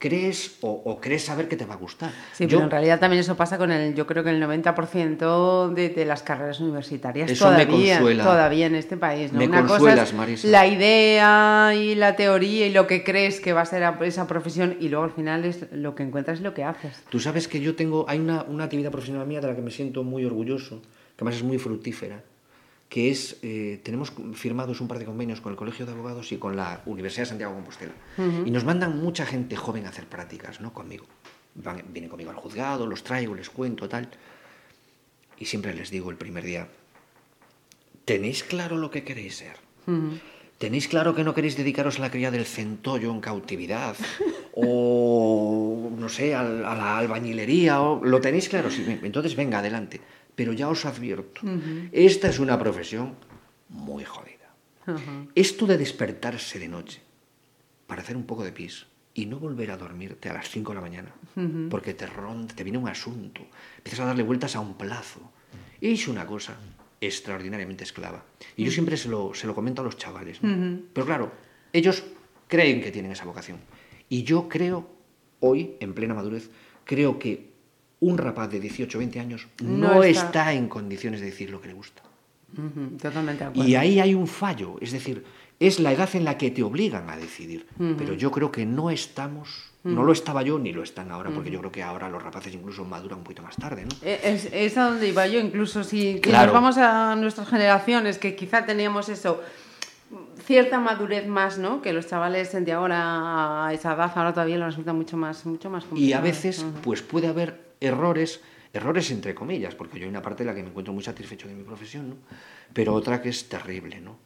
crees 0.00 0.56
o, 0.62 0.70
o 0.70 0.98
crees 0.98 1.24
saber 1.26 1.46
que 1.46 1.56
te 1.56 1.66
va 1.66 1.74
a 1.74 1.76
gustar. 1.76 2.10
Sí, 2.32 2.44
Yo- 2.44 2.56
pero 2.56 2.62
en 2.64 2.70
realidad 2.70 2.98
también 2.98 3.20
eso 3.20 3.36
pasa 3.36 3.58
con 3.58 3.70
el, 3.70 3.94
yo 3.94 4.06
creo 4.06 4.24
que 4.24 4.30
el 4.30 4.42
90% 4.42 5.74
de, 5.74 5.90
de 5.90 6.04
las 6.06 6.22
carreras 6.22 6.58
universitarias 6.58 7.30
Eso 7.30 7.50
me 7.50 7.64
todavía, 7.66 7.94
consuela. 7.96 8.24
todavía 8.24 8.66
en 8.66 8.74
este 8.76 8.96
país. 8.96 9.30
¿no? 9.32 9.38
Me 9.40 9.46
Una 9.46 9.66
cosa 9.66 10.02
es 10.02 10.14
Marisa. 10.14 10.48
la 10.48 10.66
idea 10.66 11.74
y 11.74 11.94
la 11.94 12.16
teoría 12.16 12.66
y 12.66 12.72
lo 12.72 12.86
que 12.86 13.04
crees 13.04 13.40
que 13.40 13.52
va 13.52 13.60
a 13.60 13.66
ser 13.66 13.82
esa 14.02 14.26
profesión 14.26 14.76
y 14.80 14.88
luego 14.88 15.04
al 15.04 15.12
final 15.12 15.44
es 15.44 15.66
lo 15.72 15.94
que 15.94 16.02
encuentras 16.02 16.40
y 16.40 16.42
lo 16.44 16.54
que 16.54 16.64
haces. 16.64 17.02
Tú 17.10 17.20
sabes 17.20 17.46
que 17.46 17.60
yo 17.60 17.76
tengo, 17.76 18.06
hay 18.08 18.18
una, 18.20 18.42
una 18.44 18.64
actividad 18.64 18.90
profesional 18.90 19.26
mía 19.26 19.40
de 19.42 19.48
la 19.48 19.54
que 19.54 19.62
me 19.62 19.70
siento 19.70 20.02
muy 20.02 20.24
orgulloso, 20.24 20.80
que 20.80 21.16
además 21.18 21.36
es 21.36 21.42
muy 21.42 21.58
fructífera, 21.58 22.22
que 22.90 23.10
es, 23.10 23.38
eh, 23.42 23.80
tenemos 23.84 24.12
firmados 24.34 24.80
un 24.82 24.88
par 24.88 24.98
de 24.98 25.04
convenios 25.06 25.40
con 25.40 25.52
el 25.52 25.56
Colegio 25.56 25.86
de 25.86 25.92
Abogados 25.92 26.32
y 26.32 26.36
con 26.38 26.56
la 26.56 26.82
Universidad 26.86 27.22
de 27.22 27.28
Santiago 27.28 27.52
de 27.52 27.56
Compostela. 27.58 27.92
Y 28.44 28.50
nos 28.50 28.64
mandan 28.64 28.98
mucha 29.00 29.24
gente 29.24 29.56
joven 29.56 29.86
a 29.86 29.90
hacer 29.90 30.06
prácticas, 30.06 30.60
¿no? 30.60 30.74
Conmigo. 30.74 31.06
Van- 31.54 31.82
vienen 31.92 32.10
conmigo 32.10 32.30
al 32.30 32.36
juzgado, 32.36 32.86
los 32.86 33.02
traigo, 33.04 33.34
les 33.34 33.48
cuento, 33.48 33.88
tal. 33.88 34.08
Y 35.38 35.44
siempre 35.46 35.72
les 35.72 35.90
digo 35.90 36.10
el 36.10 36.16
primer 36.16 36.44
día, 36.44 36.66
¿tenéis 38.04 38.42
claro 38.44 38.76
lo 38.76 38.90
que 38.90 39.04
queréis 39.04 39.36
ser? 39.36 39.56
¿Tenéis 40.58 40.88
claro 40.88 41.14
que 41.14 41.24
no 41.24 41.32
queréis 41.32 41.56
dedicaros 41.56 41.98
a 41.98 42.02
la 42.02 42.10
cría 42.10 42.30
del 42.30 42.44
centollo 42.44 43.10
en 43.12 43.20
cautividad? 43.20 43.96
O, 44.62 45.90
no 45.96 46.08
sé, 46.08 46.34
a, 46.34 46.42
la 46.42 46.98
albañilería. 46.98 47.80
O, 47.80 48.04
¿Lo 48.04 48.20
tenéis 48.20 48.48
claro? 48.48 48.68
Sí, 48.70 48.84
entonces 49.02 49.36
venga, 49.36 49.60
adelante. 49.60 50.00
Pero 50.40 50.54
ya 50.54 50.70
os 50.70 50.86
advierto, 50.86 51.42
esta 51.92 52.30
es 52.30 52.38
una 52.38 52.58
profesión 52.58 53.14
muy 53.68 54.04
jodida. 54.04 54.48
Esto 55.34 55.66
de 55.66 55.76
despertarse 55.76 56.58
de 56.58 56.66
noche 56.66 57.02
para 57.86 58.00
hacer 58.00 58.16
un 58.16 58.24
poco 58.24 58.42
de 58.42 58.50
pis 58.50 58.86
y 59.12 59.26
no 59.26 59.38
volver 59.38 59.70
a 59.70 59.76
dormirte 59.76 60.30
a 60.30 60.32
las 60.32 60.48
5 60.48 60.72
de 60.72 60.74
la 60.76 60.80
mañana, 60.80 61.14
porque 61.68 61.92
te 61.92 62.06
ronda, 62.06 62.54
te 62.54 62.64
viene 62.64 62.78
un 62.78 62.88
asunto, 62.88 63.42
empiezas 63.76 64.00
a 64.00 64.06
darle 64.06 64.22
vueltas 64.22 64.56
a 64.56 64.60
un 64.60 64.78
plazo. 64.78 65.20
Es 65.78 66.08
una 66.08 66.26
cosa 66.26 66.56
extraordinariamente 67.02 67.84
esclava. 67.84 68.24
Y 68.56 68.64
yo 68.64 68.70
siempre 68.70 68.96
se 68.96 69.10
lo, 69.10 69.34
se 69.34 69.46
lo 69.46 69.54
comento 69.54 69.82
a 69.82 69.84
los 69.84 69.98
chavales. 69.98 70.42
¿no? 70.42 70.80
Pero 70.94 71.04
claro, 71.04 71.32
ellos 71.70 72.02
creen 72.48 72.80
que 72.80 72.90
tienen 72.90 73.12
esa 73.12 73.26
vocación. 73.26 73.58
Y 74.08 74.22
yo 74.22 74.48
creo, 74.48 74.88
hoy, 75.40 75.76
en 75.80 75.92
plena 75.92 76.14
madurez, 76.14 76.48
creo 76.86 77.18
que 77.18 77.49
un 78.00 78.18
rapaz 78.18 78.50
de 78.50 78.60
18 78.60 78.96
o 78.96 79.00
20 79.00 79.20
años 79.20 79.46
no, 79.62 79.94
No 79.94 80.04
está... 80.04 80.26
está. 80.26 80.52
en 80.54 80.68
condiciones 80.68 81.20
de 81.20 81.26
decir 81.26 81.50
lo 81.50 81.60
que 81.60 81.68
le 81.68 81.74
gusta. 81.74 82.02
Totalmente 83.00 83.44
de 83.44 83.50
acuerdo. 83.50 83.68
Y 83.68 83.74
ahí 83.76 84.00
hay 84.00 84.14
un 84.14 84.26
fallo, 84.26 84.76
es 84.80 84.92
decir, 84.92 85.24
es 85.60 85.78
la 85.78 85.92
edad 85.92 86.08
en 86.14 86.24
la 86.24 86.36
que 86.38 86.50
te 86.50 86.62
obligan 86.62 87.08
a 87.10 87.16
decidir. 87.16 87.66
Pero 87.98 88.14
yo 88.14 88.30
creo 88.30 88.50
que 88.50 88.64
no 88.66 88.90
estamos, 88.90 89.70
no 89.84 90.02
lo 90.02 90.12
estaba 90.12 90.42
yo 90.42 90.58
ni 90.58 90.72
lo 90.72 90.82
están 90.82 91.10
ahora, 91.12 91.30
porque 91.30 91.50
yo 91.50 91.58
creo 91.60 91.70
que 91.70 91.82
ahora 91.82 92.08
los 92.08 92.22
rapaces 92.22 92.52
incluso 92.54 92.84
maduran 92.84 93.18
un 93.18 93.24
poquito 93.24 93.42
más 93.42 93.56
tarde, 93.56 93.84
¿no? 93.84 93.94
Eh, 94.02 94.20
Es, 94.24 94.48
es 94.52 94.76
a 94.78 94.88
donde 94.90 95.08
iba 95.08 95.26
yo, 95.26 95.38
incluso 95.38 95.84
si 95.84 96.20
si 96.24 96.30
nos 96.32 96.52
vamos 96.52 96.76
a 96.78 97.14
nuestras 97.16 97.48
generaciones, 97.48 98.18
que 98.18 98.34
quizá 98.34 98.64
teníamos 98.66 99.08
eso, 99.10 99.42
cierta 100.50 100.80
madurez 100.80 101.28
más, 101.28 101.58
¿no? 101.58 101.80
Que 101.80 101.92
los 101.92 102.08
chavales 102.08 102.52
de 102.52 102.72
ahora 102.72 103.66
a 103.66 103.72
esa 103.72 103.94
edad 103.94 104.10
ahora 104.16 104.32
todavía 104.32 104.56
les 104.56 104.66
resulta 104.66 104.92
mucho 104.92 105.16
más, 105.16 105.46
mucho 105.46 105.70
más 105.70 105.84
Y 105.84 105.86
a 105.86 105.88
complicado. 106.18 106.22
veces, 106.24 106.66
pues 106.82 107.02
puede 107.02 107.28
haber 107.28 107.70
errores, 107.80 108.40
errores 108.72 109.12
entre 109.12 109.32
comillas, 109.32 109.76
porque 109.76 110.00
yo 110.00 110.06
hay 110.06 110.10
una 110.10 110.22
parte 110.22 110.42
en 110.42 110.48
la 110.48 110.54
que 110.56 110.64
me 110.64 110.70
encuentro 110.70 110.92
muy 110.92 111.04
satisfecho 111.04 111.46
de 111.46 111.54
mi 111.54 111.62
profesión, 111.62 112.08
¿no? 112.10 112.16
Pero 112.72 112.94
otra 112.94 113.22
que 113.22 113.28
es 113.28 113.48
terrible, 113.48 114.00
¿no? 114.00 114.18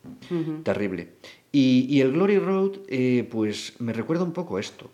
Terrible. 0.63 1.11
Y, 1.53 1.87
y 1.91 2.01
el 2.01 2.13
Glory 2.13 2.39
Road, 2.39 2.79
eh, 2.89 3.29
pues 3.31 3.75
me 3.81 3.93
recuerda 3.93 4.25
un 4.25 4.33
poco 4.33 4.59
esto. 4.59 4.91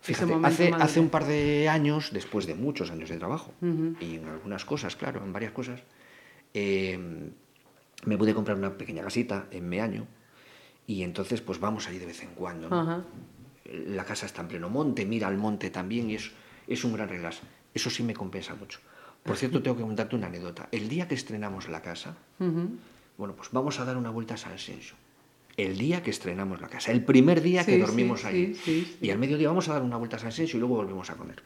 Fíjate, 0.00 0.34
hace, 0.42 0.72
hace 0.80 0.98
un 0.98 1.10
par 1.10 1.26
de 1.26 1.68
años, 1.68 2.10
después 2.12 2.46
de 2.46 2.56
muchos 2.56 2.90
años 2.90 3.08
de 3.08 3.18
trabajo, 3.18 3.52
y 4.00 4.16
en 4.16 4.26
algunas 4.26 4.64
cosas, 4.64 4.96
claro, 4.96 5.22
en 5.24 5.32
varias 5.32 5.52
cosas, 5.52 5.80
eh, 6.54 6.98
me 8.04 8.18
pude 8.18 8.34
comprar 8.34 8.56
una 8.56 8.76
pequeña 8.76 9.04
casita 9.04 9.46
en 9.52 9.68
Meaño, 9.68 10.08
y 10.92 11.02
entonces 11.02 11.40
pues 11.40 11.58
vamos 11.58 11.88
allí 11.88 11.98
de 11.98 12.06
vez 12.06 12.22
en 12.22 12.30
cuando, 12.34 12.68
¿no? 12.68 12.80
Ajá. 12.80 13.04
la 13.86 14.04
casa 14.04 14.26
está 14.26 14.42
en 14.42 14.48
pleno 14.48 14.68
monte, 14.68 15.06
mira 15.06 15.28
al 15.28 15.38
monte 15.38 15.70
también 15.70 16.10
y 16.10 16.16
es, 16.16 16.30
es 16.66 16.84
un 16.84 16.92
gran 16.92 17.08
relax. 17.08 17.40
Eso 17.72 17.88
sí 17.88 18.02
me 18.02 18.12
compensa 18.12 18.54
mucho. 18.54 18.80
Por 19.22 19.36
cierto, 19.36 19.62
tengo 19.62 19.76
que 19.76 19.82
contarte 19.82 20.16
una 20.16 20.26
anécdota. 20.26 20.68
El 20.70 20.88
día 20.88 21.08
que 21.08 21.14
estrenamos 21.14 21.68
la 21.68 21.80
casa, 21.80 22.16
bueno, 23.16 23.34
pues 23.34 23.48
vamos 23.52 23.78
a 23.80 23.84
dar 23.84 23.96
una 23.96 24.10
vuelta 24.10 24.34
a 24.34 24.36
San 24.36 24.58
Senso. 24.58 24.96
El 25.56 25.78
día 25.78 26.02
que 26.02 26.10
estrenamos 26.10 26.60
la 26.60 26.68
casa, 26.68 26.92
el 26.92 27.04
primer 27.04 27.40
día 27.40 27.64
que 27.64 27.78
dormimos 27.78 28.20
sí, 28.22 28.26
ahí. 28.26 28.54
sí. 28.54 28.96
Y 29.00 29.10
al 29.10 29.18
mediodía 29.18 29.48
vamos 29.48 29.68
a 29.68 29.74
dar 29.74 29.82
una 29.82 29.96
vuelta 29.96 30.16
a 30.16 30.18
San 30.20 30.32
Senso 30.32 30.56
y 30.56 30.60
luego 30.60 30.76
volvemos 30.76 31.08
a 31.10 31.14
comer. 31.14 31.42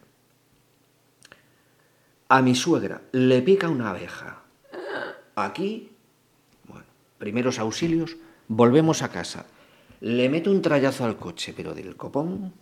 A 2.28 2.42
mi 2.42 2.54
suegra 2.54 3.02
le 3.12 3.42
pica 3.42 3.68
una 3.68 3.90
abeja. 3.90 4.42
Aquí, 5.34 5.90
bueno, 6.66 6.86
primeros 7.18 7.58
auxilios, 7.58 8.16
volvemos 8.48 9.02
a 9.02 9.08
casa. 9.08 9.46
Le 10.00 10.28
meto 10.28 10.50
un 10.50 10.62
trayazo 10.62 11.04
al 11.04 11.16
coche, 11.16 11.54
pero 11.56 11.74
del 11.74 11.96
copón. 11.96 12.52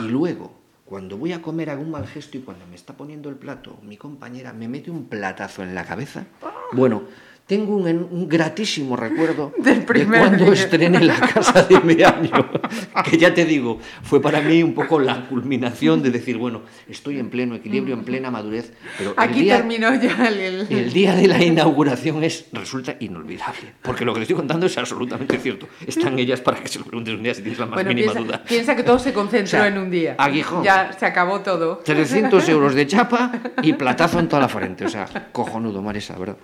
Y 0.00 0.04
luego, 0.04 0.52
cuando 0.84 1.16
voy 1.16 1.32
a 1.32 1.42
comer, 1.42 1.70
hago 1.70 1.82
un 1.82 1.90
mal 1.90 2.06
gesto 2.06 2.36
y 2.36 2.40
cuando 2.40 2.66
me 2.66 2.74
está 2.74 2.94
poniendo 2.94 3.28
el 3.28 3.36
plato, 3.36 3.78
mi 3.82 3.96
compañera 3.96 4.52
me 4.52 4.68
mete 4.68 4.90
un 4.90 5.06
platazo 5.06 5.62
en 5.62 5.74
la 5.74 5.84
cabeza. 5.84 6.26
Bueno, 6.72 7.04
tengo 7.46 7.76
un, 7.76 7.86
un 7.86 8.26
gratísimo 8.28 8.96
recuerdo 8.96 9.52
Del 9.58 9.80
de 9.80 9.86
primer 9.86 10.20
cuando 10.20 10.44
día. 10.46 10.54
estrené 10.54 11.00
la 11.04 11.14
casa 11.20 11.62
de 11.64 11.78
mi 11.80 12.02
año. 12.02 12.30
Que 13.04 13.18
ya 13.18 13.34
te 13.34 13.44
digo, 13.44 13.78
fue 14.02 14.22
para 14.22 14.40
mí 14.40 14.62
un 14.62 14.72
poco 14.72 14.98
la 14.98 15.26
culminación 15.28 16.02
de 16.02 16.10
decir, 16.10 16.38
bueno, 16.38 16.62
estoy 16.88 17.18
en 17.18 17.28
pleno 17.28 17.54
equilibrio, 17.54 17.94
en 17.94 18.04
plena 18.04 18.30
madurez, 18.30 18.72
pero 18.96 19.12
Aquí 19.16 19.40
día- 19.42 19.58
terminó 19.58 19.92
ya 20.00 20.28
el... 20.28 20.66
el- 20.70 20.92
día 20.92 21.14
de 21.14 21.28
la 21.28 21.42
inauguración 21.44 22.24
es, 22.24 22.46
resulta 22.52 22.96
inolvidable, 23.00 23.74
porque 23.82 24.04
lo 24.04 24.12
que 24.14 24.20
le 24.20 24.22
estoy 24.24 24.36
contando 24.36 24.66
es 24.66 24.78
absolutamente 24.78 25.36
cierto. 25.38 25.68
Están 25.86 26.18
ellas 26.18 26.40
para 26.40 26.58
que 26.60 26.68
se 26.68 26.78
lo 26.78 26.86
preguntes 26.86 27.14
un 27.14 27.22
día 27.22 27.34
si 27.34 27.42
tienes 27.42 27.58
la 27.58 27.66
más 27.66 27.74
Bueno, 27.74 27.88
mínima 27.90 28.12
piensa, 28.12 28.26
duda. 28.26 28.44
piensa 28.44 28.76
que 28.76 28.82
todo 28.84 28.98
se 28.98 29.12
concentró 29.12 29.58
O 29.58 29.62
sea, 29.62 29.66
en 29.68 29.78
un 29.78 29.90
día. 29.90 30.14
aguijón. 30.18 30.62
Ya 30.64 30.92
se 30.98 31.04
acabó 31.04 31.40
todo. 31.40 31.78
300 31.84 32.48
euros 32.48 32.74
de 32.74 32.86
chapa 32.86 33.32
y 33.62 33.74
platazo 33.74 34.18
en 34.20 34.28
toda 34.28 34.40
la 34.42 34.48
frente. 34.48 34.86
O 34.86 34.88
sea, 34.88 35.06
cojonudo, 35.32 35.82
Marisa, 35.82 36.16
¿verdad? 36.16 36.36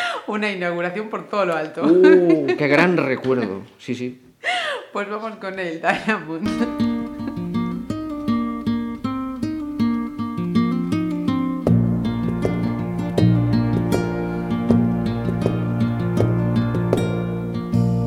Una 0.26 0.50
inauguración 0.50 1.08
por 1.08 1.28
todo 1.28 1.46
lo 1.46 1.54
alto. 1.54 1.82
Uh, 1.84 2.46
¡Qué 2.56 2.68
gran 2.68 2.96
recuerdo! 2.96 3.62
Sí, 3.78 3.94
sí. 3.94 4.20
Pues 4.92 5.08
vamos 5.08 5.36
con 5.36 5.58
el 5.58 5.80
Diamond. 5.80 6.48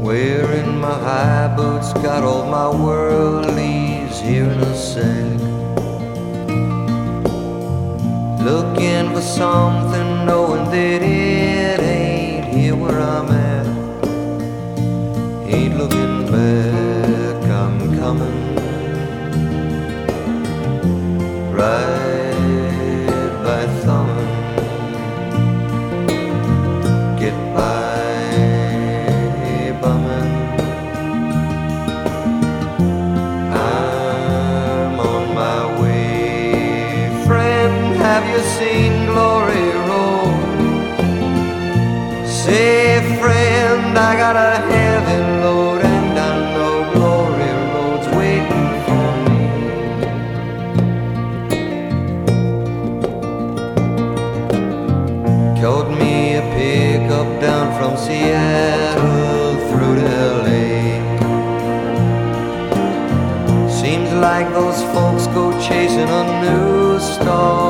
Wearing 0.04 0.80
my 0.80 0.88
high 0.88 1.54
boots, 1.56 1.94
got 2.02 2.24
all 2.24 2.46
my 2.46 2.68
worldlies 2.76 4.20
here 4.22 4.50
in 4.50 4.60
a 4.60 4.76
sec. 4.76 5.06
Looking 8.44 9.14
for 9.14 9.22
something, 9.22 10.26
knowing 10.26 10.66
that 10.72 11.04
it 11.04 11.49
where 12.80 13.00
I'm 13.00 13.30
at. 13.32 13.68
Ain't 15.54 15.78
looking 15.78 16.32
back, 16.32 17.44
I'm 17.50 17.98
coming. 17.98 18.56
Right 21.54 21.99
chasing 66.00 66.14
a 66.14 66.42
new 66.42 67.00
star 67.00 67.69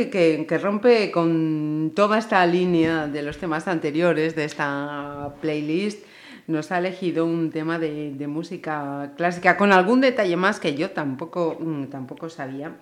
que 0.00 0.10
que- 0.10 0.46
que 0.46 0.58
rompe 0.58 1.10
con 1.10 1.92
toda 1.94 2.18
esta 2.18 2.44
línea 2.46 3.06
de 3.06 3.22
los 3.22 3.36
temas 3.38 3.68
anteriores 3.68 4.34
de 4.36 4.44
esta 4.44 5.34
playlist. 5.40 6.04
Nos 6.46 6.72
ha 6.72 6.78
elegido 6.78 7.26
un 7.26 7.50
tema 7.50 7.78
de, 7.78 8.12
de 8.14 8.26
música 8.26 9.12
clásica 9.16 9.56
con 9.56 9.72
algún 9.72 10.00
detalle 10.00 10.36
más 10.36 10.58
que 10.58 10.74
yo 10.74 10.90
tampoco, 10.90 11.56
mm, 11.60 11.84
tampoco 11.86 12.28
sabía. 12.28 12.72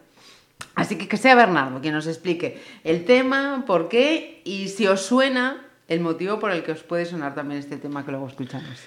Así 0.75 0.97
que 0.97 1.07
que 1.09 1.17
sea 1.17 1.35
Bernardo 1.35 1.81
quien 1.81 1.95
nos 1.95 2.07
explique 2.07 2.59
el 2.85 3.05
tema, 3.05 3.65
por 3.67 3.89
qué 3.89 4.41
y 4.45 4.69
si 4.69 4.87
os 4.87 5.03
suena 5.03 5.67
el 5.89 6.01
motivo 6.01 6.39
por 6.39 6.51
el 6.51 6.63
que 6.63 6.73
os 6.73 6.83
puede 6.83 7.05
sonar 7.05 7.35
también 7.35 7.61
este 7.61 7.77
tema 7.77 8.05
que 8.05 8.11
luego 8.13 8.29
escuchamos. 8.29 8.79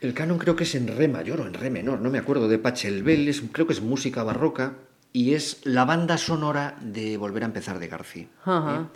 El 0.00 0.12
canon 0.12 0.38
creo 0.38 0.54
que 0.56 0.64
es 0.64 0.74
en 0.74 0.88
re 0.88 1.08
mayor 1.08 1.40
o 1.40 1.46
en 1.46 1.54
re 1.54 1.70
menor, 1.70 2.00
no 2.00 2.10
me 2.10 2.18
acuerdo, 2.18 2.48
de 2.48 2.58
Pachelbel, 2.58 3.28
es, 3.28 3.42
creo 3.52 3.66
que 3.66 3.72
es 3.72 3.80
música 3.80 4.22
barroca 4.22 4.74
y 5.12 5.34
es 5.34 5.60
la 5.64 5.84
banda 5.84 6.18
sonora 6.18 6.76
de 6.80 7.16
Volver 7.16 7.42
a 7.42 7.46
empezar 7.46 7.78
de 7.78 7.88
García. 7.88 8.28
Ajá. 8.44 8.88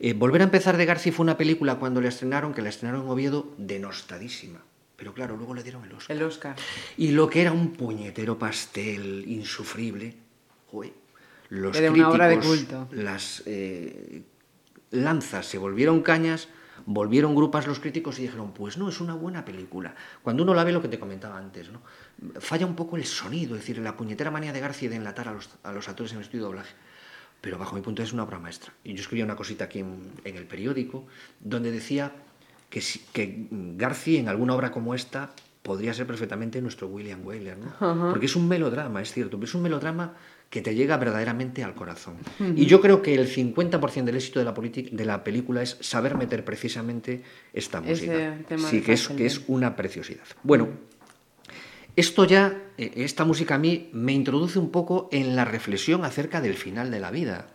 Eh, 0.00 0.12
Volver 0.12 0.40
a 0.40 0.44
empezar 0.44 0.76
de 0.76 0.86
García 0.86 1.12
fue 1.12 1.24
una 1.24 1.36
película 1.36 1.76
cuando 1.76 2.00
la 2.00 2.08
estrenaron, 2.08 2.54
que 2.54 2.62
la 2.62 2.68
estrenaron 2.68 3.02
en 3.02 3.10
Oviedo, 3.10 3.54
denostadísima. 3.58 4.60
Pero 4.96 5.14
claro, 5.14 5.36
luego 5.36 5.54
le 5.54 5.62
dieron 5.62 5.84
el 5.84 5.92
Oscar. 5.92 6.16
El 6.16 6.22
Oscar. 6.24 6.56
Y 6.96 7.12
lo 7.12 7.30
que 7.30 7.42
era 7.42 7.52
un 7.52 7.72
puñetero 7.72 8.38
pastel 8.38 9.24
insufrible, 9.28 10.16
joder, 10.70 10.92
los 11.50 11.76
Era 11.76 11.92
una 11.92 12.10
obra 12.10 12.28
de 12.28 12.38
críticos, 12.38 12.58
culto. 12.58 12.88
las 12.92 13.42
eh, 13.46 14.22
lanzas 14.90 15.46
se 15.46 15.58
volvieron 15.58 16.02
cañas, 16.02 16.48
volvieron 16.90 17.34
grupas 17.34 17.66
los 17.66 17.80
críticos 17.80 18.18
y 18.18 18.22
dijeron, 18.22 18.52
pues 18.52 18.78
no, 18.78 18.88
es 18.88 18.98
una 19.02 19.14
buena 19.14 19.44
película. 19.44 19.94
Cuando 20.22 20.42
uno 20.42 20.54
la 20.54 20.64
ve, 20.64 20.72
lo 20.72 20.80
que 20.80 20.88
te 20.88 20.98
comentaba 20.98 21.36
antes, 21.36 21.70
¿no? 21.70 21.82
falla 22.40 22.64
un 22.64 22.74
poco 22.74 22.96
el 22.96 23.04
sonido, 23.04 23.54
es 23.54 23.60
decir, 23.60 23.78
la 23.78 23.94
puñetera 23.94 24.30
manía 24.30 24.54
de 24.54 24.60
García 24.60 24.88
de 24.88 24.96
enlatar 24.96 25.28
a 25.28 25.34
los, 25.34 25.50
a 25.62 25.72
los 25.72 25.86
actores 25.86 26.12
en 26.12 26.18
el 26.18 26.24
estudio 26.24 26.44
de 26.44 26.48
doblaje. 26.48 26.74
Pero 27.42 27.58
bajo 27.58 27.76
mi 27.76 27.82
punto 27.82 28.02
es 28.02 28.14
una 28.14 28.22
obra 28.22 28.38
maestra. 28.38 28.72
Y 28.84 28.94
yo 28.94 29.02
escribía 29.02 29.26
una 29.26 29.36
cosita 29.36 29.64
aquí 29.64 29.80
en, 29.80 30.12
en 30.24 30.36
el 30.36 30.46
periódico 30.46 31.06
donde 31.40 31.70
decía 31.70 32.12
que, 32.70 32.82
que 33.12 33.48
García 33.50 34.18
en 34.18 34.28
alguna 34.28 34.54
obra 34.54 34.72
como 34.72 34.94
esta 34.94 35.30
podría 35.62 35.92
ser 35.92 36.06
perfectamente 36.06 36.62
nuestro 36.62 36.88
William 36.88 37.20
Wyler, 37.22 37.58
¿no? 37.58 38.10
Porque 38.10 38.24
es 38.24 38.34
un 38.34 38.48
melodrama, 38.48 39.02
es 39.02 39.12
cierto, 39.12 39.36
pero 39.36 39.44
es 39.44 39.54
un 39.54 39.60
melodrama 39.62 40.14
que 40.50 40.62
te 40.62 40.74
llega 40.74 40.96
verdaderamente 40.96 41.62
al 41.62 41.74
corazón. 41.74 42.16
Y 42.56 42.64
yo 42.66 42.80
creo 42.80 43.02
que 43.02 43.14
el 43.14 43.28
50% 43.28 44.04
del 44.04 44.16
éxito 44.16 44.38
de 44.38 44.46
la, 44.46 44.52
de 44.52 45.04
la 45.04 45.22
película 45.22 45.62
es 45.62 45.76
saber 45.80 46.16
meter 46.16 46.44
precisamente 46.44 47.22
esta 47.52 47.80
música. 47.80 48.38
Sí, 48.56 48.80
que 48.80 48.94
es, 48.94 49.08
que 49.08 49.26
es 49.26 49.42
una 49.46 49.76
preciosidad. 49.76 50.24
Bueno, 50.42 50.68
esto 51.96 52.24
ya, 52.24 52.62
eh, 52.78 52.92
esta 52.96 53.24
música 53.24 53.56
a 53.56 53.58
mí 53.58 53.90
me 53.92 54.12
introduce 54.12 54.58
un 54.58 54.70
poco 54.70 55.08
en 55.12 55.36
la 55.36 55.44
reflexión 55.44 56.04
acerca 56.04 56.40
del 56.40 56.54
final 56.54 56.90
de 56.90 57.00
la 57.00 57.10
vida. 57.10 57.48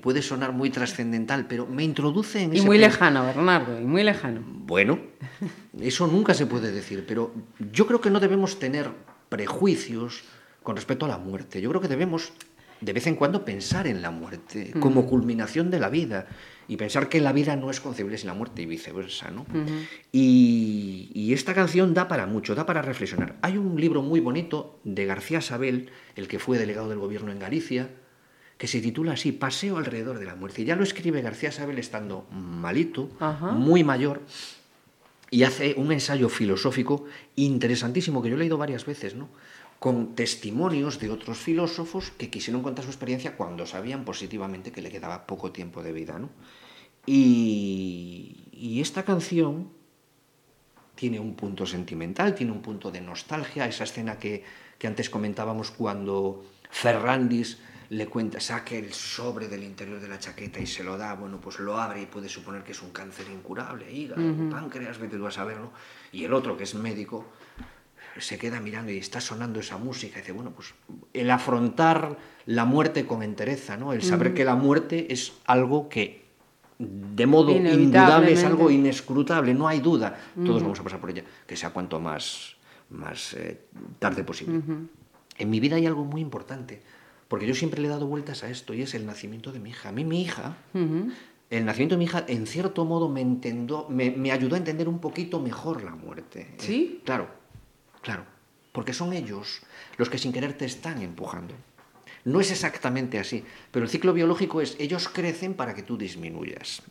Puede 0.00 0.22
sonar 0.22 0.52
muy 0.52 0.70
trascendental, 0.70 1.46
pero 1.46 1.66
me 1.66 1.84
introduce 1.84 2.42
en 2.42 2.54
Y 2.54 2.58
ese 2.58 2.66
muy 2.66 2.78
lejano, 2.78 3.22
Bernardo, 3.26 3.78
y 3.78 3.84
muy 3.84 4.02
lejano. 4.02 4.40
Bueno, 4.46 4.98
eso 5.80 6.06
nunca 6.06 6.32
se 6.32 6.46
puede 6.46 6.72
decir, 6.72 7.04
pero 7.06 7.34
yo 7.70 7.86
creo 7.86 8.00
que 8.00 8.08
no 8.08 8.18
debemos 8.18 8.58
tener 8.58 8.90
prejuicios 9.28 10.22
con 10.62 10.76
respecto 10.76 11.06
a 11.06 11.08
la 11.08 11.18
muerte. 11.18 11.60
Yo 11.60 11.68
creo 11.70 11.80
que 11.80 11.88
debemos 11.88 12.32
de 12.82 12.92
vez 12.92 13.06
en 13.06 13.14
cuando 13.14 13.44
pensar 13.44 13.86
en 13.86 14.02
la 14.02 14.10
muerte 14.10 14.72
como 14.80 15.06
culminación 15.06 15.70
de 15.70 15.78
la 15.78 15.88
vida 15.88 16.26
y 16.66 16.76
pensar 16.76 17.08
que 17.08 17.20
la 17.20 17.32
vida 17.32 17.54
no 17.54 17.70
es 17.70 17.80
concebible 17.80 18.18
sin 18.18 18.26
la 18.26 18.34
muerte 18.34 18.62
y 18.62 18.66
viceversa. 18.66 19.30
¿no? 19.30 19.46
y, 20.10 21.10
y 21.14 21.32
esta 21.32 21.54
canción 21.54 21.94
da 21.94 22.08
para 22.08 22.26
mucho, 22.26 22.56
da 22.56 22.66
para 22.66 22.82
reflexionar. 22.82 23.36
Hay 23.40 23.56
un 23.56 23.80
libro 23.80 24.02
muy 24.02 24.18
bonito 24.18 24.80
de 24.82 25.06
García 25.06 25.40
Sabel, 25.40 25.90
el 26.16 26.26
que 26.26 26.40
fue 26.40 26.58
delegado 26.58 26.88
del 26.88 26.98
gobierno 26.98 27.30
en 27.30 27.38
Galicia, 27.38 27.88
que 28.58 28.66
se 28.66 28.80
titula 28.80 29.12
así, 29.12 29.32
Paseo 29.32 29.76
alrededor 29.78 30.18
de 30.18 30.24
la 30.24 30.34
muerte. 30.34 30.62
Y 30.62 30.64
ya 30.64 30.74
lo 30.74 30.82
escribe 30.82 31.22
García 31.22 31.52
Sabel 31.52 31.78
estando 31.78 32.26
malito, 32.30 33.10
muy 33.54 33.84
mayor, 33.84 34.22
y 35.30 35.44
hace 35.44 35.74
un 35.78 35.92
ensayo 35.92 36.28
filosófico 36.28 37.06
interesantísimo 37.36 38.22
que 38.22 38.28
yo 38.28 38.36
he 38.36 38.38
leído 38.38 38.58
varias 38.58 38.84
veces, 38.84 39.14
¿no? 39.14 39.30
Con 39.82 40.14
testimonios 40.14 41.00
de 41.00 41.10
otros 41.10 41.38
filósofos 41.38 42.12
que 42.12 42.30
quisieron 42.30 42.62
contar 42.62 42.84
su 42.84 42.92
experiencia 42.92 43.36
cuando 43.36 43.66
sabían 43.66 44.04
positivamente 44.04 44.70
que 44.70 44.80
le 44.80 44.92
quedaba 44.92 45.26
poco 45.26 45.50
tiempo 45.50 45.82
de 45.82 45.90
vida. 45.90 46.20
¿no? 46.20 46.30
Y, 47.04 48.44
y 48.52 48.80
esta 48.80 49.04
canción 49.04 49.72
tiene 50.94 51.18
un 51.18 51.34
punto 51.34 51.66
sentimental, 51.66 52.32
tiene 52.36 52.52
un 52.52 52.62
punto 52.62 52.92
de 52.92 53.00
nostalgia, 53.00 53.66
esa 53.66 53.82
escena 53.82 54.20
que, 54.20 54.44
que 54.78 54.86
antes 54.86 55.10
comentábamos 55.10 55.72
cuando 55.72 56.44
Ferrandis 56.70 57.58
le 57.88 58.06
cuenta, 58.06 58.38
saque 58.38 58.78
el 58.78 58.92
sobre 58.92 59.48
del 59.48 59.64
interior 59.64 59.98
de 59.98 60.06
la 60.06 60.20
chaqueta 60.20 60.60
y 60.60 60.66
se 60.68 60.84
lo 60.84 60.96
da, 60.96 61.14
bueno, 61.14 61.40
pues 61.40 61.58
lo 61.58 61.76
abre 61.76 62.02
y 62.02 62.06
puede 62.06 62.28
suponer 62.28 62.62
que 62.62 62.70
es 62.70 62.80
un 62.82 62.92
cáncer 62.92 63.26
incurable, 63.34 63.92
hígado, 63.92 64.22
páncreas, 64.48 64.98
vete 64.98 65.16
tú 65.16 65.26
a 65.26 65.32
saberlo. 65.32 65.72
Y 66.12 66.22
el 66.22 66.32
otro, 66.32 66.56
que 66.56 66.62
es 66.62 66.74
médico, 66.76 67.32
se 68.18 68.38
queda 68.38 68.60
mirando 68.60 68.92
y 68.92 68.98
está 68.98 69.20
sonando 69.20 69.60
esa 69.60 69.78
música 69.78 70.18
y 70.18 70.20
dice, 70.20 70.32
bueno, 70.32 70.50
pues 70.50 70.74
el 71.12 71.30
afrontar 71.30 72.18
la 72.46 72.64
muerte 72.64 73.06
con 73.06 73.22
entereza, 73.22 73.76
¿no? 73.76 73.92
El 73.92 74.02
saber 74.02 74.34
que 74.34 74.44
la 74.44 74.54
muerte 74.54 75.12
es 75.12 75.32
algo 75.46 75.88
que 75.88 76.22
de 76.78 77.26
modo 77.26 77.52
indudable 77.52 78.32
es 78.32 78.44
algo 78.44 78.70
inescrutable, 78.70 79.54
no 79.54 79.68
hay 79.68 79.80
duda, 79.80 80.18
todos 80.44 80.62
vamos 80.62 80.80
a 80.80 80.82
pasar 80.82 81.00
por 81.00 81.10
ella, 81.10 81.24
que 81.46 81.56
sea 81.56 81.70
cuanto 81.70 82.00
más, 82.00 82.56
más 82.90 83.34
eh, 83.34 83.60
tarde 83.98 84.24
posible. 84.24 84.60
En 85.38 85.50
mi 85.50 85.60
vida 85.60 85.76
hay 85.76 85.86
algo 85.86 86.04
muy 86.04 86.20
importante, 86.20 86.82
porque 87.28 87.46
yo 87.46 87.54
siempre 87.54 87.80
le 87.80 87.86
he 87.86 87.90
dado 87.90 88.06
vueltas 88.06 88.42
a 88.42 88.50
esto 88.50 88.74
y 88.74 88.82
es 88.82 88.94
el 88.94 89.06
nacimiento 89.06 89.52
de 89.52 89.60
mi 89.60 89.70
hija. 89.70 89.90
A 89.90 89.92
mí 89.92 90.04
mi 90.04 90.22
hija, 90.22 90.56
el 91.50 91.64
nacimiento 91.64 91.94
de 91.94 91.98
mi 91.98 92.04
hija, 92.06 92.24
en 92.26 92.46
cierto 92.46 92.84
modo 92.84 93.08
me, 93.08 93.20
entendó, 93.20 93.86
me, 93.88 94.10
me 94.10 94.32
ayudó 94.32 94.56
a 94.56 94.58
entender 94.58 94.88
un 94.88 94.98
poquito 94.98 95.40
mejor 95.40 95.84
la 95.84 95.94
muerte. 95.94 96.54
¿Sí? 96.58 97.00
claro, 97.04 97.41
claro, 98.02 98.26
porque 98.72 98.92
son 98.92 99.12
ellos 99.12 99.62
los 99.96 100.10
que 100.10 100.18
sin 100.18 100.32
querer 100.32 100.52
te 100.54 100.64
están 100.64 101.00
empujando. 101.00 101.54
No 102.24 102.40
es 102.40 102.50
exactamente 102.50 103.18
así, 103.18 103.44
pero 103.70 103.84
el 103.84 103.90
ciclo 103.90 104.12
biológico 104.12 104.60
es 104.60 104.76
ellos 104.78 105.08
crecen 105.08 105.54
para 105.54 105.74
que 105.74 105.82
tú 105.82 105.96
disminuyas. 105.96 106.82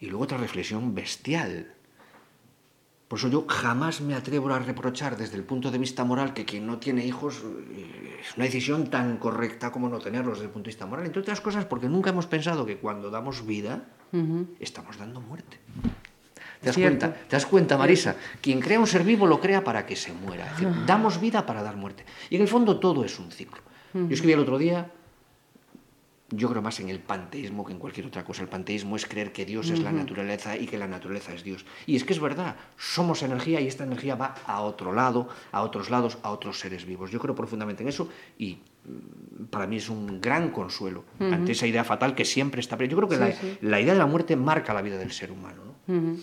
Y 0.00 0.06
luego 0.06 0.24
otra 0.24 0.38
reflexión 0.38 0.94
bestial. 0.94 1.74
Por 3.06 3.18
eso 3.18 3.28
yo 3.28 3.46
jamás 3.48 4.02
me 4.02 4.14
atrevo 4.14 4.52
a 4.52 4.58
reprochar 4.58 5.16
desde 5.16 5.36
el 5.36 5.44
punto 5.44 5.70
de 5.70 5.78
vista 5.78 6.04
moral 6.04 6.34
que 6.34 6.44
quien 6.44 6.66
no 6.66 6.78
tiene 6.78 7.06
hijos 7.06 7.42
eh, 7.70 8.18
es 8.20 8.36
una 8.36 8.44
decisión 8.44 8.90
tan 8.90 9.16
correcta 9.16 9.72
como 9.72 9.88
no 9.88 9.98
tenerlos 9.98 10.34
desde 10.34 10.46
el 10.46 10.50
punto 10.50 10.66
de 10.66 10.70
vista 10.70 10.84
moral. 10.84 11.06
Entre 11.06 11.22
otras 11.22 11.40
cosas 11.40 11.64
porque 11.64 11.88
nunca 11.88 12.10
hemos 12.10 12.26
pensado 12.26 12.66
que 12.66 12.76
cuando 12.76 13.10
damos 13.10 13.46
vida 13.46 13.88
estamos 14.60 14.98
dando 14.98 15.20
muerte. 15.22 15.58
¿Te 16.60 16.66
das, 16.66 16.74
Cierto. 16.74 17.06
cuenta? 17.06 17.20
¿Te 17.28 17.36
das 17.36 17.46
cuenta, 17.46 17.78
Marisa? 17.78 18.16
Quien 18.40 18.60
crea 18.60 18.80
un 18.80 18.86
ser 18.86 19.04
vivo 19.04 19.26
lo 19.26 19.40
crea 19.40 19.62
para 19.62 19.86
que 19.86 19.96
se 19.96 20.12
muera. 20.12 20.46
Es 20.46 20.50
decir, 20.52 20.68
damos 20.86 21.20
vida 21.20 21.46
para 21.46 21.62
dar 21.62 21.76
muerte. 21.76 22.04
Y 22.30 22.36
en 22.36 22.42
el 22.42 22.48
fondo 22.48 22.78
todo 22.78 23.04
es 23.04 23.18
un 23.18 23.30
ciclo. 23.30 23.62
Yo 23.94 24.08
escribí 24.10 24.32
el 24.34 24.40
otro 24.40 24.58
día, 24.58 24.90
yo 26.30 26.50
creo 26.50 26.60
más 26.60 26.78
en 26.80 26.90
el 26.90 27.00
panteísmo 27.00 27.64
que 27.64 27.72
en 27.72 27.78
cualquier 27.78 28.06
otra 28.06 28.22
cosa. 28.24 28.42
El 28.42 28.48
panteísmo 28.48 28.96
es 28.96 29.06
creer 29.06 29.32
que 29.32 29.46
Dios 29.46 29.70
es 29.70 29.80
la 29.80 29.92
naturaleza 29.92 30.56
y 30.58 30.66
que 30.66 30.76
la 30.76 30.86
naturaleza 30.86 31.32
es 31.32 31.42
Dios. 31.42 31.64
Y 31.86 31.96
es 31.96 32.04
que 32.04 32.12
es 32.12 32.20
verdad, 32.20 32.56
somos 32.76 33.22
energía 33.22 33.60
y 33.60 33.66
esta 33.66 33.84
energía 33.84 34.14
va 34.14 34.34
a 34.46 34.60
otro 34.60 34.92
lado, 34.92 35.28
a 35.52 35.62
otros 35.62 35.88
lados, 35.88 36.18
a 36.22 36.30
otros 36.30 36.60
seres 36.60 36.84
vivos. 36.84 37.10
Yo 37.10 37.18
creo 37.18 37.34
profundamente 37.34 37.82
en 37.82 37.88
eso 37.88 38.08
y 38.36 38.58
mm, 38.84 39.44
para 39.46 39.66
mí 39.66 39.76
es 39.76 39.88
un 39.88 40.20
gran 40.20 40.50
consuelo 40.50 41.04
ante 41.18 41.52
esa 41.52 41.66
idea 41.66 41.82
fatal 41.82 42.14
que 42.14 42.26
siempre 42.26 42.60
está. 42.60 42.76
Yo 42.84 42.96
creo 42.96 43.08
que 43.08 43.16
la, 43.16 43.32
la 43.62 43.80
idea 43.80 43.94
de 43.94 43.98
la 43.98 44.06
muerte 44.06 44.36
marca 44.36 44.74
la 44.74 44.82
vida 44.82 44.98
del 44.98 45.12
ser 45.12 45.32
humano. 45.32 45.62
¿no? 45.64 46.16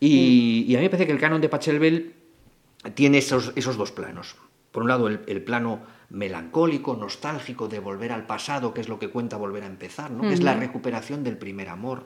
Y, 0.00 0.64
y 0.68 0.74
a 0.74 0.78
mí 0.78 0.84
me 0.84 0.90
parece 0.90 1.06
que 1.06 1.12
el 1.12 1.20
canon 1.20 1.40
de 1.40 1.48
Pachelbel 1.48 2.14
tiene 2.94 3.18
esos, 3.18 3.52
esos 3.56 3.76
dos 3.76 3.92
planos. 3.92 4.36
Por 4.70 4.82
un 4.82 4.88
lado, 4.88 5.08
el, 5.08 5.20
el 5.26 5.42
plano 5.42 5.80
melancólico, 6.10 6.96
nostálgico 6.96 7.68
de 7.68 7.78
volver 7.80 8.12
al 8.12 8.26
pasado, 8.26 8.74
que 8.74 8.80
es 8.80 8.88
lo 8.88 8.98
que 8.98 9.08
cuenta 9.08 9.36
volver 9.36 9.62
a 9.64 9.66
empezar, 9.66 10.10
¿no? 10.10 10.22
que 10.22 10.34
es 10.34 10.42
la 10.42 10.54
recuperación 10.54 11.24
del 11.24 11.36
primer 11.36 11.68
amor, 11.68 12.04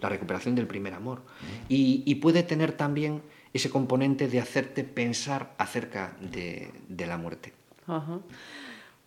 la 0.00 0.08
recuperación 0.08 0.54
del 0.54 0.66
primer 0.66 0.94
amor. 0.94 1.22
Y, 1.68 2.02
y 2.06 2.16
puede 2.16 2.42
tener 2.42 2.72
también 2.72 3.22
ese 3.52 3.70
componente 3.70 4.28
de 4.28 4.40
hacerte 4.40 4.84
pensar 4.84 5.54
acerca 5.58 6.16
de, 6.20 6.70
de 6.88 7.06
la 7.06 7.16
muerte. 7.16 7.52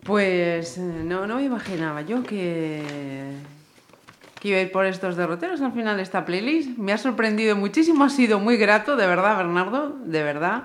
Pues 0.04 0.78
eh, 0.78 0.82
no, 1.04 1.28
no 1.28 1.36
me 1.36 1.44
imaginaba 1.44 2.02
yo 2.02 2.24
que, 2.24 2.82
que 4.40 4.50
iba 4.50 4.58
a 4.58 4.62
ir 4.62 4.72
por 4.72 4.86
estos 4.86 5.16
derroteros 5.18 5.62
al 5.62 5.74
final 5.74 5.98
de 5.98 6.04
esta 6.04 6.26
playlist. 6.26 6.78
Me 6.78 6.94
ha 6.94 6.98
sorprendido 6.98 7.56
muchísimo, 7.56 8.04
ha 8.06 8.10
sido 8.10 8.40
muy 8.40 8.58
grato, 8.58 8.96
de 8.96 9.06
verdad, 9.08 9.38
Bernardo, 9.38 9.98
de 10.06 10.24
verdad. 10.24 10.64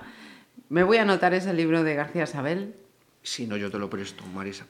Me 0.69 0.83
voy 0.85 0.97
a 0.99 1.03
anotar 1.03 1.35
ese 1.35 1.53
libro 1.53 1.83
de 1.85 1.95
García 1.95 2.27
Sabel 2.27 2.75
Si 3.23 3.47
no, 3.47 3.57
yo 3.57 3.71
te 3.71 3.79
lo 3.79 3.91
presto, 3.91 4.23
Marisa. 4.35 4.65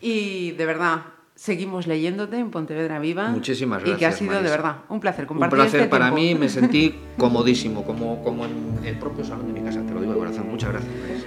y 0.00 0.52
de 0.52 0.66
verdad 0.66 1.02
seguimos 1.34 1.86
leyéndote 1.86 2.36
en 2.38 2.50
Pontevedra 2.50 2.98
Viva. 2.98 3.28
Muchísimas 3.28 3.80
Y 3.82 3.84
que 3.86 3.90
ha 3.92 3.96
gracias, 4.10 4.18
sido 4.18 4.42
de 4.42 4.50
verdad 4.50 4.76
un 4.90 5.00
placer 5.00 5.22
Un 5.24 5.28
compartir 5.28 5.56
placer 5.56 5.80
este 5.80 5.90
para 5.90 6.06
tiempo. 6.14 6.20
mí, 6.20 6.34
me 6.34 6.48
sentí 6.58 6.94
comodísimo, 7.16 7.82
como, 7.84 8.22
como 8.22 8.44
en 8.44 8.78
el 8.84 8.98
propio 8.98 9.24
salón 9.24 9.46
de 9.52 9.58
mi 9.60 9.66
casa, 9.66 9.80
te 9.82 9.92
lo 9.94 10.00
digo 10.00 10.12
de 10.12 10.18
corazón. 10.18 10.48
Muchas 10.50 10.70
gracias, 10.72 10.92
Marisa. 11.00 11.26